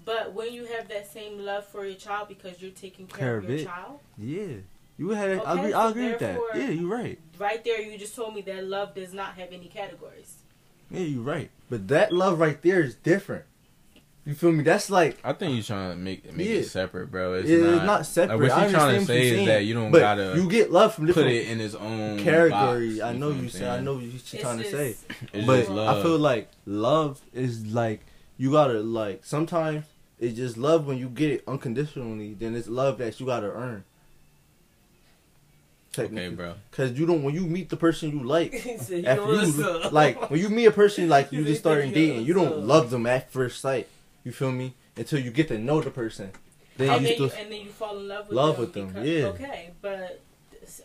But 0.06 0.34
when 0.34 0.54
you 0.54 0.66
have 0.66 0.88
that 0.90 1.12
same 1.12 1.40
love 1.40 1.66
for 1.66 1.84
your 1.86 1.96
child 1.96 2.28
because 2.28 2.62
you're 2.62 2.70
taking 2.72 3.08
care, 3.08 3.18
Care 3.18 3.38
of 3.38 3.44
of 3.46 3.50
your 3.50 3.60
it. 3.60 3.66
child, 3.66 4.00
Yeah, 4.20 4.58
you 5.00 5.10
had. 5.10 5.30
I 5.32 5.34
Okay, 5.54 5.60
agree. 5.60 5.72
so 5.72 5.80
I 5.80 5.90
agree 5.90 6.10
with 6.12 6.20
that. 6.20 6.40
Yeah, 6.56 6.70
you're 6.70 6.90
right. 6.90 7.18
right 7.40 7.64
there 7.64 7.82
you 7.82 7.98
just 7.98 8.16
told 8.16 8.36
me 8.36 8.42
that 8.42 8.66
love 8.66 8.94
does 8.94 9.14
not 9.14 9.34
have 9.36 9.52
any 9.52 9.68
categories. 9.68 10.36
Yeah, 10.92 11.02
you're 11.02 11.24
right. 11.24 11.50
But 11.70 11.88
that 11.88 12.12
love 12.12 12.40
right 12.40 12.62
there 12.62 12.82
is 12.84 12.96
different. 12.96 13.46
You 14.26 14.36
feel 14.36 14.52
me? 14.52 14.64
That's 14.64 14.90
like 14.92 15.18
I 15.24 15.34
think 15.34 15.54
you're 15.56 15.64
trying 15.64 15.92
to 15.92 15.96
make 15.96 16.32
make 16.36 16.46
Yeah. 16.48 16.56
it 16.58 16.66
separate, 16.66 17.10
bro. 17.10 17.34
It's 17.34 17.50
it's 17.50 17.64
not. 17.64 17.86
not, 17.86 18.06
separate. 18.06 18.40
Like, 18.40 18.50
what 18.52 18.60
I 18.60 18.66
you 18.68 18.72
trying 18.74 19.00
to 19.00 19.06
say 19.06 19.22
is 19.28 19.34
saying, 19.36 19.48
that 19.48 19.64
you 19.66 19.74
don't 19.74 19.92
but 19.92 20.00
gotta 20.00 20.34
you 20.36 20.48
get 20.50 20.72
love 20.72 20.94
from 20.94 21.06
different 21.08 21.28
put 21.30 21.34
it 21.36 21.48
in 21.48 21.62
its 21.62 21.74
own 21.74 22.20
category. 22.20 22.90
box, 23.00 23.02
I 23.02 23.14
know 23.14 23.30
you 23.30 23.34
I'm 23.40 23.50
say. 23.50 23.66
I 23.68 23.74
saying? 23.76 23.86
know 23.86 23.94
what 23.96 24.04
you're 24.04 24.14
It's 24.16 24.32
trying 24.42 24.58
to 24.60 24.70
say. 24.70 24.96
But. 25.46 25.70
I 25.70 26.04
feel 26.04 26.20
like 26.20 26.50
love 26.66 27.22
is 27.34 27.66
like 27.68 28.02
you 28.38 28.52
gotta 28.52 28.82
like 28.82 29.24
sometimes 29.26 29.86
it's 30.20 30.36
just 30.36 30.58
love 30.58 30.86
when 30.86 30.98
you 30.98 31.08
get 31.10 31.32
it 31.32 31.44
unconditionally. 31.48 32.34
Then 32.34 32.56
it's 32.56 32.68
love 32.68 32.98
that 33.00 33.20
you 33.20 33.26
gotta 33.26 33.50
earn. 33.52 33.84
Okay, 35.98 36.30
bro. 36.30 36.56
Because 36.70 36.98
you 36.98 37.06
don't 37.06 37.24
when 37.24 37.34
you 37.34 37.42
meet 37.42 37.70
the 37.70 37.78
person 37.78 38.12
you 38.12 38.24
like. 38.24 38.54
He 38.70 38.78
said, 38.78 39.04
you 39.04 39.06
After 39.08 39.34
you 39.46 39.90
like 39.92 40.30
when 40.30 40.40
you 40.40 40.50
meet 40.50 40.66
a 40.66 40.72
person 40.72 41.10
like 41.10 41.32
you 41.32 41.40
You 41.40 41.46
just 41.46 41.64
think 41.64 41.74
starting 41.74 41.94
dating, 41.94 42.26
you 42.26 42.34
don't 42.34 42.66
love 42.66 42.90
them 42.90 43.06
at 43.06 43.32
first 43.32 43.62
sight. 43.62 43.88
You 44.24 44.32
feel 44.32 44.52
me? 44.52 44.76
Until 44.96 45.20
you 45.20 45.32
get 45.32 45.48
to 45.48 45.58
know 45.58 45.82
the 45.82 45.92
person. 45.92 46.32
Then 46.78 46.90
and, 46.90 47.02
you 47.02 47.08
then 47.08 47.16
still 47.16 47.28
you, 47.28 47.44
and 47.44 47.52
then 47.52 47.62
you 47.62 47.70
fall 47.72 47.98
in 47.98 48.08
love 48.08 48.28
with 48.28 48.36
Love 48.38 48.56
them. 48.56 48.62
with 48.62 48.74
them, 48.74 48.88
because- 48.88 49.08
yeah. 49.08 49.26
Okay, 49.26 49.72
but 49.82 50.22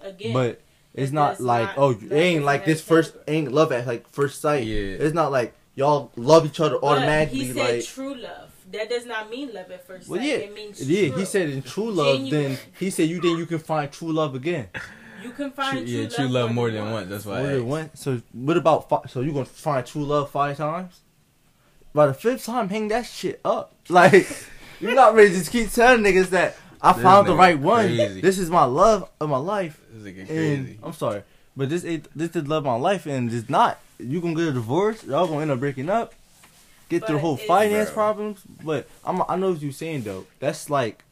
again, 0.02 0.32
But 0.32 0.60
it's 0.94 1.12
not 1.12 1.40
like 1.40 1.68
not- 1.68 1.78
oh 1.78 1.90
it 1.90 2.12
ain't 2.12 2.44
like 2.44 2.64
this 2.64 2.80
first 2.80 3.16
ain't 3.26 3.52
love 3.52 3.72
at 3.72 3.86
like 3.86 4.08
first 4.08 4.40
sight. 4.40 4.64
Yeah. 4.64 4.96
It's 5.04 5.14
not 5.14 5.30
like 5.32 5.54
y'all 5.74 6.12
love 6.16 6.46
each 6.46 6.60
other 6.60 6.78
but 6.78 6.86
automatically 6.86 7.46
he 7.46 7.52
said 7.52 7.76
like 7.76 7.84
true 7.84 8.14
love. 8.14 8.43
That 8.74 8.88
does 8.90 9.06
not 9.06 9.30
mean 9.30 9.52
love 9.54 9.70
at 9.70 9.86
first 9.86 10.08
Well 10.08 10.18
sight. 10.20 10.28
yeah. 10.28 10.34
It 10.36 10.54
means 10.54 10.80
Yeah, 10.88 11.08
true. 11.08 11.18
he 11.18 11.24
said 11.24 11.50
in 11.50 11.62
true 11.62 11.90
love 11.90 12.18
Genuine. 12.18 12.30
then 12.52 12.58
he 12.78 12.90
said 12.90 13.08
you 13.08 13.20
then 13.20 13.36
you 13.38 13.46
can 13.46 13.58
find 13.58 13.90
true 13.90 14.12
love 14.12 14.34
again. 14.34 14.68
you 15.22 15.30
can 15.30 15.50
find 15.52 15.78
True- 15.78 15.86
true, 15.86 16.02
yeah, 16.02 16.08
true 16.08 16.28
love 16.28 16.52
more 16.52 16.70
than 16.70 16.90
once. 16.90 17.08
That's 17.08 17.24
why. 17.24 17.38
More 17.38 17.46
I 17.46 17.52
than 17.52 17.56
asked. 17.60 17.66
one. 17.68 17.90
So 17.94 18.22
what 18.32 18.56
about 18.56 18.88
fi- 18.88 19.06
so 19.08 19.20
you 19.20 19.32
gonna 19.32 19.44
find 19.46 19.86
true 19.86 20.04
love 20.04 20.30
five 20.30 20.56
times? 20.56 21.00
By 21.94 22.08
the 22.08 22.14
fifth 22.14 22.44
time, 22.44 22.68
hang 22.68 22.88
that 22.88 23.06
shit 23.06 23.40
up. 23.44 23.72
Like 23.88 24.26
you're 24.80 24.94
not 24.94 25.14
ready 25.14 25.30
to 25.30 25.36
just 25.36 25.50
keep 25.52 25.70
telling 25.70 26.02
niggas 26.02 26.30
that 26.30 26.56
I 26.82 26.92
This 26.92 27.02
found 27.02 27.28
the 27.28 27.34
right 27.34 27.58
one. 27.58 27.86
crazy. 27.86 28.20
This 28.20 28.38
is 28.38 28.50
my 28.50 28.64
love 28.64 29.08
of 29.20 29.28
my 29.30 29.38
life. 29.38 29.80
This 29.92 30.02
nigga 30.12 30.18
And 30.20 30.26
crazy. 30.28 30.78
I'm 30.82 30.92
sorry, 30.92 31.22
but 31.56 31.68
this 31.70 31.84
ain't 31.84 32.08
this 32.16 32.34
is 32.34 32.46
love 32.48 32.66
of 32.66 32.72
my 32.72 32.76
life, 32.90 33.06
and 33.06 33.32
it's 33.32 33.48
not. 33.48 33.78
You 33.98 34.20
gonna 34.20 34.34
get 34.34 34.48
a 34.48 34.52
divorce. 34.52 35.04
Y'all 35.04 35.26
gonna 35.28 35.42
end 35.42 35.50
up 35.52 35.60
breaking 35.60 35.88
up. 35.88 36.12
Get 36.98 37.06
through 37.06 37.16
But 37.16 37.20
whole 37.22 37.34
it's- 37.34 37.46
finance 37.48 37.88
Bro. 37.90 37.94
problems. 37.94 38.42
But 38.64 38.88
I'm, 39.04 39.22
I 39.28 39.36
know 39.36 39.52
what 39.52 39.62
you're 39.62 39.72
saying 39.72 40.02
though. 40.02 40.26
That's 40.40 40.68
like 40.70 41.04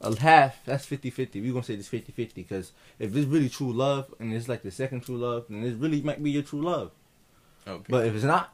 a 0.00 0.14
half. 0.18 0.64
That's 0.64 0.86
50-50. 0.86 1.40
We're 1.42 1.52
gonna 1.52 1.62
say 1.64 1.76
this 1.76 1.88
50-50 1.88 2.34
because 2.34 2.72
if 2.98 3.14
it's 3.14 3.26
really 3.26 3.48
true 3.48 3.72
love 3.72 4.12
and 4.18 4.32
it's 4.34 4.48
like 4.48 4.62
the 4.62 4.70
second 4.70 5.02
true 5.04 5.16
love, 5.16 5.46
then 5.48 5.62
it 5.64 5.76
really 5.78 6.00
might 6.02 6.22
be 6.22 6.30
your 6.30 6.42
true 6.42 6.62
love. 6.62 6.90
Okay. 7.66 7.84
But 7.88 8.06
if 8.06 8.14
it's 8.14 8.24
not, 8.24 8.52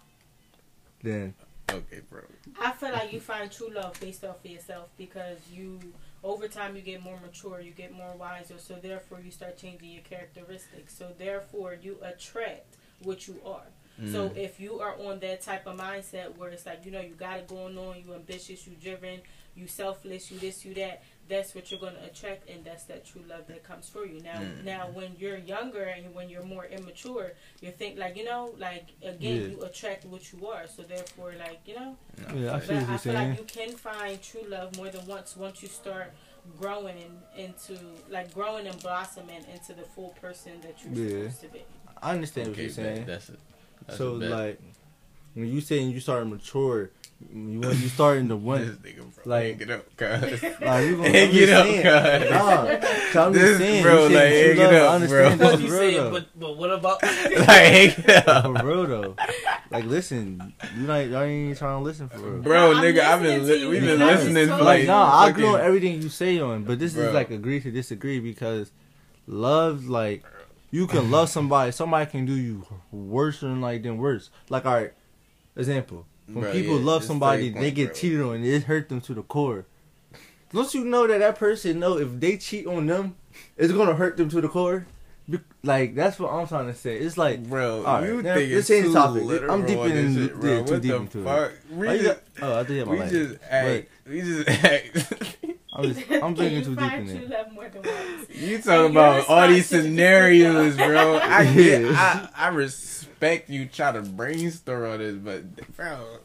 then 1.03 1.35
okay, 1.71 2.01
bro. 2.11 2.21
I 2.61 2.73
feel 2.73 2.93
like 2.93 3.13
you 3.13 3.21
find 3.21 3.51
true 3.51 3.71
love 3.71 3.99
based 4.01 4.25
off 4.25 4.45
of 4.45 4.51
yourself 4.51 4.89
because 4.99 5.39
you 5.53 5.79
over 6.25 6.49
time 6.49 6.75
you 6.77 6.83
get 6.83 7.03
more 7.03 7.19
mature, 7.25 7.61
you 7.61 7.71
get 7.71 7.93
more 7.93 8.13
wiser, 8.19 8.55
so 8.59 8.75
therefore 8.75 9.21
you 9.21 9.31
start 9.31 9.57
changing 9.57 9.91
your 9.91 10.03
characteristics. 10.03 10.95
So 10.97 11.13
therefore 11.17 11.77
you 11.81 11.97
attract 12.03 12.77
what 13.03 13.27
you 13.29 13.41
are. 13.47 13.63
So 14.07 14.31
Mm. 14.31 14.37
if 14.37 14.61
you 14.61 14.79
are 14.79 14.95
on 15.01 15.19
that 15.21 15.43
type 15.43 15.67
of 15.67 15.77
mindset 15.77 16.37
where 16.37 16.51
it's 16.51 16.65
like, 16.67 16.85
you 16.87 16.93
know, 16.93 17.01
you 17.01 17.15
got 17.15 17.39
it 17.39 17.49
going 17.49 17.77
on, 17.77 17.97
you 18.05 18.15
ambitious, 18.15 18.65
you 18.67 18.75
driven, 18.81 19.21
you 19.57 19.67
selfless, 19.67 20.31
you 20.31 20.39
this, 20.39 20.65
you 20.65 20.73
that, 20.75 21.03
that's 21.29 21.53
what 21.53 21.69
you're 21.71 21.81
gonna 21.81 21.99
attract 22.05 22.49
and 22.49 22.65
that's 22.65 22.85
that 22.85 23.05
true 23.05 23.23
love 23.29 23.49
that 23.49 23.65
comes 23.65 23.89
for 23.89 24.07
you. 24.07 24.21
Now 24.23 24.39
Mm. 24.41 24.63
now 24.65 24.89
when 24.95 25.17
you're 25.19 25.37
younger 25.37 25.83
and 25.83 26.15
when 26.15 26.29
you're 26.31 26.45
more 26.45 26.67
immature, 26.67 27.33
you 27.61 27.73
think 27.73 27.99
like, 27.99 28.17
you 28.17 28.25
know, 28.25 28.55
like 28.57 28.87
again 29.03 29.43
Yeah. 29.43 29.49
you 29.49 29.63
attract 29.65 30.05
what 30.05 30.33
you 30.33 30.47
are. 30.47 30.69
So 30.69 30.83
therefore 30.85 31.35
like, 31.37 31.59
you 31.67 31.75
know, 31.75 31.97
Yeah, 32.35 32.55
I 32.55 32.61
feel 32.61 32.77
but 32.77 32.83
what 32.83 32.91
I 32.91 32.97
feel 32.99 32.99
saying. 32.99 33.31
like 33.31 33.39
you 33.39 33.45
can 33.47 33.77
find 33.77 34.23
true 34.23 34.45
love 34.49 34.77
more 34.77 34.91
than 34.91 35.05
once 35.07 35.37
once 35.37 35.61
you 35.61 35.69
start 35.69 36.13
growing 36.57 37.21
into 37.37 37.77
like 38.09 38.33
growing 38.33 38.67
and 38.69 38.81
blossoming 38.81 39.45
into 39.53 39.75
the 39.75 39.83
full 39.83 40.11
person 40.21 40.61
that 40.61 40.77
you're 40.85 40.95
Yeah. 40.95 41.29
supposed 41.31 41.41
to 41.43 41.49
be. 41.49 41.65
I 42.01 42.13
understand 42.13 42.49
Okay, 42.51 42.57
what 42.59 42.63
you're 42.63 42.71
saying. 42.71 42.97
bet. 42.99 43.07
That's 43.07 43.31
it. 43.31 43.41
That's 43.89 43.99
so 43.99 44.13
like 44.13 44.61
when 45.35 45.47
you 45.53 45.61
saying 45.61 45.91
you 45.91 46.01
start 46.01 46.27
mature, 46.27 46.91
you 47.33 47.61
when 47.61 47.71
you 47.81 47.89
starting 47.89 48.29
to 48.29 48.35
this 48.37 48.43
one. 48.45 48.79
nigga, 48.83 48.97
bro. 48.97 49.23
like- 49.25 49.59
Hang 49.59 49.61
it 49.61 49.71
up, 49.71 49.97
cuz. 49.97 50.43
Like, 50.61 50.87
you 50.87 50.97
gonna, 50.97 51.09
Hang 51.11 51.29
I'm 51.29 51.31
it 51.31 51.33
just 51.33 51.53
up, 51.53 51.67
saying. 51.67 51.83
cuz. 51.83 52.31
Nah, 52.31 52.67
'cause 52.67 53.17
I'm 53.17 53.33
This- 53.33 53.43
just 53.43 53.59
saying, 53.59 53.83
bro, 53.83 53.95
you 53.95 54.03
like, 54.15 54.23
saying 54.23 54.57
hang 54.57 54.69
true 54.69 54.77
I 54.77 54.81
up, 54.81 54.93
understand 54.95 55.39
bro. 55.39 55.49
that's 55.49 55.63
real 55.63 55.71
saying, 55.79 55.97
though. 55.97 56.11
but 56.11 56.27
but 56.41 56.57
what 56.57 56.71
about? 56.73 57.03
like, 57.03 57.09
hang. 57.47 57.91
For 57.91 58.67
real 58.67 58.87
though. 58.87 59.17
Like 59.71 59.85
listen, 59.85 60.55
you 60.79 60.87
like 60.87 61.11
y'all 61.11 61.23
ain't 61.23 61.45
even 61.45 61.57
trying 61.57 61.81
to 61.81 61.85
listen 61.85 62.09
for 62.09 62.19
real. 62.19 62.43
Bro, 62.43 62.73
I'm 62.73 62.83
nigga, 62.85 63.01
I've 63.01 63.23
been 63.23 63.47
li- 63.47 63.67
we've 63.67 63.81
been 63.83 63.99
because 63.99 64.25
listening 64.25 64.47
just 64.47 64.59
for 64.59 64.65
like 64.65 64.79
Like 64.81 64.87
nah, 64.89 65.23
I 65.25 65.29
agree 65.31 65.45
on 65.47 65.61
everything 65.61 66.01
you 66.03 66.09
say 66.09 66.41
on, 66.41 66.65
but 66.65 66.79
this 66.79 66.95
Bro. 66.95 67.05
is 67.09 67.15
like 67.15 67.31
agree 67.31 67.61
to 67.61 67.71
disagree 67.71 68.19
because 68.21 68.71
love 69.27 69.89
like 69.89 70.25
you 70.71 70.87
can 70.87 71.11
love 71.11 71.29
somebody, 71.29 71.73
somebody 71.73 72.11
can 72.11 72.27
do 72.27 72.33
you 72.35 72.67
worse 72.93 73.41
than 73.41 73.61
like 73.61 73.83
than 73.83 73.99
worse. 73.99 74.31
Like 74.49 74.67
all 74.67 74.75
right, 74.75 74.93
example. 75.57 76.07
When 76.27 76.43
Bro, 76.43 76.53
people 76.53 76.79
yeah, 76.79 76.85
love 76.85 77.05
somebody, 77.05 77.49
straight 77.51 77.61
they 77.63 77.71
get 77.71 77.87
bro. 77.87 77.95
cheated 77.95 78.21
on, 78.21 78.45
it 78.45 78.65
hurt 78.65 78.91
them 78.91 79.01
to 79.03 79.15
the 79.15 79.23
core. 79.23 79.65
Don't 80.53 80.73
you 80.75 80.85
know 80.85 81.07
that 81.07 81.19
that 81.19 81.39
person 81.39 81.79
know 81.79 81.97
if 81.99 82.09
they 82.21 82.37
cheat 82.37 82.67
on 82.67 82.87
them, 82.87 83.17
it's 83.57 83.73
gonna 83.73 83.95
hurt 83.95 84.17
them 84.19 84.29
to 84.31 84.41
the 84.43 84.49
core? 84.49 84.87
Be- 85.29 85.41
Like 85.63 85.95
that's 85.95 86.19
what 86.19 86.31
I'm 86.33 86.47
trying 86.47 86.67
to 86.67 86.75
say. 86.75 86.97
It's 86.99 87.17
like 87.19 87.45
Bro, 87.49 87.83
right, 88.01 88.09
you 88.09 88.23
now, 88.23 88.35
think 88.35 88.51
this 88.51 88.71
ain't 88.71 88.87
the 88.89 88.93
topic. 88.93 89.43
I'm 89.51 89.65
deep 89.67 89.79
in- 89.79 90.15
shit, 90.15 90.31
yeah, 90.33 90.37
bro. 90.39 90.65
too 90.65 90.73
what 90.73 90.83
deep 90.83 90.93
into 90.95 91.19
it. 91.29 91.53
We 91.71 91.89
oh, 91.89 91.93
you 91.93 92.03
just, 92.03 92.21
oh, 92.43 92.61
I 92.61 92.65
my 92.85 92.93
we 92.93 93.11
just 93.11 93.39
act. 93.51 93.89
We 94.07 94.21
just 94.23 94.49
act. 94.65 95.38
I'm 95.79 95.85
just 95.95 96.11
I'm 96.11 96.35
thinking 96.37 96.59
you 96.59 96.65
too 96.65 96.71
deep 96.77 96.79
find 96.91 97.09
in 97.09 97.17
true 97.17 97.25
it. 97.27 97.31
love 97.31 97.53
more 97.53 97.69
than. 97.69 97.83
You 98.31 98.57
And 98.57 98.65
talking 98.65 98.81
your 98.81 98.87
about 98.91 99.29
all 99.29 99.49
these 99.49 99.67
scenarios, 99.67 100.77
bro? 100.77 101.19
I 101.23 101.45
get, 101.53 101.83
Yeah. 101.83 102.29
I, 102.37 102.47
I 102.47 102.49
respect 102.49 103.49
you 103.49 103.67
try 103.67 103.93
to 103.93 104.03
brainstorm 104.03 104.91
on 104.91 104.99
this, 104.99 105.15
but 105.17 105.77
bro, 105.77 106.19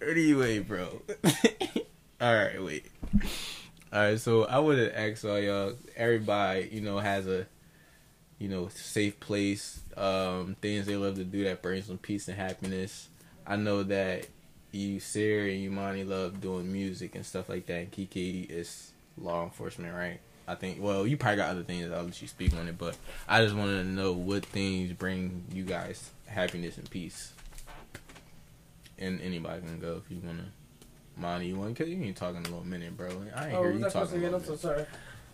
anyway, 0.00 0.58
bro. 0.60 1.02
all 2.20 2.34
right, 2.34 2.62
wait. 2.62 2.86
All 3.92 4.00
right, 4.00 4.20
so 4.20 4.44
I 4.44 4.58
would 4.58 4.78
have 4.78 4.92
asked 4.94 5.24
all 5.24 5.38
y'all. 5.38 5.74
Everybody, 5.96 6.68
you 6.72 6.80
know, 6.80 6.98
has 6.98 7.26
a, 7.26 7.46
you 8.38 8.48
know, 8.48 8.68
safe 8.68 9.18
place. 9.20 9.80
Um, 9.96 10.56
things 10.60 10.86
they 10.86 10.96
love 10.96 11.16
to 11.16 11.24
do 11.24 11.44
that 11.44 11.62
brings 11.62 11.88
them 11.88 11.98
peace 11.98 12.28
and 12.28 12.36
happiness. 12.36 13.08
I 13.46 13.56
know 13.56 13.82
that 13.84 14.26
you, 14.72 15.00
Sarah, 15.00 15.44
and 15.50 15.60
Imani 15.62 16.04
love 16.04 16.40
doing 16.40 16.70
music 16.72 17.14
and 17.14 17.24
stuff 17.24 17.48
like 17.48 17.66
that. 17.66 17.74
And 17.78 17.90
Kiki 17.90 18.42
is 18.42 18.92
law 19.16 19.44
enforcement, 19.44 19.94
right? 19.94 20.20
I 20.46 20.54
think. 20.54 20.78
Well, 20.80 21.06
you 21.06 21.16
probably 21.16 21.36
got 21.36 21.50
other 21.50 21.62
things. 21.62 21.90
I'll 21.92 22.04
let 22.04 22.20
you 22.22 22.28
speak 22.28 22.54
on 22.54 22.68
it, 22.68 22.78
but 22.78 22.96
I 23.28 23.42
just 23.42 23.54
wanted 23.54 23.82
to 23.82 23.88
know 23.88 24.12
what 24.12 24.44
things 24.46 24.92
bring 24.92 25.44
you 25.52 25.64
guys 25.64 26.10
happiness 26.26 26.78
and 26.78 26.88
peace. 26.90 27.32
And 28.98 29.20
anybody 29.20 29.60
can 29.62 29.78
go 29.78 30.00
if 30.04 30.10
you 30.10 30.20
wanna. 30.24 30.46
Monty, 31.16 31.48
you 31.48 31.56
want? 31.56 31.76
Cause 31.76 31.88
you 31.88 32.02
ain't 32.02 32.16
talking 32.16 32.38
a 32.40 32.42
little 32.42 32.64
minute, 32.64 32.96
bro. 32.96 33.08
I 33.34 33.48
ain't 33.48 33.54
Oh, 33.56 33.62
hear 33.62 33.72
you 33.72 33.78
talking. 33.80 33.90
question 33.92 34.18
a 34.18 34.22
little 34.22 34.38
I'm 34.38 34.44
so 34.44 34.56
sorry. 34.56 34.86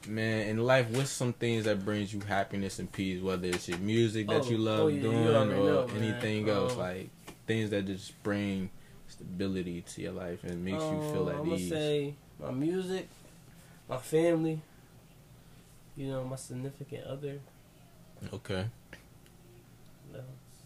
Man, 0.07 0.49
in 0.49 0.59
life, 0.59 0.89
what's 0.91 1.11
some 1.11 1.33
things 1.33 1.65
that 1.65 1.85
brings 1.85 2.13
you 2.13 2.21
happiness 2.21 2.79
and 2.79 2.91
peace? 2.91 3.23
Whether 3.23 3.49
it's 3.49 3.69
your 3.69 3.79
music 3.79 4.29
that 4.29 4.43
Oh, 4.43 4.51
you 4.51 4.59
love 4.59 4.81
oh, 4.81 4.87
yeah, 4.89 4.97
you 4.97 5.01
doing 5.03 5.27
or 5.27 5.45
know, 5.47 5.87
man. 5.87 6.03
anything 6.03 6.49
else, 6.49 6.73
Um, 6.73 6.79
like 6.79 7.09
things 7.47 7.71
that 7.71 7.87
just 7.87 8.21
bring 8.23 8.71
stability 9.15 9.83
to 9.83 10.03
your 10.03 10.13
life 10.13 10.43
and 10.45 10.65
makes 10.65 10.83
you 10.83 11.01
feel 11.13 11.23
Um, 11.23 11.29
at 11.29 11.35
I'm 11.37 11.45
gonna 11.45 11.57
ease. 11.57 11.69
say 11.71 12.15
my 12.41 12.51
music, 12.51 13.09
my 13.89 13.97
family. 13.99 14.61
You 15.97 16.09
know, 16.09 16.25
my 16.25 16.37
significant 16.37 17.05
other. 17.07 17.39
Okay. 18.33 18.67
What 20.11 20.21
else? 20.21 20.59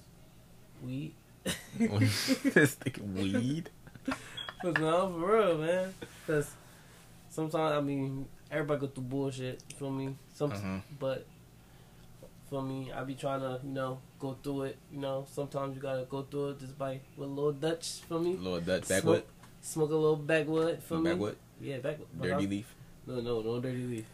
Weed. 0.82 1.12
this 1.78 2.76
nigga 2.76 3.02
weed. 3.14 3.70
Cause 4.62 4.74
no, 4.80 5.08
for 5.20 5.36
real, 5.36 5.58
man. 5.58 5.94
Cause 6.26 6.50
sometimes 7.28 7.72
I 7.72 7.80
mean 7.80 8.26
everybody 8.50 8.80
go 8.80 8.86
through 8.86 9.04
bullshit. 9.04 9.62
You 9.68 9.76
feel 9.76 9.90
me? 9.90 10.16
Some, 10.34 10.52
Uh-huh. 10.52 10.78
but 10.98 11.26
for 12.50 12.62
me, 12.62 12.90
I 12.94 13.04
be 13.04 13.14
trying 13.14 13.40
to 13.40 13.60
you 13.64 13.70
know 13.70 13.98
go 14.18 14.36
through 14.42 14.62
it. 14.62 14.78
You 14.92 15.00
know, 15.00 15.26
sometimes 15.32 15.76
you 15.76 15.82
gotta 15.82 16.04
go 16.08 16.22
through 16.22 16.50
it 16.50 16.60
just 16.60 16.78
by 16.78 17.00
with 17.16 17.28
a 17.28 17.32
little 17.32 17.52
Dutch 17.52 18.00
for 18.08 18.18
me. 18.20 18.36
Lord, 18.36 18.64
that 18.66 18.84
Smoke- 18.84 18.98
backwood, 18.98 19.22
Smoke 19.60 19.90
a 19.90 19.94
little 19.94 20.16
backwood 20.16 20.82
for 20.82 20.98
me. 20.98 21.10
backwood, 21.10 21.36
Yeah, 21.60 21.78
backwood. 21.78 22.08
dirty 22.20 22.32
uh-huh. 22.34 22.42
leaf. 22.46 22.74
No, 23.06 23.20
no, 23.20 23.40
no 23.42 23.60
dirty 23.60 23.82
leaf. 23.86 24.04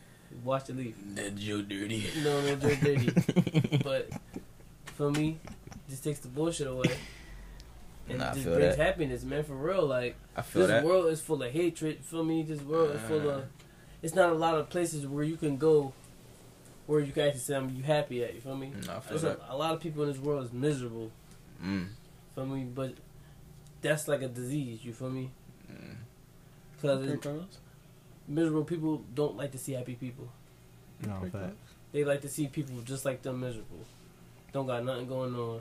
Watch 0.42 0.64
the 0.66 0.72
leaf. 0.72 0.94
That's 1.14 1.40
your 1.40 1.62
dirty. 1.62 2.06
No, 2.24 2.40
no 2.40 2.56
dirty. 2.56 2.96
dirty. 3.10 3.76
but 3.84 4.10
for 4.96 5.10
me, 5.10 5.38
just 5.88 6.02
takes 6.02 6.18
the 6.20 6.28
bullshit 6.28 6.66
away. 6.66 6.90
And 8.08 8.18
Nah, 8.18 8.32
just 8.34 8.44
brings 8.44 8.76
that. 8.76 8.78
happiness, 8.78 9.22
man, 9.24 9.44
for 9.44 9.54
real. 9.54 9.86
Like 9.86 10.16
I 10.36 10.42
feel 10.42 10.62
this 10.62 10.70
that. 10.70 10.84
world 10.84 11.06
is 11.06 11.20
full 11.20 11.42
of 11.42 11.50
hatred. 11.52 12.04
for 12.04 12.22
me? 12.24 12.42
This 12.42 12.60
world 12.62 12.94
is 12.96 13.00
full 13.02 13.28
of. 13.30 13.40
Uh. 13.42 13.44
It's 14.02 14.14
not 14.14 14.30
a 14.30 14.34
lot 14.34 14.56
of 14.56 14.68
places 14.68 15.06
where 15.06 15.24
you 15.24 15.36
can 15.36 15.56
go, 15.56 15.92
where 16.86 17.00
you 17.00 17.12
can 17.12 17.24
actually 17.24 17.40
say 17.40 17.54
I'm 17.56 17.70
you 17.70 17.82
happy 17.82 18.22
at. 18.24 18.34
You 18.34 18.40
feel 18.40 18.56
me? 18.56 18.72
Nah, 18.86 18.96
I 18.96 19.00
feel 19.00 19.18
There's 19.18 19.22
that. 19.22 19.40
a, 19.48 19.54
a 19.54 19.56
lot 19.56 19.74
of 19.74 19.80
people 19.80 20.02
in 20.02 20.08
this 20.10 20.18
world 20.18 20.44
is 20.44 20.52
miserable. 20.52 21.10
Mm. 21.64 21.88
Feel 22.34 22.46
me? 22.46 22.64
But 22.64 22.94
that's 23.80 24.08
like 24.08 24.22
a 24.22 24.28
disease. 24.28 24.84
You 24.84 24.92
feel 24.92 25.10
me? 25.10 25.30
Mm. 25.70 25.96
Because 26.76 27.26
miserable 28.28 28.64
people 28.64 29.04
don't 29.14 29.36
like 29.36 29.52
to 29.52 29.58
see 29.58 29.72
happy 29.72 29.94
people. 29.94 30.28
No, 31.06 31.16
Pretty 31.20 31.36
fact. 31.38 31.56
They 31.92 32.04
like 32.04 32.22
to 32.22 32.28
see 32.28 32.46
people 32.48 32.80
just 32.84 33.04
like 33.04 33.22
them 33.22 33.40
miserable. 33.40 33.84
Don't 34.52 34.66
got 34.66 34.84
nothing 34.84 35.06
going 35.06 35.34
on. 35.34 35.60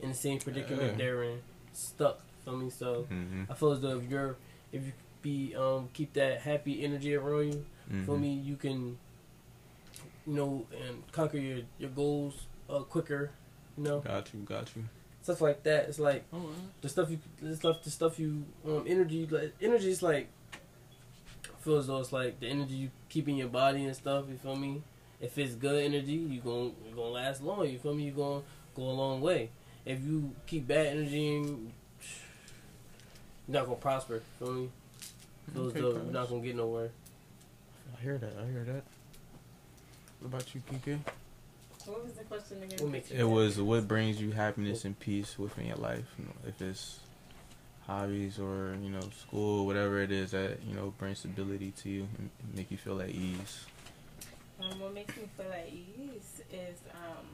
In 0.00 0.10
the 0.10 0.14
same 0.14 0.38
predicament 0.38 0.92
Yeah. 0.92 0.96
they're 0.98 1.22
in. 1.24 1.38
Stuck. 1.72 2.20
Feel 2.44 2.56
me? 2.56 2.70
So 2.70 3.02
hmm 3.08 3.44
I 3.48 3.54
feel 3.54 3.72
as 3.72 3.80
though 3.80 3.98
if 3.98 4.10
you're 4.10 4.36
if 4.72 4.84
you 4.84 4.92
be 5.22 5.54
um 5.56 5.88
keep 5.92 6.12
that 6.14 6.40
happy 6.42 6.84
energy 6.84 7.14
around 7.14 7.52
you, 7.52 7.64
hmm 7.90 8.04
for 8.04 8.16
me 8.16 8.32
you 8.34 8.56
can 8.56 8.98
you 10.28 10.34
know 10.34 10.66
and 10.86 11.10
conquer 11.10 11.38
your 11.38 11.60
your 11.78 11.90
goals 11.90 12.46
uh 12.68 12.80
quicker, 12.80 13.30
you 13.76 13.84
know. 13.84 14.00
Got 14.00 14.32
you, 14.34 14.40
got 14.40 14.70
you. 14.76 14.84
Stuff 15.22 15.40
like 15.40 15.62
that. 15.64 15.88
It's 15.88 15.98
like 15.98 16.24
Oh, 16.32 16.50
the 16.82 16.88
stuff 16.88 17.10
you 17.10 17.18
the 17.40 17.56
stuff 17.56 17.82
the 17.82 17.90
stuff 17.90 18.18
you 18.18 18.44
um 18.66 18.84
energy 18.86 19.26
like 19.26 19.54
energy 19.60 19.90
is 19.90 20.02
like 20.02 20.28
I 21.44 21.60
feel 21.62 21.78
as 21.78 21.86
though 21.86 21.98
it's 22.00 22.12
like 22.12 22.40
the 22.40 22.46
energy 22.46 22.74
you 22.74 22.90
keep 23.08 23.28
in 23.28 23.36
your 23.36 23.48
body 23.48 23.84
and 23.84 23.96
stuff, 23.96 24.26
you 24.28 24.36
feel 24.36 24.56
me? 24.56 24.82
If 25.20 25.36
it's 25.38 25.54
good 25.54 25.82
energy, 25.82 26.12
you 26.12 26.40
gon' 26.40 26.74
you 26.88 26.94
gonna 26.94 27.08
last 27.08 27.42
long, 27.42 27.68
you 27.68 27.78
feel 27.78 27.94
me? 27.94 28.04
You 28.04 28.12
gonna 28.12 28.42
go 28.74 28.82
a 28.82 28.92
long 28.92 29.20
way. 29.20 29.50
If 29.84 30.04
you 30.04 30.34
keep 30.46 30.68
bad 30.68 30.86
energy 30.86 31.36
in, 31.36 31.72
you're 33.46 33.58
not 33.58 33.64
gonna 33.64 33.76
prosper, 33.76 34.22
feel 34.38 34.52
me? 34.52 34.70
Feel 35.52 35.62
Okay, 35.64 35.80
though 35.80 35.92
you're 35.92 36.02
not 36.04 36.28
gonna 36.28 36.42
get 36.42 36.54
nowhere. 36.56 36.90
I 37.96 38.02
hear 38.02 38.18
that. 38.18 38.32
I 38.40 38.50
hear 38.50 38.64
that. 38.64 38.84
What 40.20 40.28
about 40.28 40.54
you, 40.54 40.62
Kike? 40.70 40.98
What 41.86 42.04
was 42.04 42.12
the 42.14 42.24
question 42.24 42.62
again? 42.62 42.78
What 42.80 42.90
makes 42.90 43.10
you 43.10 43.18
It 43.18 43.24
was 43.28 43.60
what 43.60 43.86
brings 43.88 44.20
you 44.20 44.32
happiness 44.32 44.84
and 44.84 44.98
peace 44.98 45.38
within 45.38 45.66
your 45.66 45.76
life. 45.76 46.04
You 46.18 46.24
know, 46.26 46.32
if 46.48 46.60
it's 46.60 47.00
hobbies 47.86 48.38
or 48.38 48.76
you 48.82 48.90
know 48.90 49.00
school, 49.18 49.64
whatever 49.64 50.00
it 50.02 50.10
is 50.10 50.32
that 50.32 50.58
you 50.66 50.74
know 50.74 50.92
brings 50.98 51.20
stability 51.20 51.72
to 51.82 51.88
you 51.88 52.08
and 52.18 52.30
make 52.54 52.70
you 52.70 52.76
feel 52.76 53.00
at 53.00 53.10
ease. 53.10 53.64
Um, 54.60 54.80
what 54.80 54.92
makes 54.92 55.16
me 55.16 55.28
feel 55.36 55.52
at 55.52 55.68
ease 55.68 56.42
is 56.52 56.78
um, 56.92 57.26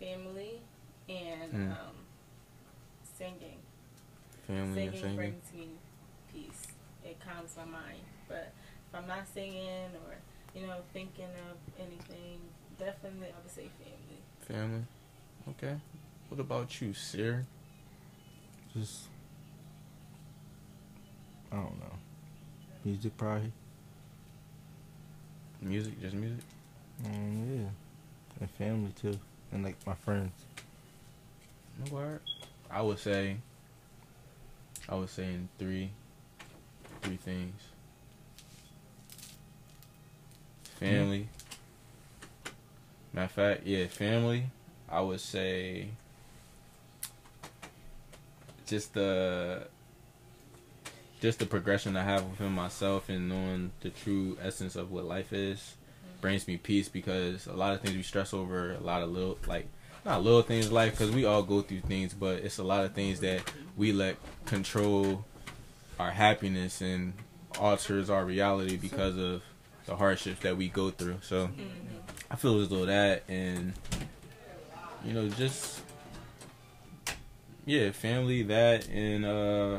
family 0.00 0.60
and 1.08 1.52
Mm. 1.52 1.72
um, 1.72 1.96
singing. 3.18 3.58
Family 4.46 4.62
and 4.64 4.74
singing 4.94 5.00
singing. 5.02 5.16
brings 5.16 5.52
me 5.52 5.68
peace. 6.32 6.68
It 7.04 7.18
calms 7.20 7.54
my 7.56 7.64
mind. 7.64 8.00
But 8.28 8.52
if 8.88 8.94
I'm 8.94 9.06
not 9.08 9.26
singing 9.34 9.90
or 10.06 10.14
you 10.56 10.66
know 10.66 10.76
thinking 10.92 11.26
of 11.50 11.56
anything, 11.78 12.40
definitely 12.78 13.28
I 13.28 13.38
would 13.42 13.50
say 13.50 13.68
family. 13.78 14.20
Family. 14.40 14.84
Okay. 15.50 15.76
What 16.28 16.40
about 16.40 16.80
you, 16.80 16.94
sir? 16.94 17.44
Just, 18.74 19.02
I 21.52 21.56
don't 21.56 21.78
know. 21.78 21.94
Music 22.84 23.16
probably. 23.16 23.52
Music, 25.60 26.00
just 26.00 26.14
music. 26.14 26.44
Um, 27.04 27.62
yeah. 27.62 27.68
And 28.40 28.50
family 28.52 28.92
too. 29.00 29.18
And 29.52 29.62
like 29.62 29.76
my 29.86 29.94
friends. 29.94 30.32
No 31.84 31.94
word. 31.94 32.20
I 32.70 32.82
would 32.82 32.98
say. 32.98 33.36
I 34.88 34.94
would 34.94 35.10
say 35.10 35.24
in 35.24 35.48
three, 35.58 35.90
three 37.02 37.16
things. 37.16 37.60
Family. 40.76 41.28
Matter 43.12 43.24
of 43.24 43.30
fact, 43.30 43.66
yeah, 43.66 43.86
family. 43.86 44.46
I 44.88 45.00
would 45.00 45.20
say. 45.20 45.88
Just 48.66 48.94
the. 48.94 49.68
Just 51.20 51.38
the 51.38 51.46
progression 51.46 51.96
I 51.96 52.04
have 52.04 52.24
within 52.24 52.52
myself 52.52 53.08
and 53.08 53.28
knowing 53.28 53.72
the 53.80 53.88
true 53.88 54.36
essence 54.42 54.76
of 54.76 54.90
what 54.92 55.06
life 55.06 55.32
is 55.32 55.74
brings 56.20 56.46
me 56.46 56.56
peace 56.56 56.88
because 56.88 57.46
a 57.46 57.54
lot 57.54 57.72
of 57.72 57.80
things 57.80 57.96
we 57.96 58.02
stress 58.02 58.34
over, 58.34 58.72
a 58.72 58.80
lot 58.80 59.02
of 59.02 59.10
little 59.10 59.38
like 59.46 59.66
not 60.04 60.22
little 60.22 60.42
things 60.42 60.66
in 60.66 60.72
life 60.72 60.92
because 60.92 61.10
we 61.10 61.24
all 61.24 61.42
go 61.42 61.62
through 61.62 61.80
things, 61.80 62.14
but 62.14 62.40
it's 62.40 62.58
a 62.58 62.64
lot 62.64 62.84
of 62.84 62.92
things 62.92 63.20
that 63.20 63.42
we 63.76 63.92
let 63.92 64.16
control 64.44 65.24
our 65.98 66.10
happiness 66.10 66.80
and 66.80 67.12
alters 67.58 68.08
our 68.08 68.24
reality 68.24 68.76
because 68.76 69.16
of 69.16 69.42
the 69.86 69.96
hardships 69.96 70.40
that 70.40 70.56
we 70.56 70.68
go 70.68 70.90
through. 70.90 71.18
So 71.22 71.50
I 72.30 72.36
feel 72.36 72.60
as 72.60 72.68
though 72.68 72.86
that 72.86 73.22
and 73.28 73.72
you 75.04 75.12
know 75.12 75.28
just 75.28 75.80
yeah, 77.64 77.90
family 77.92 78.42
that 78.44 78.88
and 78.88 79.24
uh 79.24 79.78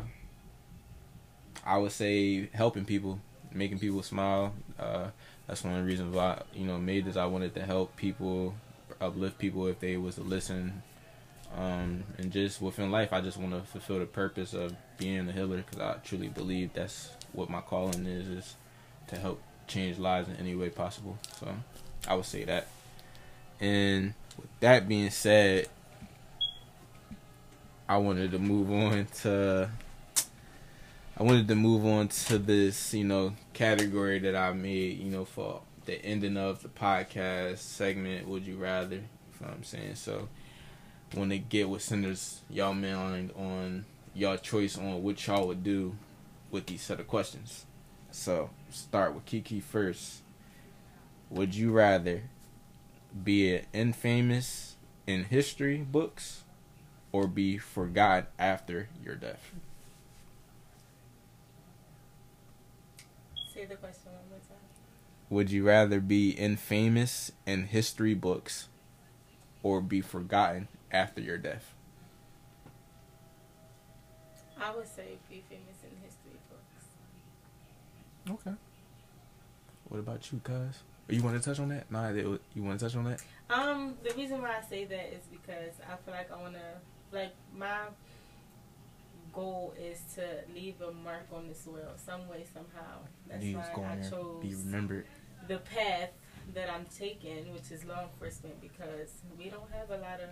I 1.66 1.78
would 1.78 1.92
say 1.92 2.50
helping 2.54 2.86
people, 2.86 3.20
making 3.54 3.80
people 3.80 4.02
smile. 4.04 4.54
Uh 4.80 5.08
that's 5.48 5.64
one 5.64 5.74
of 5.74 5.80
the 5.80 5.86
reasons 5.86 6.14
why 6.14 6.42
you 6.54 6.66
know 6.66 6.78
made 6.78 7.06
this. 7.06 7.18
I 7.18 7.26
wanted 7.26 7.54
to 7.56 7.66
help 7.66 7.96
people, 7.96 8.54
uplift 9.00 9.38
people 9.40 9.68
if 9.68 9.80
they 9.80 9.98
was 9.98 10.16
to 10.16 10.22
listen, 10.22 10.84
um, 11.56 12.04
and 12.18 12.32
just 12.32 12.62
within 12.62 12.92
life, 12.92 13.14
I 13.14 13.22
just 13.22 13.38
want 13.38 13.52
to 13.54 13.62
fulfill 13.62 14.00
the 14.00 14.06
purpose 14.06 14.54
of 14.54 14.76
being 14.98 15.28
a 15.30 15.32
healer 15.32 15.58
because 15.58 15.80
I 15.80 15.94
truly 16.04 16.28
believe 16.28 16.74
that's 16.74 17.12
what 17.32 17.50
my 17.50 17.62
calling 17.62 18.06
is: 18.06 18.28
is 18.28 18.56
to 19.08 19.18
help 19.18 19.42
change 19.68 19.98
lives 19.98 20.30
in 20.30 20.36
any 20.38 20.56
way 20.56 20.70
possible. 20.70 21.18
So 21.40 21.48
I 22.08 22.16
would 22.16 22.26
say 22.26 22.46
that. 22.46 22.68
And 23.60 24.14
with 24.38 24.60
that 24.60 24.88
being 24.88 25.10
said, 25.10 25.68
I 27.90 27.98
wanted 27.98 28.32
to 28.32 28.40
move 28.40 28.72
on 28.72 29.08
to 29.22 29.70
I 31.20 31.24
wanted 31.24 31.48
to 31.48 31.56
move 31.56 31.84
on 31.84 32.10
to 32.10 32.38
this, 32.38 32.94
you 32.94 33.04
know, 33.04 33.34
category 33.54 34.20
that 34.20 34.36
I 34.36 34.54
made, 34.54 35.00
you 35.00 35.10
know, 35.10 35.26
for 35.26 35.62
the 35.86 35.96
ending 36.06 36.38
of 36.38 36.62
the 36.62 36.70
podcast 36.70 37.58
segment, 37.58 38.28
Would 38.28 38.46
You 38.46 38.58
Rather? 38.58 38.98
You 38.98 39.02
know 39.42 39.48
what 39.48 39.54
I'm 39.54 39.64
saying? 39.64 39.96
So 39.96 40.30
want 41.16 41.32
to 41.32 41.40
get 41.40 41.70
what 41.70 41.82
senders 41.82 42.42
y'all 42.52 42.74
mailing 42.74 43.32
on 43.36 43.86
y'all 44.14 44.38
choice 44.38 44.78
on 44.78 45.02
what 45.02 45.26
y'all 45.26 45.48
would 45.48 45.64
do 45.64 45.96
with 46.52 46.68
these 46.68 46.82
set 46.82 47.00
of 47.00 47.08
questions. 47.08 47.66
So 48.12 48.50
start 48.70 49.14
with 49.14 49.26
Kiki 49.26 49.60
first. 49.60 50.22
Would 51.30 51.56
you 51.56 51.72
rather 51.72 52.24
be 53.24 53.62
infamous 53.74 54.76
in 55.06 55.26
history 55.26 55.78
books 55.80 56.44
or 57.12 57.28
be 57.28 57.58
forgotten 57.58 58.28
after 58.40 58.90
your 59.04 59.16
death? 59.16 59.52
Say 63.54 63.66
the 63.66 63.76
question 63.76 64.12
one 64.12 64.30
more 64.30 64.40
time. 64.40 64.58
Would 65.30 65.52
you 65.52 65.64
rather 65.64 66.00
be 66.00 66.32
infamous 66.32 67.32
in 67.46 67.66
history 67.66 68.14
books 68.14 68.68
or 69.64 69.82
be 69.82 70.02
forgotten 70.02 70.68
after 70.92 71.22
your 71.22 71.38
death? 71.38 71.74
I 74.60 74.76
would 74.76 74.88
say 74.88 75.18
be 75.30 75.44
famous 75.48 75.48
in 75.48 75.48
history 75.48 75.66
books. 75.67 75.67
Okay. 78.30 78.52
What 79.90 80.00
about 80.00 80.32
you, 80.32 80.40
cuz? 80.44 80.84
You 81.10 81.24
want 81.24 81.42
to 81.42 81.50
touch 81.50 81.60
on 81.60 81.70
that? 81.70 81.90
Nah, 81.90 82.10
you 82.10 82.40
want 82.64 82.80
to 82.80 82.86
touch 82.86 82.96
on 82.98 83.06
that? 83.06 83.24
Um, 83.50 83.96
the 84.04 84.14
reason 84.16 84.42
why 84.42 84.58
I 84.58 84.62
say 84.70 84.84
that 84.86 85.14
is 85.14 85.24
because 85.32 85.76
I 85.90 85.96
feel 86.04 86.14
like 86.14 86.30
I 86.32 86.36
wanna 86.42 86.82
like 87.14 87.34
my 87.56 87.78
goal 89.32 89.74
is 89.80 90.02
to 90.16 90.24
leave 90.54 90.82
a 90.82 90.92
mark 90.92 91.28
on 91.34 91.48
this 91.48 91.66
world 91.66 91.98
some 92.04 92.28
way 92.28 92.46
somehow. 92.54 92.98
That's 93.30 93.44
You 93.46 93.58
why 93.58 93.72
going 93.74 93.88
I 93.88 93.96
there, 93.98 94.10
chose 94.10 94.42
be 94.42 94.54
remembered. 94.56 95.06
the 95.48 95.60
path 95.60 96.10
that 96.54 96.70
I'm 96.70 96.86
taking, 96.98 97.54
which 97.54 97.72
is 97.72 97.86
law 97.86 98.04
enforcement, 98.04 98.60
because 98.60 99.12
we 99.38 99.50
don't 99.50 99.72
have 99.72 99.90
a 99.92 99.98
lot 100.02 100.20
of 100.20 100.30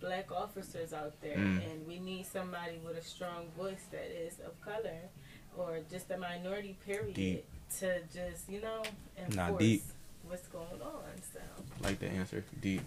black 0.00 0.30
officers 0.32 0.92
out 0.92 1.18
there, 1.22 1.36
Mm. 1.38 1.70
and 1.70 1.86
we 1.86 1.98
need 2.00 2.26
somebody 2.26 2.78
with 2.78 2.96
a 2.98 3.02
strong 3.02 3.48
voice 3.56 3.84
that 3.90 4.10
is 4.10 4.38
of 4.40 4.58
color 4.60 5.08
or 5.56 5.78
just 5.90 6.10
a 6.10 6.16
minority. 6.18 6.76
Period. 6.84 7.14
Deep. 7.14 7.44
To 7.78 8.00
just 8.12 8.48
you 8.48 8.60
know 8.60 8.82
enforce 9.16 9.36
Nah, 9.36 9.50
deep. 9.56 9.82
what's 10.26 10.46
going 10.48 10.66
on. 10.82 11.02
So 11.32 11.40
Like 11.82 11.98
the 12.00 12.08
answer, 12.08 12.44
deep. 12.60 12.82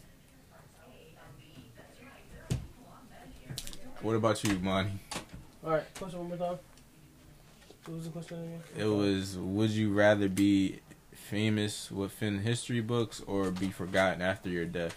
What 4.01 4.16
about 4.16 4.43
you, 4.43 4.59
Monty? 4.59 4.91
All 5.64 5.72
right, 5.72 5.93
question 5.95 6.20
one 6.20 6.28
more 6.28 6.38
time. 6.38 6.59
What 7.86 7.95
was 7.95 8.05
the 8.05 8.11
question 8.11 8.38
again? 8.43 8.61
It 8.78 8.86
was 8.89 9.38
would 9.38 9.70
you 9.70 9.93
rather 9.93 10.28
be 10.28 10.80
famous 11.14 11.89
within 11.89 12.39
history 12.39 12.82
books 12.82 13.22
or 13.26 13.51
be 13.51 13.70
forgotten 13.70 14.22
after 14.22 14.49
your 14.49 14.66
death? 14.66 14.95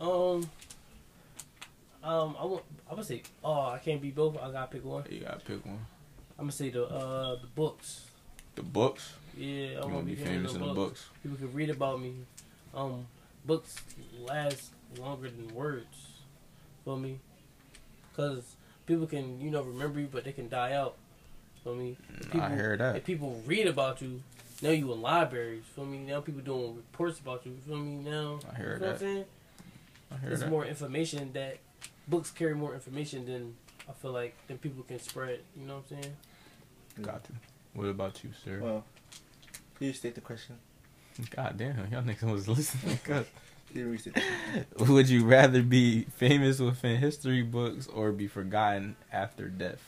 Um. 0.00 0.50
Um, 2.04 2.36
I 2.38 2.44
want. 2.44 2.64
I'm 2.88 2.96
gonna 2.96 3.04
say. 3.04 3.22
Oh, 3.44 3.68
I 3.70 3.78
can't 3.78 4.02
be 4.02 4.10
both. 4.10 4.36
I 4.36 4.50
gotta 4.50 4.70
pick 4.70 4.84
one. 4.84 5.04
You 5.08 5.20
gotta 5.20 5.40
pick 5.40 5.64
one. 5.64 5.86
I'm 6.42 6.46
gonna 6.46 6.52
say 6.54 6.70
the 6.70 6.86
uh 6.88 7.36
the 7.36 7.46
books. 7.54 8.06
The 8.56 8.64
books? 8.64 9.12
Yeah, 9.38 9.46
I 9.46 9.68
You 9.70 9.74
want 9.78 9.92
wanna 9.92 10.00
to 10.00 10.06
be 10.06 10.14
famous 10.16 10.54
in 10.54 10.60
the 10.60 10.74
books. 10.74 11.06
People 11.22 11.38
can 11.38 11.52
read 11.52 11.70
about 11.70 12.00
me. 12.00 12.14
Um, 12.74 13.06
books 13.46 13.76
last 14.18 14.72
longer 14.98 15.30
than 15.30 15.54
words. 15.54 16.08
For 16.84 16.96
me? 16.96 17.20
Cause 18.16 18.56
people 18.86 19.06
can 19.06 19.40
you 19.40 19.52
know 19.52 19.62
remember 19.62 20.00
you, 20.00 20.08
but 20.10 20.24
they 20.24 20.32
can 20.32 20.48
die 20.48 20.72
out. 20.72 20.96
Feel 21.62 21.76
me? 21.76 21.96
If 22.18 22.30
Mm, 22.32 22.40
I 22.42 22.54
hear 22.56 22.76
that. 22.76 22.96
If 22.96 23.04
people 23.04 23.40
read 23.46 23.68
about 23.68 24.02
you, 24.02 24.20
now 24.62 24.70
you 24.70 24.92
in 24.92 25.00
libraries. 25.00 25.62
Feel 25.76 25.84
me? 25.84 25.98
Now 25.98 26.22
people 26.22 26.40
doing 26.40 26.74
reports 26.74 27.20
about 27.20 27.46
you. 27.46 27.56
Feel 27.68 27.76
me? 27.76 28.10
Now. 28.10 28.40
I 28.52 28.56
hear 28.56 28.72
You 28.74 28.80
know 28.80 28.86
what 28.86 28.86
I'm 28.86 28.92
that. 28.94 28.98
saying? 28.98 29.24
I 30.10 30.16
hear 30.16 30.30
It's 30.32 30.40
that. 30.40 30.50
more 30.50 30.64
information 30.66 31.32
that 31.34 31.58
books 32.08 32.32
carry 32.32 32.56
more 32.56 32.74
information 32.74 33.26
than 33.26 33.54
I 33.88 33.92
feel 33.92 34.10
like 34.10 34.34
than 34.48 34.58
people 34.58 34.82
can 34.82 34.98
spread. 34.98 35.38
You 35.56 35.66
know 35.68 35.76
what 35.76 35.84
I'm 35.96 36.02
saying? 36.02 36.16
Got 37.00 37.24
to. 37.24 37.32
What 37.74 37.86
about 37.86 38.22
you, 38.22 38.30
sir? 38.44 38.60
Well, 38.60 38.84
please 39.76 39.96
state 39.96 40.14
the 40.14 40.20
question. 40.20 40.58
God 41.30 41.56
damn, 41.56 41.90
y'all 41.90 42.02
niggas 42.02 42.30
was 42.30 42.48
listening. 42.48 42.98
Would 44.78 45.08
you 45.08 45.24
rather 45.24 45.62
be 45.62 46.02
famous 46.04 46.58
within 46.58 46.98
history 46.98 47.42
books 47.42 47.86
or 47.86 48.12
be 48.12 48.26
forgotten 48.26 48.96
after 49.10 49.48
death? 49.48 49.80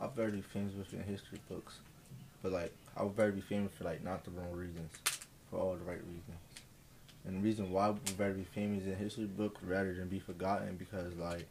I'd 0.00 0.16
rather 0.16 0.30
be 0.30 0.42
famous 0.42 0.74
within 0.74 1.02
history 1.02 1.40
books, 1.48 1.78
but 2.42 2.52
like 2.52 2.72
I 2.96 3.02
would 3.02 3.18
rather 3.18 3.32
be 3.32 3.40
famous 3.40 3.72
for 3.76 3.84
like 3.84 4.04
not 4.04 4.24
the 4.24 4.30
wrong 4.30 4.52
reasons, 4.52 4.92
for 5.50 5.58
all 5.58 5.74
the 5.74 5.84
right 5.84 5.98
reasons. 5.98 6.38
And 7.24 7.38
the 7.38 7.40
reason 7.40 7.72
why 7.72 7.86
I 7.86 7.90
would 7.90 8.18
rather 8.18 8.34
be 8.34 8.44
famous 8.44 8.84
in 8.84 8.94
history 8.94 9.24
books 9.24 9.62
rather 9.64 9.94
than 9.94 10.08
be 10.08 10.20
forgotten 10.20 10.76
because 10.76 11.14
like 11.16 11.48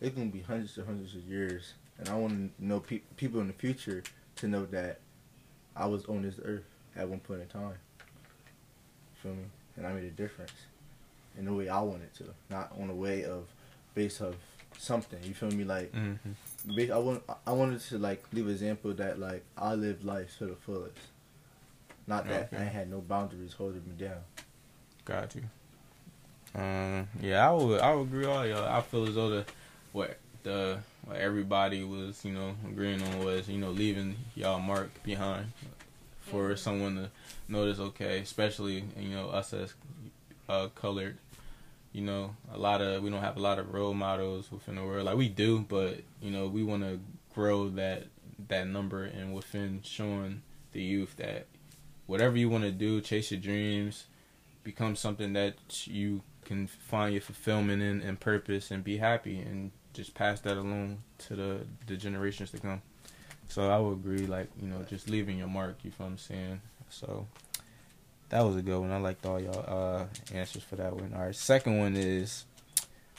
it's 0.00 0.16
gonna 0.16 0.30
be 0.30 0.40
hundreds 0.40 0.76
and 0.78 0.86
hundreds 0.86 1.14
of 1.14 1.22
years, 1.22 1.74
and 2.02 2.08
I 2.14 2.18
want 2.18 2.56
to 2.58 2.64
know 2.64 2.80
pe- 2.80 3.00
people 3.16 3.40
in 3.40 3.46
the 3.46 3.52
future 3.52 4.02
to 4.36 4.48
know 4.48 4.66
that 4.66 4.98
I 5.76 5.86
was 5.86 6.04
on 6.06 6.22
this 6.22 6.34
earth 6.44 6.64
at 6.96 7.08
one 7.08 7.20
point 7.20 7.42
in 7.42 7.46
time. 7.48 7.74
You 9.14 9.22
feel 9.22 9.32
me? 9.32 9.44
And 9.76 9.86
I 9.86 9.92
made 9.92 10.04
a 10.04 10.10
difference 10.10 10.52
in 11.38 11.44
the 11.46 11.52
way 11.54 11.68
I 11.68 11.80
wanted 11.80 12.12
to, 12.14 12.24
not 12.50 12.72
on 12.80 12.88
the 12.88 12.94
way 12.94 13.24
of 13.24 13.44
base 13.94 14.20
of 14.20 14.34
something. 14.78 15.18
You 15.22 15.34
feel 15.34 15.50
me? 15.50 15.64
Like 15.64 15.92
Mm-hmm. 15.92 16.92
I 16.92 16.98
want 16.98 17.22
I 17.46 17.52
wanted 17.52 17.80
to 17.80 17.98
like 17.98 18.22
leave 18.32 18.46
an 18.46 18.52
example 18.52 18.92
that 18.94 19.18
like 19.18 19.44
I 19.56 19.74
lived 19.74 20.04
life 20.04 20.36
to 20.38 20.46
the 20.46 20.56
fullest. 20.56 20.96
Not 22.06 22.26
that 22.28 22.52
Okay. 22.52 22.56
I 22.62 22.64
had 22.64 22.90
no 22.90 22.98
boundaries 23.00 23.52
holding 23.52 23.82
me 23.86 23.94
down. 23.98 24.18
Got 25.04 25.34
you. 25.36 25.42
Um, 26.54 27.08
yeah, 27.20 27.48
I 27.48 27.52
would. 27.52 27.80
I 27.80 27.94
would 27.94 28.02
agree 28.08 28.20
with 28.20 28.28
all 28.28 28.46
y'all. 28.46 28.68
I 28.68 28.80
feel 28.82 29.06
as 29.08 29.14
though 29.14 29.30
the 29.30 29.44
what 29.92 30.18
the 30.42 30.78
what 31.04 31.16
everybody 31.16 31.82
was, 31.84 32.24
you 32.24 32.32
know, 32.32 32.54
agreeing 32.68 33.02
on 33.02 33.24
was, 33.24 33.48
you 33.48 33.58
know, 33.58 33.70
leaving 33.70 34.16
y'all 34.34 34.60
mark 34.60 34.90
behind 35.02 35.52
for 36.20 36.50
Mhm. 36.50 36.58
someone 36.58 36.96
to 36.96 37.10
notice. 37.48 37.78
Okay, 37.78 38.18
especially 38.20 38.84
you 38.98 39.10
know 39.10 39.28
us 39.30 39.52
as 39.52 39.74
uh, 40.48 40.68
colored. 40.74 41.18
You 41.92 42.02
know, 42.02 42.36
a 42.52 42.58
lot 42.58 42.80
of 42.80 43.02
we 43.02 43.10
don't 43.10 43.20
have 43.20 43.36
a 43.36 43.40
lot 43.40 43.58
of 43.58 43.72
role 43.74 43.94
models 43.94 44.50
within 44.50 44.76
the 44.76 44.82
world. 44.84 45.06
Like 45.06 45.16
we 45.16 45.28
do, 45.28 45.60
but 45.68 46.00
you 46.22 46.30
know, 46.30 46.46
we 46.46 46.62
want 46.62 46.82
to 46.84 47.00
grow 47.34 47.68
that 47.70 48.04
that 48.48 48.66
number 48.66 49.04
and 49.04 49.34
within 49.34 49.80
showing 49.84 50.42
the 50.72 50.82
youth 50.82 51.16
that 51.16 51.46
whatever 52.06 52.36
you 52.36 52.48
want 52.48 52.64
to 52.64 52.72
do, 52.72 53.00
chase 53.00 53.30
your 53.30 53.40
dreams, 53.40 54.06
become 54.64 54.96
something 54.96 55.32
that 55.34 55.54
you 55.86 56.22
can 56.44 56.66
find 56.66 57.12
your 57.14 57.20
fulfillment 57.22 57.82
in 57.82 58.00
and 58.00 58.18
purpose 58.20 58.70
and 58.70 58.82
be 58.82 58.96
happy 58.96 59.38
and 59.38 59.70
just 59.92 60.14
pass 60.14 60.40
that 60.40 60.56
along 60.56 61.02
to 61.18 61.36
the 61.36 61.60
the 61.86 61.96
generations 61.96 62.50
to 62.52 62.58
come. 62.58 62.82
So 63.48 63.68
I 63.70 63.78
would 63.78 63.92
agree, 63.92 64.26
like 64.26 64.48
you 64.60 64.68
know, 64.68 64.82
just 64.88 65.08
leaving 65.08 65.38
your 65.38 65.48
mark. 65.48 65.76
You 65.82 65.90
feel 65.90 66.06
what 66.06 66.12
I'm 66.12 66.18
saying? 66.18 66.60
So 66.88 67.26
that 68.30 68.42
was 68.42 68.56
a 68.56 68.62
good 68.62 68.78
one. 68.78 68.90
I 68.90 68.98
liked 68.98 69.26
all 69.26 69.40
y'all 69.40 69.64
uh, 69.66 70.04
answers 70.34 70.62
for 70.62 70.76
that 70.76 70.94
one. 70.94 71.12
All 71.14 71.22
right, 71.22 71.34
second 71.34 71.78
one 71.78 71.96
is: 71.96 72.44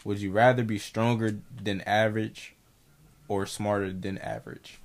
Would 0.04 0.20
you 0.20 0.32
rather 0.32 0.64
be 0.64 0.80
stronger 0.80 1.38
than 1.62 1.82
average 1.82 2.56
or 3.28 3.46
smarter 3.46 3.94
than 3.94 4.18
average? 4.18 4.80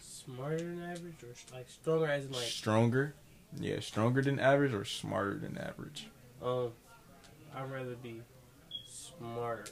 Smarter 0.00 0.58
than 0.58 0.82
average 0.82 1.22
or 1.22 1.56
like 1.56 1.68
stronger 1.68 2.06
as 2.06 2.26
in 2.26 2.32
like 2.32 2.42
stronger, 2.42 3.14
yeah, 3.58 3.80
stronger 3.80 4.22
than 4.22 4.38
average 4.38 4.74
or 4.74 4.84
smarter 4.84 5.34
than 5.38 5.58
average? 5.58 6.06
um. 6.42 6.70
I'd 7.54 7.70
rather 7.70 7.94
be 7.96 8.22
smarter. 8.86 9.64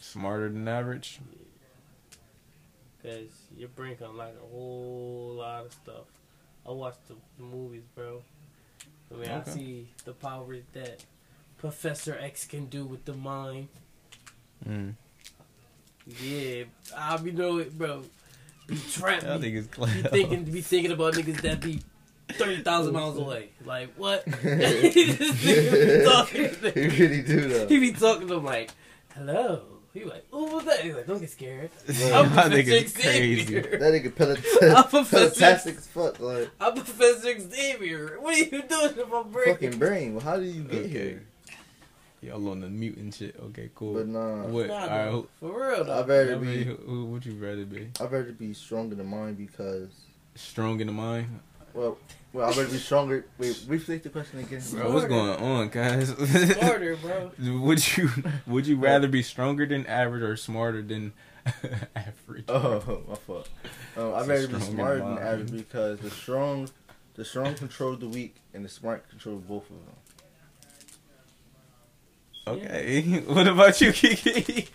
Smarter 0.00 0.48
than 0.48 0.66
average. 0.66 1.20
Cause 3.02 3.30
your 3.56 3.68
brain 3.68 3.96
can 3.96 4.06
unlock 4.06 4.32
a 4.40 4.46
whole 4.54 5.34
lot 5.38 5.66
of 5.66 5.72
stuff. 5.72 6.04
I 6.66 6.70
watch 6.70 6.94
the, 7.08 7.14
the 7.38 7.42
movies, 7.44 7.82
bro. 7.94 8.22
I 9.10 9.14
mean, 9.14 9.30
Okay. 9.30 9.50
I 9.50 9.54
see 9.54 9.88
the 10.04 10.12
power 10.12 10.56
that 10.72 11.04
Professor 11.58 12.16
X 12.20 12.46
can 12.46 12.66
do 12.66 12.84
with 12.84 13.04
the 13.04 13.14
mind. 13.14 13.68
Mm. 14.68 14.94
Yeah, 16.20 16.64
I 16.96 17.16
be 17.16 17.32
know 17.32 17.58
it, 17.58 17.76
bro. 17.76 18.04
Be 18.68 18.76
trapped. 18.92 19.24
I 19.24 19.38
think 19.38 19.56
it's 19.56 19.66
be 19.76 19.86
thinking, 20.08 20.44
be 20.44 20.60
thinking 20.60 20.92
about 20.92 21.14
niggas 21.14 21.40
that 21.42 21.60
be 21.60 21.80
thirty 22.32 22.62
thousand 22.62 22.92
miles 22.94 23.16
away. 23.18 23.50
Like 23.64 23.92
what? 23.96 24.24
this 24.24 25.32
nigga 25.32 25.98
be 25.98 26.04
talking. 26.04 26.82
you 26.82 26.90
really 26.90 27.22
do 27.22 27.48
though. 27.48 27.66
He 27.68 27.78
be 27.78 27.92
talking 27.92 28.28
to 28.28 28.34
them 28.34 28.44
like, 28.44 28.70
"Hello." 29.14 29.62
He 29.94 30.04
like, 30.04 30.24
"Oh, 30.32 30.44
what's 30.54 30.64
that?" 30.66 30.80
He's 30.80 30.94
like, 30.94 31.06
"Don't 31.06 31.20
get 31.20 31.28
scared." 31.30 31.70
Bro, 31.86 31.94
I'm 32.12 32.38
I 32.38 32.48
think 32.48 32.66
Professor 32.66 32.72
it's 32.76 32.92
crazy. 32.94 33.44
Xavier. 33.44 33.78
that 33.78 33.92
nigga 33.92 34.06
I'm 34.62 34.74
pelt- 34.74 34.90
Professor- 34.90 35.28
fantastic 35.30 35.76
as 35.76 35.86
fuck. 35.86 36.18
Like 36.20 36.50
I'm 36.60 36.74
Professor 36.74 37.38
Xavier. 37.38 38.16
What 38.20 38.34
are 38.34 38.38
you 38.38 38.50
doing 38.62 38.94
to 38.94 39.06
my 39.10 39.22
brain? 39.24 39.46
fucking 39.48 39.78
brain. 39.78 40.14
Well, 40.14 40.24
how 40.24 40.36
did 40.38 40.54
you 40.54 40.62
get 40.64 40.78
Okay. 40.86 40.88
here? 40.88 41.22
Y'all 42.22 42.48
on 42.50 42.60
the 42.60 42.70
mutant 42.70 43.12
shit. 43.14 43.34
Okay, 43.46 43.68
cool. 43.74 43.94
But 43.94 44.06
nah, 44.06 44.44
what? 44.44 44.68
Nah, 44.68 44.74
all 44.74 44.80
right, 44.88 45.04
though. 45.10 45.26
For 45.40 45.70
real 45.70 45.84
though. 45.84 45.98
I'd 46.00 46.08
rather 46.08 46.36
be 46.38 46.64
who, 46.64 46.74
who 46.76 47.04
would 47.06 47.26
you 47.26 47.34
rather 47.34 47.64
be? 47.64 47.88
I'd 48.00 48.12
rather 48.12 48.32
be 48.32 48.54
stronger 48.54 48.94
than 48.94 49.08
mine 49.08 49.34
because 49.34 49.88
Strong 50.36 50.80
in 50.80 50.86
the 50.86 50.92
mind? 50.94 51.26
Well 51.74 51.98
well 52.32 52.48
I'd 52.48 52.56
rather 52.56 52.70
be 52.70 52.78
stronger. 52.78 53.26
Wait, 53.38 53.64
restate 53.68 54.02
the 54.02 54.08
question 54.10 54.38
again. 54.40 54.62
Bro, 54.72 54.92
what's 54.92 55.06
going 55.06 55.36
on, 55.36 55.68
guys? 55.68 56.08
Smarter, 56.08 56.96
bro. 57.02 57.30
would 57.60 57.96
you 57.96 58.10
would 58.46 58.66
you 58.66 58.76
rather 58.76 59.08
be 59.08 59.22
stronger 59.22 59.66
than 59.66 59.86
average 59.86 60.22
or 60.22 60.36
smarter 60.36 60.82
than 60.82 61.12
average? 61.96 62.44
Oh, 62.48 63.02
my 63.08 63.14
fault. 63.16 63.48
Um, 63.96 64.14
I'd 64.14 64.26
rather 64.28 64.48
be 64.48 64.60
smarter 64.60 64.98
than 65.00 65.18
average 65.18 65.50
because 65.52 66.00
the 66.00 66.10
strong, 66.10 66.68
the 67.14 67.24
strong 67.24 67.54
control 67.54 67.96
the 67.96 68.08
weak, 68.08 68.36
and 68.54 68.64
the 68.64 68.68
smart 68.68 69.08
control 69.10 69.36
both 69.36 69.64
of 69.70 69.76
them. 69.76 69.96
Okay. 72.44 73.20
What 73.26 73.46
about 73.46 73.80
you, 73.80 73.92
Kiki? 73.92 74.68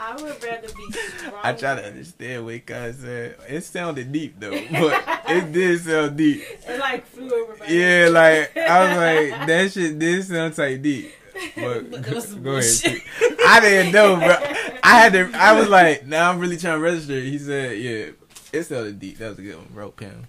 I 0.00 0.14
would 0.14 0.44
rather 0.44 0.68
be 0.68 0.92
strong. 0.92 1.34
I 1.42 1.52
try 1.52 1.74
to 1.74 1.84
understand 1.84 2.44
what 2.44 2.64
guys 2.66 2.98
said. 2.98 3.36
It 3.48 3.62
sounded 3.64 4.12
deep 4.12 4.38
though, 4.38 4.50
but 4.70 5.02
it 5.28 5.52
did 5.52 5.80
sound 5.80 6.16
deep. 6.16 6.42
It 6.66 6.78
like 6.78 7.06
flew 7.06 7.30
over 7.30 7.56
my 7.56 7.66
Yeah, 7.66 8.08
like 8.10 8.56
I 8.56 8.88
was 8.88 8.96
like, 8.96 9.46
that 9.48 9.72
shit 9.72 9.98
did 9.98 10.24
sound 10.24 10.56
like 10.56 10.82
deep. 10.82 11.12
But 11.56 11.90
But 11.90 12.42
go 12.42 12.56
ahead. 12.58 13.02
I 13.46 13.60
didn't 13.60 13.92
know, 13.92 14.16
bro. 14.16 14.36
I 14.82 14.98
had 15.00 15.12
to. 15.12 15.30
I 15.34 15.58
was 15.58 15.68
like, 15.68 16.06
now 16.06 16.30
I'm 16.30 16.38
really 16.38 16.56
trying 16.56 16.78
to 16.78 16.82
register. 16.84 17.18
He 17.20 17.38
said, 17.38 17.78
yeah, 17.78 18.06
it 18.52 18.64
sounded 18.64 18.98
deep. 18.98 19.18
That 19.18 19.30
was 19.30 19.38
a 19.38 19.42
good 19.42 19.56
one, 19.56 19.68
bro. 19.72 19.90
Pam. 19.90 20.26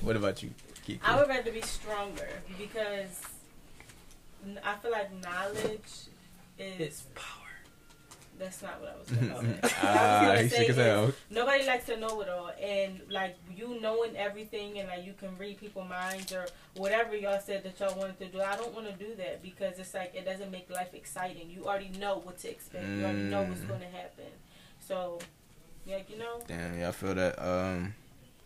What 0.00 0.16
about 0.16 0.42
you, 0.42 0.50
Kiki? 0.84 1.00
I 1.04 1.16
would 1.16 1.28
rather 1.28 1.50
be 1.50 1.62
stronger 1.62 2.28
because 2.58 3.20
I 4.64 4.74
feel 4.76 4.90
like 4.90 5.10
knowledge 5.22 6.08
is 6.58 7.04
power. 7.14 7.43
That's 8.38 8.62
not 8.62 8.80
what 8.80 8.90
I 8.96 8.98
was 8.98 9.08
gonna 9.10 9.60
say. 9.62 9.70
Ah, 9.82 10.20
I 10.28 10.32
was 10.32 10.40
he 10.42 10.48
sick 10.48 10.70
as 10.70 10.76
hell. 10.76 11.12
nobody 11.30 11.64
likes 11.66 11.86
to 11.86 11.96
know 11.96 12.20
it 12.20 12.28
all, 12.28 12.50
and 12.60 13.00
like 13.08 13.36
you 13.56 13.78
knowing 13.80 14.16
everything, 14.16 14.78
and 14.80 14.88
like 14.88 15.04
you 15.06 15.12
can 15.18 15.38
read 15.38 15.58
people's 15.58 15.88
minds 15.88 16.32
or 16.32 16.46
whatever 16.76 17.14
y'all 17.16 17.40
said 17.40 17.62
that 17.62 17.78
y'all 17.78 17.96
wanted 17.96 18.18
to 18.18 18.26
do. 18.26 18.40
I 18.40 18.56
don't 18.56 18.74
want 18.74 18.86
to 18.86 18.92
do 19.04 19.14
that 19.16 19.40
because 19.42 19.78
it's 19.78 19.94
like 19.94 20.14
it 20.16 20.24
doesn't 20.24 20.50
make 20.50 20.68
life 20.68 20.92
exciting. 20.94 21.48
You 21.48 21.66
already 21.66 21.90
know 21.98 22.18
what 22.24 22.38
to 22.38 22.50
expect. 22.50 22.84
You 22.88 23.04
already 23.04 23.22
know 23.22 23.42
what's 23.42 23.60
Mm. 23.60 23.68
going 23.68 23.80
to 23.80 23.86
happen. 23.86 24.24
So, 24.80 25.18
yeah, 25.86 25.98
you 26.08 26.18
know. 26.18 26.40
Damn, 26.48 26.78
yeah, 26.80 26.88
I 26.88 26.92
feel 26.92 27.14
that. 27.14 27.38
Um, 27.38 27.94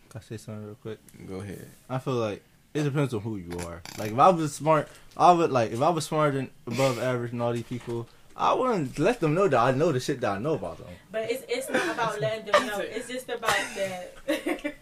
Can 0.09 0.21
I 0.21 0.23
say 0.23 0.37
something 0.37 0.65
real 0.65 0.75
quick? 0.75 0.99
go 1.27 1.35
ahead. 1.41 1.67
I 1.89 1.97
feel 1.97 2.13
like 2.13 2.43
it 2.75 2.83
depends 2.83 3.13
on 3.15 3.21
who 3.21 3.37
you 3.37 3.57
are. 3.67 3.81
Like 3.97 4.11
if 4.11 4.19
I 4.19 4.29
was 4.29 4.53
smart, 4.53 4.87
I 5.17 5.31
would 5.31 5.51
like 5.51 5.71
if 5.71 5.81
I 5.81 5.89
was 5.89 6.05
smarter 6.05 6.37
than 6.37 6.51
above 6.67 6.99
average 6.99 7.31
than 7.31 7.41
all 7.41 7.51
these 7.53 7.63
people, 7.63 8.07
I 8.39 8.53
wouldn't 8.53 8.97
let 8.97 9.19
them 9.19 9.33
know 9.33 9.49
that 9.49 9.59
I 9.59 9.71
know 9.71 9.91
the 9.91 9.99
shit 9.99 10.21
that 10.21 10.31
I 10.31 10.39
know 10.39 10.53
about 10.53 10.77
them. 10.77 10.87
But 11.11 11.29
it's 11.29 11.43
it's 11.49 11.69
not 11.69 11.89
about 11.93 12.19
letting 12.21 12.51
them 12.51 12.67
know. 12.67 12.79
It's 12.79 13.09
just 13.09 13.27
about 13.27 13.49
that. 13.75 14.15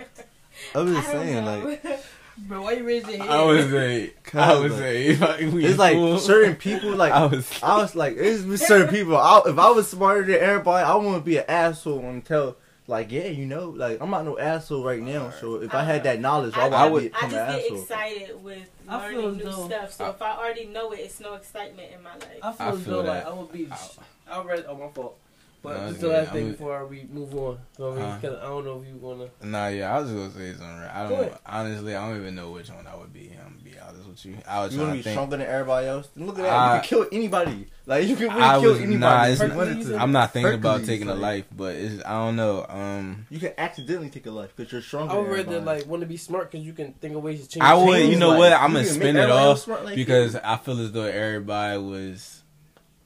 I'm 0.76 0.94
just 0.94 1.10
I 1.10 1.14
don't 1.14 1.26
saying, 1.26 1.46
know. 1.46 1.70
like 1.84 2.04
Bro, 2.38 2.62
why 2.62 2.74
you 2.74 2.84
raising 2.84 3.16
your 3.16 3.20
hand? 3.20 3.32
I 3.32 3.44
was 3.46 3.66
say, 3.72 4.14
I 4.34 4.60
was 4.60 4.72
like, 4.72 5.20
like, 5.20 5.40
it's 5.42 5.80
like 5.80 5.96
cool. 5.96 6.20
certain 6.20 6.56
people 6.56 6.96
like 6.96 7.12
I 7.12 7.26
was. 7.26 7.52
I 7.64 7.78
was 7.78 7.96
like, 7.96 8.16
it's 8.16 8.44
with 8.44 8.62
certain 8.62 8.90
people. 8.96 9.18
I, 9.18 9.42
if 9.48 9.58
I 9.58 9.72
was 9.72 9.90
smarter 9.90 10.24
than 10.24 10.36
everybody, 10.36 10.86
I 10.86 10.96
wouldn't 10.96 11.26
be 11.26 11.38
an 11.38 11.46
asshole 11.48 12.02
and 12.02 12.24
tell, 12.24 12.58
like, 12.88 13.12
yeah, 13.12 13.28
you 13.28 13.46
know, 13.46 13.70
like 13.70 14.00
I'm 14.02 14.10
not 14.10 14.26
no 14.26 14.38
asshole 14.40 14.84
right 14.84 15.02
now. 15.02 15.30
So 15.32 15.56
if 15.62 15.74
I 15.76 15.84
had 15.84 16.04
that 16.04 16.20
knowledge, 16.22 16.56
I, 16.56 16.70
why 16.70 16.78
I, 16.78 16.90
would 16.90 17.12
I 17.14 17.18
I 17.18 17.22
just 17.22 17.32
get 17.32 17.50
asshole? 17.50 17.82
excited 17.82 18.44
with 18.44 18.70
learning 18.88 19.38
new 19.38 19.48
as 19.48 19.56
though- 19.56 19.68
stuff. 19.68 19.92
So 19.94 20.06
I- 20.06 20.10
if 20.12 20.22
I 20.22 20.38
already 20.38 20.66
know 20.66 20.92
it, 20.92 21.00
it's 21.02 21.20
no 21.20 21.34
excitement 21.36 21.90
in 21.94 22.02
my 22.04 22.14
life. 22.14 22.40
I 22.42 22.52
feel 22.54 22.66
I 22.68 22.70
as 22.70 22.84
feel 22.84 22.94
though 22.94 23.04
that. 23.04 23.26
like 23.26 23.34
I 23.34 23.38
would 23.40 23.52
be. 23.52 23.68
I- 23.72 24.38
I 24.40 24.44
read. 24.44 24.66
Oh, 24.68 24.76
my 24.76 24.88
fault. 24.90 25.18
But 25.64 25.74
No, 25.74 25.78
just 25.80 25.90
it's 25.94 26.02
the 26.02 26.08
good. 26.08 26.14
last 26.14 26.32
thing 26.34 26.44
I'm- 26.44 26.52
before 26.52 26.86
we 26.86 27.08
move 27.12 27.34
on. 27.36 27.58
So, 27.76 27.94
I. 27.94 28.20
'cause 28.22 28.38
I 28.40 28.46
don't 28.46 28.64
know 28.64 28.80
if 28.82 28.88
you 28.88 28.96
wanna. 29.02 29.26
Nah, 29.44 29.68
yeah, 29.70 29.96
I 29.98 30.00
was 30.00 30.12
gonna 30.12 30.32
say 30.32 30.52
something. 30.52 30.68
Right? 30.80 30.92
I 30.94 31.04
don't 31.10 31.20
ahead. 31.20 31.38
honestly. 31.46 31.96
I 31.96 32.08
don't 32.08 32.18
even 32.22 32.36
know 32.36 32.52
which 32.52 32.70
one 32.70 32.86
I 32.88 32.96
would 32.96 33.12
be. 33.12 33.32
I'm 33.44 33.54
gonna 33.54 33.64
be 33.64 33.74
honest 33.80 34.08
with 34.08 34.26
you. 34.26 34.38
I 34.48 34.64
was 34.64 34.74
You 34.74 34.80
want 34.82 34.92
to 34.94 34.98
be 34.98 35.02
think. 35.04 35.14
stronger 35.16 35.38
than 35.38 35.48
everybody 35.48 35.88
else? 35.88 36.10
Then 36.16 36.28
look 36.28 36.38
at 36.38 36.44
that. 36.44 36.54
I- 36.54 36.76
you 36.76 36.82
can 36.82 36.88
kill 36.90 37.08
anybody. 37.12 37.68
Like 37.88 38.08
you 38.08 38.16
can 38.16 38.28
really 38.30 38.42
I 38.42 38.60
kill 38.60 38.70
was- 38.72 38.78
anybody. 38.82 38.98
nah, 39.00 39.24
if 39.26 39.34
it's- 39.34 39.50
you 39.52 39.58
wanted 39.58 39.86
to. 39.88 39.98
I'm 39.98 40.12
not 40.12 40.32
thinking 40.34 40.54
about 40.54 40.70
Hercules, 40.80 40.88
taking 40.88 41.10
a 41.10 41.16
life, 41.16 41.46
but 41.56 41.76
it's, 41.76 42.04
I 42.06 42.12
don't 42.12 42.36
know. 42.36 42.66
Um, 42.70 43.26
You 43.32 43.40
can 43.40 43.54
accidentally 43.58 44.10
take 44.10 44.28
a 44.28 44.32
life 44.32 44.54
because 44.56 44.72
you're 44.72 44.82
stronger. 44.82 45.14
I 45.14 45.18
would 45.18 45.26
than 45.26 45.32
rather 45.34 45.52
everybody. 45.56 45.80
like 45.82 45.90
want 45.90 46.02
to 46.02 46.08
be 46.08 46.18
smart 46.18 46.52
because 46.52 46.66
you 46.66 46.74
can 46.74 46.94
think 46.94 47.16
of 47.16 47.24
ways 47.24 47.42
to 47.42 47.50
change. 47.50 47.64
I 47.64 47.74
would. 47.74 47.96
change 47.98 48.14
You 48.14 48.20
know 48.20 48.30
life. 48.30 48.38
what? 48.40 48.54
I'm 48.54 48.74
gonna 48.74 48.86
can 48.86 48.94
spin 48.94 49.16
it 49.18 49.22
everybody 49.22 49.44
else 49.46 49.68
off 49.68 49.84
like 49.84 49.96
because 49.96 50.34
you. 50.36 50.40
I 50.44 50.58
feel 50.58 50.80
as 50.80 50.92
though 50.92 51.04
everybody 51.04 51.78
was. 51.80 52.44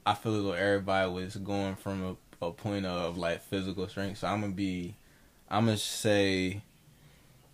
I 0.06 0.16
feel 0.16 0.36
as 0.36 0.44
though 0.44 0.54
everybody 0.54 1.12
was 1.12 1.36
going 1.38 1.76
from 1.76 2.04
a, 2.04 2.16
a 2.42 2.52
point 2.52 2.86
of 2.86 3.18
like 3.18 3.42
physical 3.44 3.88
strength. 3.88 4.20
So 4.20 4.28
I'm 4.28 4.42
gonna 4.42 4.54
be. 4.54 4.96
I'm 5.50 5.66
gonna 5.66 5.78
say 5.78 6.62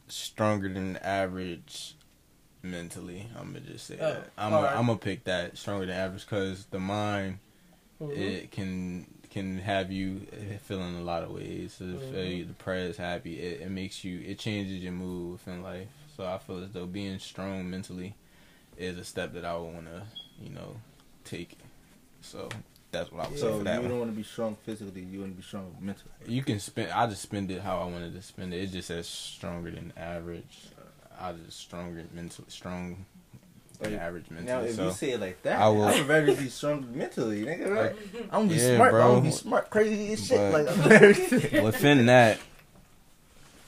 stronger 0.07 0.69
than 0.71 0.97
average 0.97 1.95
mentally. 2.63 3.27
I'm 3.37 3.47
gonna 3.53 3.61
just 3.61 3.87
say 3.87 3.97
Oh, 3.99 4.13
that. 4.13 4.31
I'm 4.37 4.51
gonna. 4.51 4.67
I'm 4.67 4.85
gonna 4.87 4.99
pick 4.99 5.23
that 5.25 5.57
stronger 5.57 5.85
than 5.85 5.95
average 5.95 6.25
because 6.25 6.65
the 6.65 6.79
mind 6.79 7.39
Mhm. 8.01 8.17
it 8.17 8.51
can 8.51 9.07
can 9.29 9.59
have 9.59 9.91
you 9.91 10.21
feeling 10.63 10.95
a 10.95 11.01
lot 11.01 11.23
of 11.23 11.31
ways. 11.31 11.77
If 11.81 12.01
Mhm. 12.11 12.37
you're 12.37 12.45
depressed, 12.47 12.97
happy, 12.97 13.39
it, 13.39 13.61
it 13.61 13.69
makes 13.69 14.03
you 14.03 14.19
it 14.21 14.39
changes 14.39 14.81
your 14.81 14.93
mood 14.93 15.33
within 15.33 15.61
life. 15.61 15.89
So 16.15 16.25
I 16.25 16.37
feel 16.39 16.63
as 16.63 16.71
though 16.71 16.85
being 16.87 17.19
strong 17.19 17.69
mentally 17.69 18.15
is 18.77 18.97
a 18.97 19.03
step 19.03 19.33
that 19.33 19.45
I 19.45 19.55
would 19.57 19.73
want 19.73 19.85
to 19.87 20.03
you 20.41 20.49
know 20.49 20.77
take. 21.23 21.57
So 22.21 22.49
that's 22.91 23.11
what 23.11 23.25
I 23.25 23.29
would 23.29 23.37
say 23.37 23.41
So 23.41 23.51
for 23.53 23.57
you 23.59 23.63
that 23.65 23.81
don't 23.81 23.99
want 23.99 24.11
to 24.11 24.17
be 24.17 24.23
strong 24.23 24.57
physically. 24.65 25.01
You 25.01 25.19
want 25.21 25.33
to 25.33 25.37
be 25.37 25.43
strong 25.43 25.75
mentally. 25.79 26.09
You 26.27 26.41
can 26.43 26.59
spend. 26.59 26.91
I 26.91 27.07
just 27.07 27.21
spend 27.21 27.51
it 27.51 27.61
how 27.61 27.79
I 27.79 27.85
wanted 27.85 28.13
to 28.15 28.21
spend 28.21 28.53
it. 28.53 28.57
It 28.63 28.71
just 28.71 28.87
says 28.87 29.07
stronger 29.07 29.71
than 29.71 29.91
average. 29.97 30.57
I 31.19 31.33
just 31.33 31.59
stronger 31.59 32.03
mentally, 32.13 32.45
strong 32.49 33.05
than 33.81 33.93
Like, 33.93 34.01
average 34.01 34.25
mentally. 34.29 34.47
Now, 34.51 34.61
if 34.61 34.75
so 34.75 34.85
you 34.85 34.91
say 34.91 35.11
it 35.11 35.19
like 35.19 35.41
that, 35.43 35.59
I 35.59 35.65
I 35.65 35.67
will- 35.69 35.85
would 35.85 36.07
rather 36.07 36.35
be 36.35 36.47
strong 36.49 36.87
mentally, 36.95 37.43
nigga. 37.43 37.69
Right? 37.75 37.95
I'm 38.31 38.47
gonna 38.47 38.47
be 38.49 38.55
Yeah, 38.55 38.75
smart, 38.75 38.91
bro. 38.91 39.01
I'm 39.05 39.11
gonna 39.15 39.21
be 39.25 39.31
smart, 39.31 39.69
crazy 39.69 40.13
as 40.13 40.25
shit. 40.27 40.51
But- 40.51 40.65
like 40.65 40.77
I'm 40.77 40.89
very- 40.89 41.61
within 41.63 42.05
that, 42.05 42.39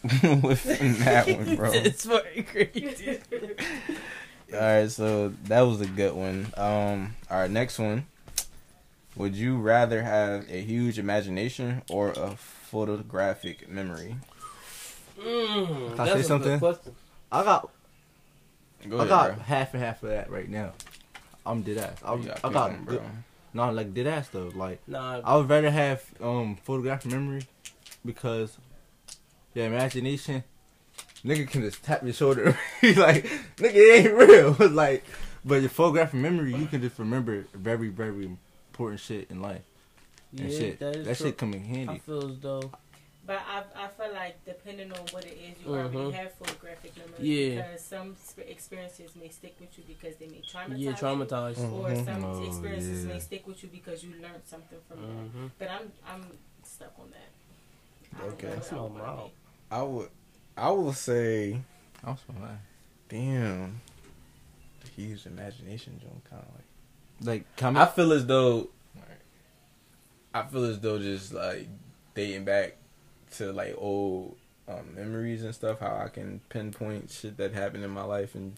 within 0.41 0.93
that 0.99 1.27
one, 1.27 1.55
bro. 1.55 1.71
it's 1.73 2.05
very 2.05 2.43
crazy. 2.43 3.19
All 4.53 4.59
right, 4.59 4.89
so 4.89 5.29
that 5.45 5.61
was 5.61 5.81
a 5.81 5.85
good 5.87 6.13
one. 6.13 6.47
Um, 6.57 7.15
all 7.29 7.39
right, 7.41 7.51
next 7.51 7.77
one. 7.79 8.05
Would 9.19 9.35
you 9.35 9.57
rather 9.57 10.01
have 10.01 10.49
a 10.49 10.61
huge 10.61 10.97
imagination 10.97 11.81
or 11.89 12.11
a 12.11 12.37
photographic 12.37 13.67
memory? 13.67 14.15
Mm, 15.19 15.95
Can 15.97 15.99
I 15.99 16.13
say 16.13 16.21
something? 16.21 16.55
I 17.29 17.43
got, 17.43 17.69
Go 18.87 19.01
I 19.01 19.07
got 19.09 19.35
bro. 19.35 19.43
half 19.43 19.73
and 19.73 19.83
half 19.83 20.01
of 20.03 20.09
that 20.09 20.31
right 20.31 20.47
now. 20.47 20.71
I'm 21.45 21.63
dead 21.63 21.79
ass. 21.79 21.97
I, 22.01 22.15
You 22.15 22.23
gotta 22.23 22.47
I 22.47 22.53
got 22.53 22.71
one, 22.71 22.83
bro. 22.85 23.01
no 23.53 23.71
like 23.73 23.93
dead 23.93 24.07
ass 24.07 24.29
though. 24.29 24.51
Like 24.55 24.79
Nah, 24.87 25.19
I 25.25 25.35
would 25.35 25.49
rather 25.49 25.69
have 25.69 26.01
um 26.21 26.55
photographic 26.63 27.11
memory 27.11 27.41
because 28.05 28.57
your 29.53 29.65
imagination, 29.65 30.45
nigga 31.25 31.45
can 31.45 31.59
just 31.63 31.83
tap 31.83 32.03
your 32.03 32.13
shoulder. 32.13 32.57
He's 32.79 32.97
like, 33.07 33.25
nigga, 33.57 33.73
it 33.75 34.05
ain't 34.05 34.13
real. 34.13 34.55
like, 34.71 35.03
but 35.43 35.55
your 35.59 35.69
photographic 35.69 36.13
memory, 36.21 36.55
you 36.55 36.67
can 36.67 36.81
just 36.81 36.97
remember 36.97 37.43
very, 37.53 37.89
very 37.89 38.37
important 38.79 39.01
shit 39.01 39.29
in 39.29 39.41
life 39.41 39.61
and 40.31 40.49
yeah, 40.49 40.57
shit. 40.59 40.79
that 40.79 40.95
is 40.95 41.05
that 41.05 41.17
shit 41.17 41.37
come 41.37 41.53
in 41.53 41.61
I 41.61 41.65
handy. 41.65 41.99
feel 41.99 42.29
as 42.31 42.39
though 42.39 42.71
But 43.27 43.41
I, 43.47 43.63
I 43.85 43.87
feel 43.89 44.11
like 44.13 44.43
depending 44.45 44.91
on 44.91 44.99
what 45.11 45.23
it 45.25 45.37
is, 45.37 45.55
you 45.61 45.67
Mhm. 45.69 45.93
already 45.95 46.11
have 46.17 46.31
photographic 46.33 46.97
memory. 46.97 47.19
Yeah. 47.29 47.55
Because 47.61 47.81
some 47.83 48.15
experiences 48.47 49.15
may 49.15 49.29
stick 49.29 49.55
with 49.59 49.77
you 49.77 49.83
because 49.87 50.15
they 50.15 50.27
may 50.27 50.41
traumatize 50.41 50.79
yeah, 50.79 50.89
you. 50.89 50.95
traumatized. 50.95 51.59
Or 51.71 51.95
some 52.05 52.23
Oh, 52.25 52.43
experiences 52.47 53.05
yeah. 53.05 53.13
may 53.13 53.19
stick 53.19 53.45
with 53.45 53.61
you 53.61 53.69
because 53.69 54.03
you 54.03 54.11
learned 54.25 54.41
something 54.45 54.79
from 54.87 54.97
that. 55.01 55.25
Mm-hmm. 55.27 55.47
But 55.59 55.69
I'm 55.69 55.91
I'm 56.11 56.23
stuck 56.63 56.93
on 56.97 57.11
that. 57.11 57.29
I 58.15 58.21
don't 58.21 58.33
Okay. 58.33 58.47
what 58.47 58.55
That's 58.55 58.71
I 58.71 58.75
my 58.77 58.81
would 58.81 58.93
mouth. 58.93 59.31
I 59.69 59.81
would, 59.83 60.09
I 60.57 60.69
will 60.71 60.93
say, 60.93 61.61
I'm 62.03 62.17
so 62.17 62.33
mad. 62.33 62.59
damn, 63.09 63.79
the 64.81 64.89
huge 64.89 65.25
imagination, 65.27 65.99
John. 66.01 66.19
Kind 66.29 66.41
of 66.47 66.55
like. 66.55 66.68
Like, 67.21 67.43
come 67.57 67.77
I 67.77 67.85
feel 67.85 68.13
as 68.13 68.25
though, 68.25 68.69
I 70.33 70.43
feel 70.43 70.65
as 70.65 70.79
though 70.79 70.99
just 70.99 71.33
like 71.33 71.67
dating 72.15 72.45
back 72.45 72.77
to 73.37 73.51
like 73.51 73.75
old 73.77 74.37
um, 74.67 74.95
memories 74.95 75.43
and 75.43 75.53
stuff, 75.53 75.79
how 75.79 76.01
I 76.03 76.09
can 76.09 76.41
pinpoint 76.49 77.11
shit 77.11 77.37
that 77.37 77.53
happened 77.53 77.83
in 77.83 77.91
my 77.91 78.03
life 78.03 78.35
and 78.35 78.55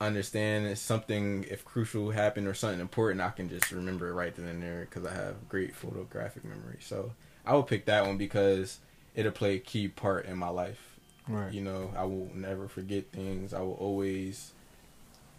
understand 0.00 0.66
if 0.66 0.78
something, 0.78 1.44
if 1.50 1.64
crucial 1.64 2.10
happened 2.10 2.46
or 2.46 2.54
something 2.54 2.80
important, 2.80 3.20
I 3.20 3.30
can 3.30 3.48
just 3.48 3.70
remember 3.72 4.08
it 4.08 4.14
right 4.14 4.34
then 4.34 4.46
and 4.46 4.62
there 4.62 4.86
because 4.88 5.04
I 5.04 5.14
have 5.14 5.48
great 5.48 5.74
photographic 5.74 6.44
memory. 6.44 6.78
So 6.80 7.12
I 7.44 7.54
would 7.54 7.66
pick 7.66 7.86
that 7.86 8.06
one 8.06 8.16
because 8.16 8.78
it'll 9.14 9.32
play 9.32 9.56
a 9.56 9.58
key 9.58 9.88
part 9.88 10.26
in 10.26 10.38
my 10.38 10.48
life. 10.48 10.98
right. 11.26 11.52
You 11.52 11.62
know, 11.62 11.92
I 11.96 12.04
will 12.04 12.30
never 12.34 12.68
forget 12.68 13.10
things. 13.12 13.52
I 13.52 13.60
will 13.60 13.74
always 13.74 14.52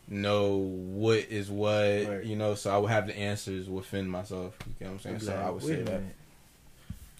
know 0.09 0.55
what 0.57 1.19
is 1.29 1.49
what. 1.49 1.71
Right. 2.07 2.23
You 2.23 2.35
know, 2.35 2.55
so 2.55 2.73
I 2.73 2.77
would 2.77 2.89
have 2.89 3.07
the 3.07 3.17
answers 3.17 3.69
within 3.69 4.09
myself. 4.09 4.55
You 4.67 4.73
get 4.79 4.85
what 4.87 4.93
I'm 4.93 4.99
saying? 4.99 5.19
So 5.19 5.33
I 5.35 5.49
would 5.49 5.63
Wait 5.63 5.67
say 5.69 5.81
a 5.81 5.83
that. 5.85 6.01
minute. 6.01 6.15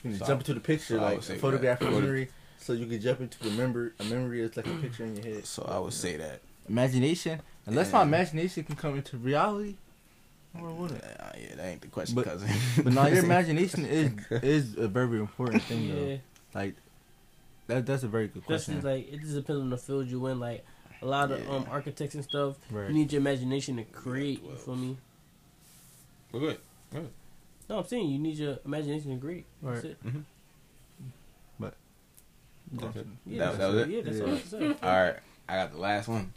You 0.04 0.16
So- 0.16 0.26
jump 0.26 0.42
into 0.42 0.54
the 0.54 0.60
picture, 0.60 0.96
so 0.98 1.02
like 1.02 1.16
would 1.16 1.24
say 1.24 1.38
photographic 1.38 1.90
memory, 1.92 2.30
so 2.58 2.74
you 2.74 2.86
can 2.86 3.00
jump 3.02 3.22
into 3.22 3.40
the 3.44 3.52
memory. 3.52 3.92
A 4.00 4.04
memory 4.06 4.42
is 4.42 4.56
like 4.58 4.68
a 4.68 4.76
picture 4.76 5.04
in 5.04 5.16
your 5.16 5.26
head. 5.36 5.46
So 5.46 5.64
I 5.70 5.78
would 5.80 5.94
say 5.94 6.18
that. 6.18 6.42
imagination. 6.68 7.42
Unless 7.66 7.88
Yeah. 7.92 7.98
my 7.98 8.04
imagination 8.04 8.64
can 8.64 8.76
come 8.76 8.96
into 8.96 9.18
reality, 9.18 9.76
I 10.58 10.62
wouldn't. 10.62 11.04
Uh, 11.04 11.08
yeah, 11.38 11.56
that 11.58 11.66
ain't 11.68 11.82
the 11.82 11.88
question, 11.88 12.16
But- 12.16 12.26
cousin. 12.26 12.50
But 12.84 12.94
now 12.94 13.06
your 13.08 13.24
imagination 13.26 13.86
is 13.86 14.12
is 14.42 14.78
a 14.78 14.88
very 14.88 15.20
important 15.20 15.62
thing 15.64 15.84
Yeah, 15.90 15.94
though. 15.96 16.20
Like 16.56 16.76
that 17.68 17.86
that's 17.86 18.02
a 18.04 18.08
very 18.08 18.28
good 18.30 18.46
question. 18.46 18.76
just 18.76 18.86
like 18.86 19.12
it 19.14 19.20
just 19.22 19.36
depends 19.36 19.62
on 19.62 19.70
the 19.70 19.78
field 19.78 20.08
you 20.08 20.26
in. 20.28 20.40
Like 20.40 20.66
a 21.02 21.06
lot 21.06 21.32
of 21.32 21.44
Yeah. 21.44 21.50
um 21.52 21.66
architects 21.70 22.16
and 22.16 22.24
stuff, 22.24 22.58
right. 22.72 22.88
you 22.90 22.94
need 22.94 23.12
your 23.12 23.22
imagination 23.22 23.78
to 23.78 23.84
create. 23.84 24.42
You 24.42 24.50
well. 24.50 24.58
feel 24.58 24.76
me? 24.76 24.98
We're 26.32 26.40
good. 26.40 26.60
No, 27.70 27.78
I'm 27.80 27.86
saying 27.86 28.10
you 28.10 28.18
need 28.20 28.38
your 28.38 28.58
imagination 28.66 29.14
to 29.14 29.20
create. 29.24 29.46
That's 29.62 29.84
Right. 29.84 29.92
it. 29.92 30.04
Mm-hmm. 30.06 30.20
That's- 32.72 33.04
Yeah, 33.26 33.40
That- 33.40 33.46
that's, 33.46 33.58
that 33.58 33.68
was 33.68 33.76
it? 33.82 33.90
Yeah, 33.90 34.02
that's 34.04 34.18
Yeah. 34.18 34.24
all 34.24 34.30
I 34.30 34.34
have 34.34 34.44
to 34.44 34.50
say. 34.50 34.66
All 34.84 35.02
right, 35.04 35.16
I 35.48 35.56
got 35.56 35.72
the 35.72 35.78
last 35.80 36.08
one. 36.08 36.34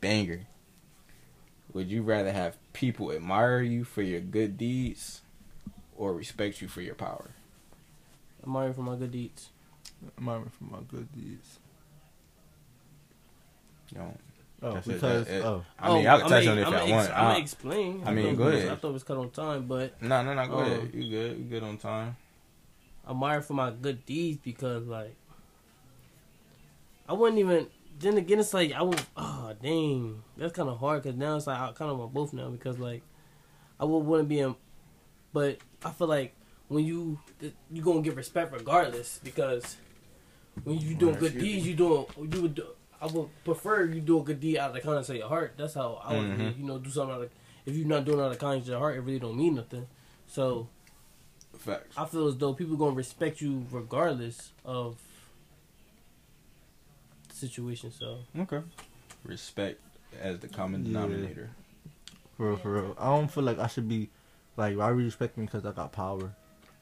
Banger. 0.00 0.46
Would 1.72 1.88
you 1.90 2.02
rather 2.02 2.32
have 2.32 2.56
people 2.72 3.12
admire 3.12 3.60
you 3.62 3.84
for 3.84 4.02
your 4.02 4.20
good 4.20 4.58
deeds 4.58 5.22
or 5.96 6.12
respect 6.12 6.60
you 6.60 6.66
for 6.68 6.80
your 6.80 6.96
power? 6.96 7.30
I'm 8.42 8.52
married 8.52 8.74
for 8.74 8.82
my 8.82 8.96
good 8.96 9.12
deeds. 9.12 9.50
I'm 10.18 10.28
out 10.28 10.48
for 10.52 10.64
my 10.64 10.80
good 10.90 11.08
deeds. 11.14 11.60
You 13.92 13.98
know, 13.98 14.16
Oh, 14.64 14.74
That's 14.74 14.86
it, 14.86 14.92
because 14.92 15.26
that- 15.26 15.34
it- 15.38 15.44
oh, 15.44 15.64
I 15.76 15.92
mean, 15.92 16.06
Oh, 16.06 16.10
I 16.14 16.20
can 16.20 16.28
touch 16.28 16.42
I'ma- 16.46 16.52
on 16.52 16.58
it 16.58 16.60
if 16.60 16.66
I'ma 16.68 16.76
I 16.76 16.80
ex- 16.82 16.90
want. 16.92 17.10
I'ma 17.10 17.28
I- 17.30 17.36
explain. 17.38 18.02
I 18.06 18.10
mean, 18.14 18.24
thought 18.26 18.36
go 18.36 18.42
it 18.42 18.46
was- 18.46 18.54
ahead. 18.60 18.68
I 18.72 18.76
thought 18.76 18.88
it 18.88 18.92
was 18.92 19.02
cut 19.02 19.16
on 19.16 19.30
time, 19.30 19.66
but 19.66 20.02
No, 20.02 20.22
no, 20.22 20.34
no. 20.34 20.46
Go 20.46 20.54
Um, 20.58 20.62
ahead. 20.62 20.90
You 20.94 21.10
good? 21.10 21.38
You 21.38 21.44
good 21.46 21.62
on 21.64 21.76
time? 21.78 22.16
I'm 23.04 23.16
admired 23.16 23.44
for 23.44 23.54
my 23.54 23.70
good 23.72 24.06
deeds 24.06 24.38
because, 24.44 24.86
like, 24.86 25.16
I 27.08 27.12
wouldn't 27.14 27.38
even. 27.40 27.66
Then 27.98 28.16
again, 28.16 28.38
it's 28.40 28.54
like 28.54 28.72
I 28.72 28.82
would. 28.82 29.00
Oh 29.16 29.52
dang, 29.60 30.22
that's 30.36 30.52
kind 30.52 30.68
of 30.68 30.78
hard 30.78 31.02
because 31.02 31.16
now 31.16 31.36
it's 31.36 31.46
like 31.46 31.58
I 31.58 31.72
kind 31.72 31.90
of 31.90 31.98
want 31.98 32.12
both 32.14 32.32
now 32.32 32.48
because 32.48 32.78
like 32.78 33.02
I 33.78 33.84
would 33.84 33.98
want 33.98 34.22
to 34.22 34.24
be 34.28 34.38
in, 34.40 34.54
but 35.32 35.58
I 35.84 35.90
feel 35.90 36.06
like 36.06 36.34
when 36.68 36.84
you 36.84 37.18
you 37.70 37.82
gonna 37.82 38.00
get 38.02 38.16
respect 38.16 38.52
regardless 38.52 39.20
because 39.22 39.76
when 40.64 40.78
you 40.78 40.94
doing 40.94 41.16
good 41.16 41.38
deeds, 41.38 41.66
you 41.66 41.74
doing 41.74 42.06
you 42.32 42.42
would. 42.42 42.54
Do, 42.54 42.66
I 43.02 43.06
would 43.06 43.28
prefer 43.44 43.84
you 43.84 44.00
do 44.00 44.20
a 44.20 44.22
good 44.22 44.38
deed 44.40 44.58
out 44.58 44.68
of 44.70 44.74
the 44.76 44.80
kindness 44.80 45.08
of 45.10 45.16
your 45.16 45.28
heart. 45.28 45.54
That's 45.56 45.74
how 45.74 46.00
I 46.04 46.14
would, 46.16 46.28
Mhm. 46.38 46.56
you 46.58 46.64
know, 46.64 46.78
do 46.78 46.88
something 46.88 47.14
out 47.16 47.22
of. 47.22 47.30
If 47.66 47.74
you're 47.74 47.86
not 47.86 48.04
doing 48.04 48.18
it 48.18 48.22
out 48.22 48.26
of 48.26 48.32
the 48.34 48.38
kindness 48.38 48.68
of 48.68 48.72
your 48.72 48.78
heart, 48.78 48.96
it 48.96 49.00
really 49.00 49.18
don't 49.18 49.36
mean 49.36 49.56
nothing. 49.56 49.88
So 50.28 50.68
Facts. 51.58 51.96
I 51.98 52.04
feel 52.06 52.28
as 52.28 52.36
though 52.36 52.54
people 52.54 52.76
gonna 52.76 52.94
respect 52.94 53.40
you 53.40 53.66
regardless 53.72 54.52
of 54.64 54.98
the 57.28 57.34
situation. 57.34 57.90
So 57.92 58.20
Okay. 58.38 58.62
Respect 59.24 59.80
as 60.20 60.38
the 60.40 60.48
common 60.48 60.82
Yeah. 60.82 60.88
denominator. 60.92 61.50
for 62.36 62.48
real, 62.48 62.56
for 62.56 62.72
real. 62.72 62.96
I 62.98 63.06
don't 63.14 63.30
feel 63.30 63.44
like 63.44 63.58
I 63.58 63.66
should 63.66 63.88
be 63.88 64.10
like 64.56 64.76
why 64.76 64.90
would 64.90 65.00
you 65.00 65.04
respect 65.06 65.36
me 65.36 65.44
because 65.44 65.64
I 65.66 65.72
got 65.72 65.92
power? 65.92 66.34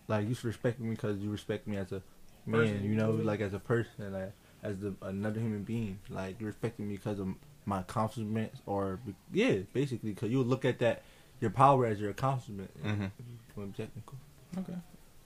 Like 0.09 0.29
you 0.29 0.35
should 0.35 0.45
respect 0.45 0.81
me 0.81 0.91
because 0.91 1.19
you 1.19 1.31
respect 1.31 1.67
me 1.67 1.77
as 1.77 1.93
a 1.93 2.03
man. 2.47 2.61
Person. 2.63 2.85
You 2.85 2.95
know, 2.95 3.11
like 3.13 3.41
as 3.41 3.53
a 3.53 3.59
person, 3.59 4.13
like 4.13 4.33
as 4.63 4.79
the, 4.79 4.95
another 5.03 5.41
human 5.41 5.63
being. 5.63 5.99
Like 6.09 6.41
you're 6.41 6.49
respecting 6.49 6.89
me 6.89 6.97
because 6.97 7.19
of 7.19 7.29
my 7.67 7.81
accomplishments, 7.81 8.61
or 8.67 9.01
yeah, 9.33 9.59
basically 9.73 10.11
because 10.11 10.31
you 10.31 10.43
look 10.43 10.65
at 10.65 10.79
that 10.81 11.03
your 11.41 11.51
power 11.51 11.87
as 11.87 12.01
your 12.01 12.11
accomplishment. 12.11 12.71
Mm-hmm. 12.85 13.07
When 13.55 13.73
technical. 13.73 14.19
Okay. 14.59 14.79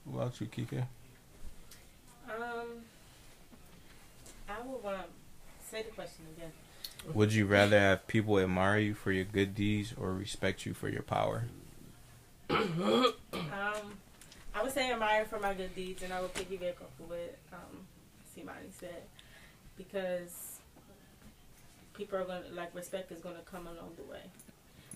What 0.05 0.21
about 0.21 0.41
you, 0.41 0.47
Kike? 0.47 0.85
Um, 2.29 2.67
I 4.49 4.61
would 4.65 4.83
want 4.83 4.97
to 4.97 5.67
say 5.69 5.83
the 5.83 5.91
question 5.91 6.25
again. 6.35 6.51
Would 7.13 7.33
you 7.33 7.45
rather 7.45 7.79
have 7.79 8.07
people 8.07 8.39
admire 8.39 8.79
you 8.79 8.93
for 8.93 9.11
your 9.11 9.25
good 9.25 9.53
deeds 9.53 9.93
or 9.97 10.13
respect 10.13 10.65
you 10.65 10.73
for 10.73 10.89
your 10.89 11.03
power? 11.03 11.45
Um, 13.35 13.97
I 14.53 14.63
would 14.63 14.71
say 14.71 14.91
admire 14.91 15.25
for 15.25 15.39
my 15.39 15.53
good 15.53 15.75
deeds, 15.75 16.03
and 16.03 16.13
I 16.13 16.21
would 16.21 16.33
piggyback 16.33 16.75
off 16.81 16.99
of 16.99 17.09
what 17.09 17.37
um, 17.51 17.85
Simani 18.35 18.71
said 18.71 19.03
because 19.77 20.59
people 21.93 22.17
are 22.19 22.23
gonna 22.25 22.43
like 22.53 22.73
respect 22.75 23.11
is 23.11 23.21
gonna 23.21 23.41
come 23.45 23.67
along 23.67 23.91
the 23.97 24.03
way. 24.03 24.21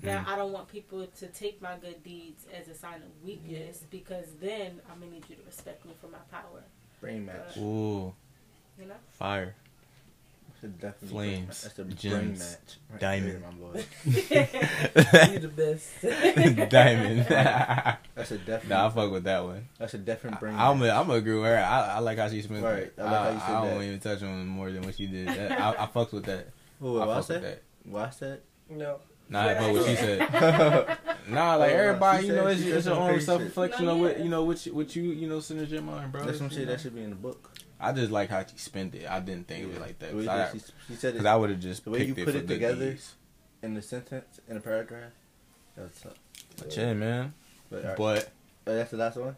Now, 0.02 0.24
Mm. 0.24 0.28
I 0.28 0.36
don't 0.38 0.54
want 0.54 0.70
people 0.70 1.06
to 1.06 1.28
take 1.28 1.62
my 1.62 1.76
good 1.78 2.02
deeds 2.04 2.46
as 2.54 2.70
a 2.70 2.74
sign 2.76 3.02
of 3.04 3.24
weakness 3.24 3.84
because 3.90 4.28
then 4.40 4.82
I'm 4.90 5.00
gonna 5.00 5.12
need 5.12 5.26
you 5.30 5.36
to 5.36 5.44
respect 5.44 5.86
me 5.86 5.94
for 6.00 6.08
my 6.08 6.20
power. 6.32 6.64
Brain 7.02 7.26
match. 7.26 7.58
Ooh, 7.58 8.14
You 8.80 8.86
know? 8.86 8.96
fire. 9.12 9.56
That's 10.62 10.64
a 10.64 10.68
definitely 10.78 11.08
Flames, 11.10 11.38
brain. 11.38 11.46
That's 11.48 11.80
a 11.80 11.84
brain 11.84 11.98
gems, 11.98 12.40
match. 12.40 12.78
Right 12.92 13.00
diamond. 13.00 13.44
there, 13.44 13.52
my 13.52 13.58
boy. 13.58 13.86
you 15.34 15.40
the 15.40 15.48
best. 15.56 16.70
Diamond. 16.70 17.26
That's 17.30 18.32
a 18.32 18.38
definite. 18.38 18.70
nah, 18.70 18.88
I 18.88 18.90
fuck 18.90 19.12
with 19.12 19.24
that 19.24 19.44
one. 19.44 19.68
that's 19.78 19.94
a 19.94 19.98
definite 19.98 20.40
brain. 20.40 20.56
I'm 20.58 20.80
match. 20.80 20.90
a, 20.90 20.96
I'm 20.96 21.10
a 21.10 21.14
agree 21.14 21.36
with 21.36 21.46
her. 21.46 21.58
I, 21.58 21.96
I 21.96 22.00
like 22.00 22.18
how 22.18 22.28
she 22.30 22.42
spent. 22.42 22.64
Right. 22.64 22.92
I 22.98 23.04
like 23.04 23.12
how 23.12 23.30
you 23.30 23.40
said 23.40 23.50
I 23.50 23.66
don't 23.70 23.78
that. 23.80 23.86
even 23.86 24.00
touch 24.00 24.24
on 24.24 24.48
more 24.48 24.72
than 24.72 24.82
what 24.84 24.96
she 24.98 25.08
did. 25.08 25.28
That, 25.30 25.52
I, 25.62 25.84
I 25.84 25.86
fucked 25.86 26.14
with 26.14 26.26
that. 26.26 26.48
Who, 26.82 27.00
I 27.00 27.06
what 27.06 27.10
I 27.10 27.14
fuck 27.14 27.18
with 27.18 27.26
said? 27.28 27.44
that. 27.44 27.62
What 27.86 28.06
I 28.06 28.10
said? 28.10 28.42
no. 28.70 29.00
Nah, 29.32 29.46
I 29.48 29.56
fuck 29.56 29.74
what 29.74 29.86
she 29.86 29.96
said. 29.96 30.20
Nah, 30.34 30.96
Nah, 31.30 31.56
like 31.56 31.72
Oh, 31.72 31.76
everybody, 31.76 32.28
you 32.28 32.34
know, 32.34 32.48
it's, 32.48 32.62
it's 32.62 32.86
your 32.88 32.96
own 32.96 33.22
self 33.22 33.42
reflection 33.44 33.82
shit. 33.86 33.90
of 33.90 34.00
what 34.00 34.20
you 34.20 34.30
know, 34.30 34.44
what 34.44 34.66
you, 34.66 34.74
what 34.74 34.96
you 34.96 35.04
you 35.04 35.28
know, 35.30 35.40
send 35.40 35.62
in 35.62 35.70
your 35.70 35.84
mind, 35.84 36.12
bro. 36.12 36.26
That's 36.26 36.40
some 36.40 36.50
shit 36.50 36.66
know. 36.66 36.72
that 36.74 36.82
should 36.82 36.96
be 36.96 37.04
in 37.04 37.12
the 37.12 37.16
book. 37.16 37.52
I 37.80 37.92
just 37.94 38.12
like 38.12 38.30
how 38.30 38.42
she 38.46 38.58
spent 38.58 38.94
it. 38.96 39.10
I 39.10 39.20
didn't 39.20 39.48
think 39.48 39.66
of 39.66 39.76
it 39.76 39.82
like 39.82 40.00
that. 40.00 40.12
Cause 40.12 40.28
I, 40.28 40.52
she, 40.52 40.60
she 40.90 40.96
said 40.96 41.14
cause 41.16 41.24
it 41.24 41.28
I 41.28 41.36
would 41.36 41.50
have 41.50 41.60
just 41.60 41.86
the 41.86 41.92
way 41.92 42.06
you 42.06 42.14
it 42.14 42.26
put 42.26 42.34
for 42.34 42.40
it 42.40 42.48
together, 42.48 42.98
in 43.64 43.76
a 43.78 43.82
sentence, 43.82 44.40
in 44.50 44.58
a 44.58 44.60
paragraph. 44.60 45.12
That's 45.78 46.02
tough. 46.02 46.14
But 46.58 46.76
yeah, 46.76 46.94
man. 46.94 47.34
But, 47.70 47.82
alright. 47.84 47.98
But 47.98 48.30
Oh, 48.68 48.76
that's 48.76 48.92
the 48.92 48.98
last 48.98 49.18
one. 49.18 49.36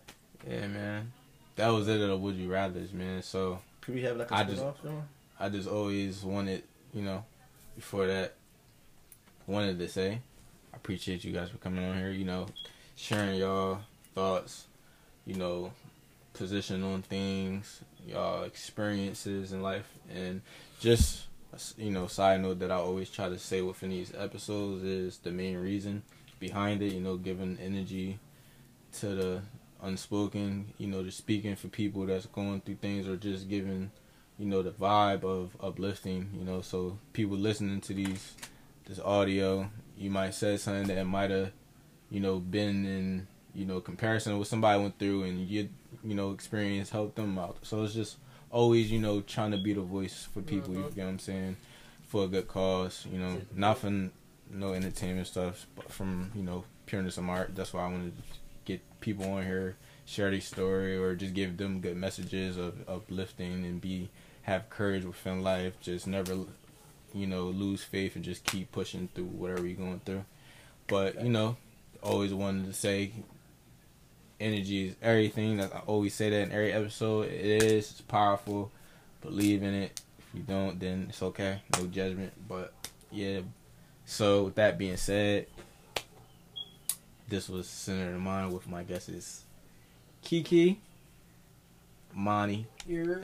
yeah, 0.50 0.68
man. 0.68 1.12
That 1.56 1.70
was 1.70 1.88
it. 1.88 2.02
Of 2.02 2.10
the 2.10 2.18
Would 2.18 2.36
you 2.36 2.52
rather's, 2.52 2.92
man. 2.92 3.22
So 3.22 3.60
Could 3.82 3.94
we 3.96 4.02
have 4.04 4.18
like 4.18 4.32
a 4.32 4.36
I 4.36 4.44
just- 4.44 4.62
Sean? 4.62 5.04
I 5.40 5.50
just 5.50 5.68
always 5.70 6.24
wanted, 6.24 6.64
you 6.94 7.02
know, 7.02 7.24
before 7.76 8.08
that, 8.08 8.36
wanted 9.48 9.80
to 9.80 9.88
say, 9.88 10.20
I 10.74 10.76
appreciate 10.78 11.24
you 11.24 11.32
guys 11.32 11.50
for 11.50 11.58
coming 11.58 11.84
on 11.84 11.98
here, 11.98 12.12
you 12.12 12.26
know, 12.26 12.48
sharing 12.96 13.40
y'all 13.40 13.80
thoughts, 14.14 14.66
you 15.26 15.36
know, 15.36 15.72
position 16.34 16.84
on 16.84 17.02
things, 17.02 17.82
y'all 18.08 18.44
experiences 18.44 19.54
in 19.54 19.62
life, 19.62 19.88
and 20.14 20.42
just, 20.80 21.26
you 21.78 21.92
know, 21.92 22.08
side 22.08 22.42
note 22.42 22.60
that 22.60 22.72
I 22.72 22.76
always 22.76 23.10
try 23.10 23.30
to 23.30 23.40
say 23.40 23.62
within 23.62 23.90
these 23.90 24.14
episodes 24.18 24.84
is 24.84 25.18
the 25.18 25.32
main 25.32 25.58
reason 25.58 26.04
behind 26.40 26.82
it, 26.82 26.94
you 26.94 27.02
know, 27.02 27.18
giving 27.18 27.58
energy 27.62 28.20
to 29.00 29.08
the 29.08 29.42
unspoken, 29.82 30.74
you 30.78 30.88
know, 30.88 31.04
just 31.04 31.18
speaking 31.18 31.56
for 31.56 31.68
people 31.68 32.06
that's 32.06 32.26
going 32.28 32.62
through 32.62 32.76
things 32.76 33.08
or 33.08 33.16
just 33.16 33.50
giving 33.50 33.92
you 34.42 34.48
know 34.48 34.64
the 34.64 34.72
vibe 34.72 35.24
of 35.24 35.56
uplifting 35.62 36.30
you 36.38 36.44
know. 36.44 36.62
So 36.62 36.98
people 37.14 37.38
listening 37.38 37.80
to 37.82 37.94
these 37.94 38.34
this 38.86 39.00
audio 39.00 39.70
you 39.96 40.10
might 40.10 40.34
say 40.34 40.58
something 40.58 40.88
that 40.96 41.06
might 41.06 41.30
have 41.30 41.52
you 42.10 42.20
know 42.20 42.40
been 42.40 42.86
in 42.86 43.28
you 43.56 43.66
know 43.66 43.80
comparison 43.80 44.38
with 44.40 44.48
somebody 44.48 44.82
went 44.82 44.98
through 45.00 45.24
and 45.24 45.48
you 45.48 45.70
you 46.04 46.16
know 46.16 46.32
experience 46.32 46.90
helped 46.90 47.16
them 47.16 47.38
out 47.38 47.58
so 47.64 47.84
it's 47.84 47.94
just 47.94 48.18
always 48.50 48.92
you 48.92 49.00
know 49.00 49.22
trying 49.22 49.52
to 49.52 49.58
be 49.58 49.74
the 49.74 49.82
voice 49.82 50.28
for 50.34 50.42
people 50.42 50.74
you 50.74 50.82
Mhm. 50.82 50.96
get 50.96 51.04
what 51.06 51.10
i'm 51.12 51.20
saying 51.20 51.56
for 52.08 52.26
a 52.26 52.28
good 52.28 52.48
cause 52.48 53.06
you 53.12 53.20
know 53.20 53.42
not 53.56 53.78
for 53.78 54.10
no 54.50 54.74
entertainment 54.74 55.28
stuff 55.28 55.66
but 55.76 55.92
from 55.92 56.32
you 56.36 56.44
know 56.44 56.64
pureness 56.86 57.18
of 57.18 57.28
art 57.30 57.56
that's 57.56 57.74
why 57.74 57.82
i 57.86 57.88
wanted 57.92 58.14
to 58.18 58.24
get 58.66 58.82
people 59.00 59.26
on 59.32 59.44
here 59.44 59.76
share 60.06 60.30
their 60.32 60.42
story 60.42 60.98
or 60.98 61.16
just 61.16 61.34
give 61.34 61.56
them 61.58 61.80
good 61.80 61.96
messages 61.96 62.58
of 62.58 62.74
uplifting 62.90 63.66
and 63.66 63.80
be 63.82 64.10
have 64.44 64.68
courage 64.72 65.06
within 65.06 65.42
life. 65.44 65.80
Just 65.82 66.08
never, 66.08 66.36
you 67.14 67.28
know, 67.28 67.46
lose 67.46 67.84
faith 67.84 68.16
and 68.16 68.26
just 68.26 68.44
keep 68.44 68.72
pushing 68.72 69.08
through 69.14 69.26
whatever 69.26 69.66
you're 69.68 69.78
going 69.78 70.02
through. 70.04 70.26
But 70.88 71.24
you 71.24 71.30
know, 71.30 71.56
always 72.02 72.34
wanted 72.34 72.66
to 72.66 72.74
say, 72.74 73.12
energy 74.42 74.90
is 74.90 74.96
everything. 75.02 75.58
That 75.58 75.74
I 75.76 75.80
always 75.86 76.14
say 76.14 76.30
that 76.30 76.42
in 76.42 76.52
every 76.52 76.74
episode. 76.74 77.28
It 77.28 77.64
is. 77.64 77.92
It's 77.92 78.02
powerful. 78.02 78.72
Believe 79.22 79.64
in 79.64 79.74
it. 79.74 80.02
If 80.20 80.26
you 80.34 80.42
don't, 80.42 80.80
then 80.80 81.08
it's 81.10 81.22
okay. 81.22 81.62
No 81.78 81.86
judgment. 81.88 82.34
But 82.48 82.74
yeah. 83.12 83.42
So 84.06 84.46
with 84.46 84.56
that 84.56 84.78
being 84.78 84.98
said, 84.98 85.48
this 87.28 87.48
was 87.48 87.68
Center 87.68 88.14
of 88.14 88.22
Mind 88.22 88.52
with 88.54 88.68
my 88.68 88.84
guesses, 88.84 89.46
Kiki, 90.22 90.82
Monty, 92.14 92.68
You're 92.86 93.22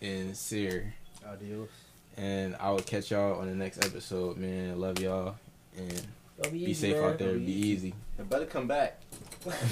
and 0.00 0.34
Sear. 0.36 0.94
Adios. 1.26 1.68
And 2.16 2.56
I 2.56 2.70
will 2.70 2.80
catch 2.80 3.10
y'all 3.10 3.38
on 3.38 3.46
the 3.48 3.54
next 3.54 3.84
episode, 3.84 4.38
man. 4.38 4.80
Love 4.80 4.98
y'all 4.98 5.36
and 5.76 6.06
Be, 6.50 6.66
be 6.66 6.74
safe 6.74 6.96
out 6.96 7.18
there. 7.18 7.34
Be 7.34 7.52
easy. 7.52 7.94
It 8.18 8.28
better 8.28 8.46
come 8.46 8.66
back. 8.66 9.00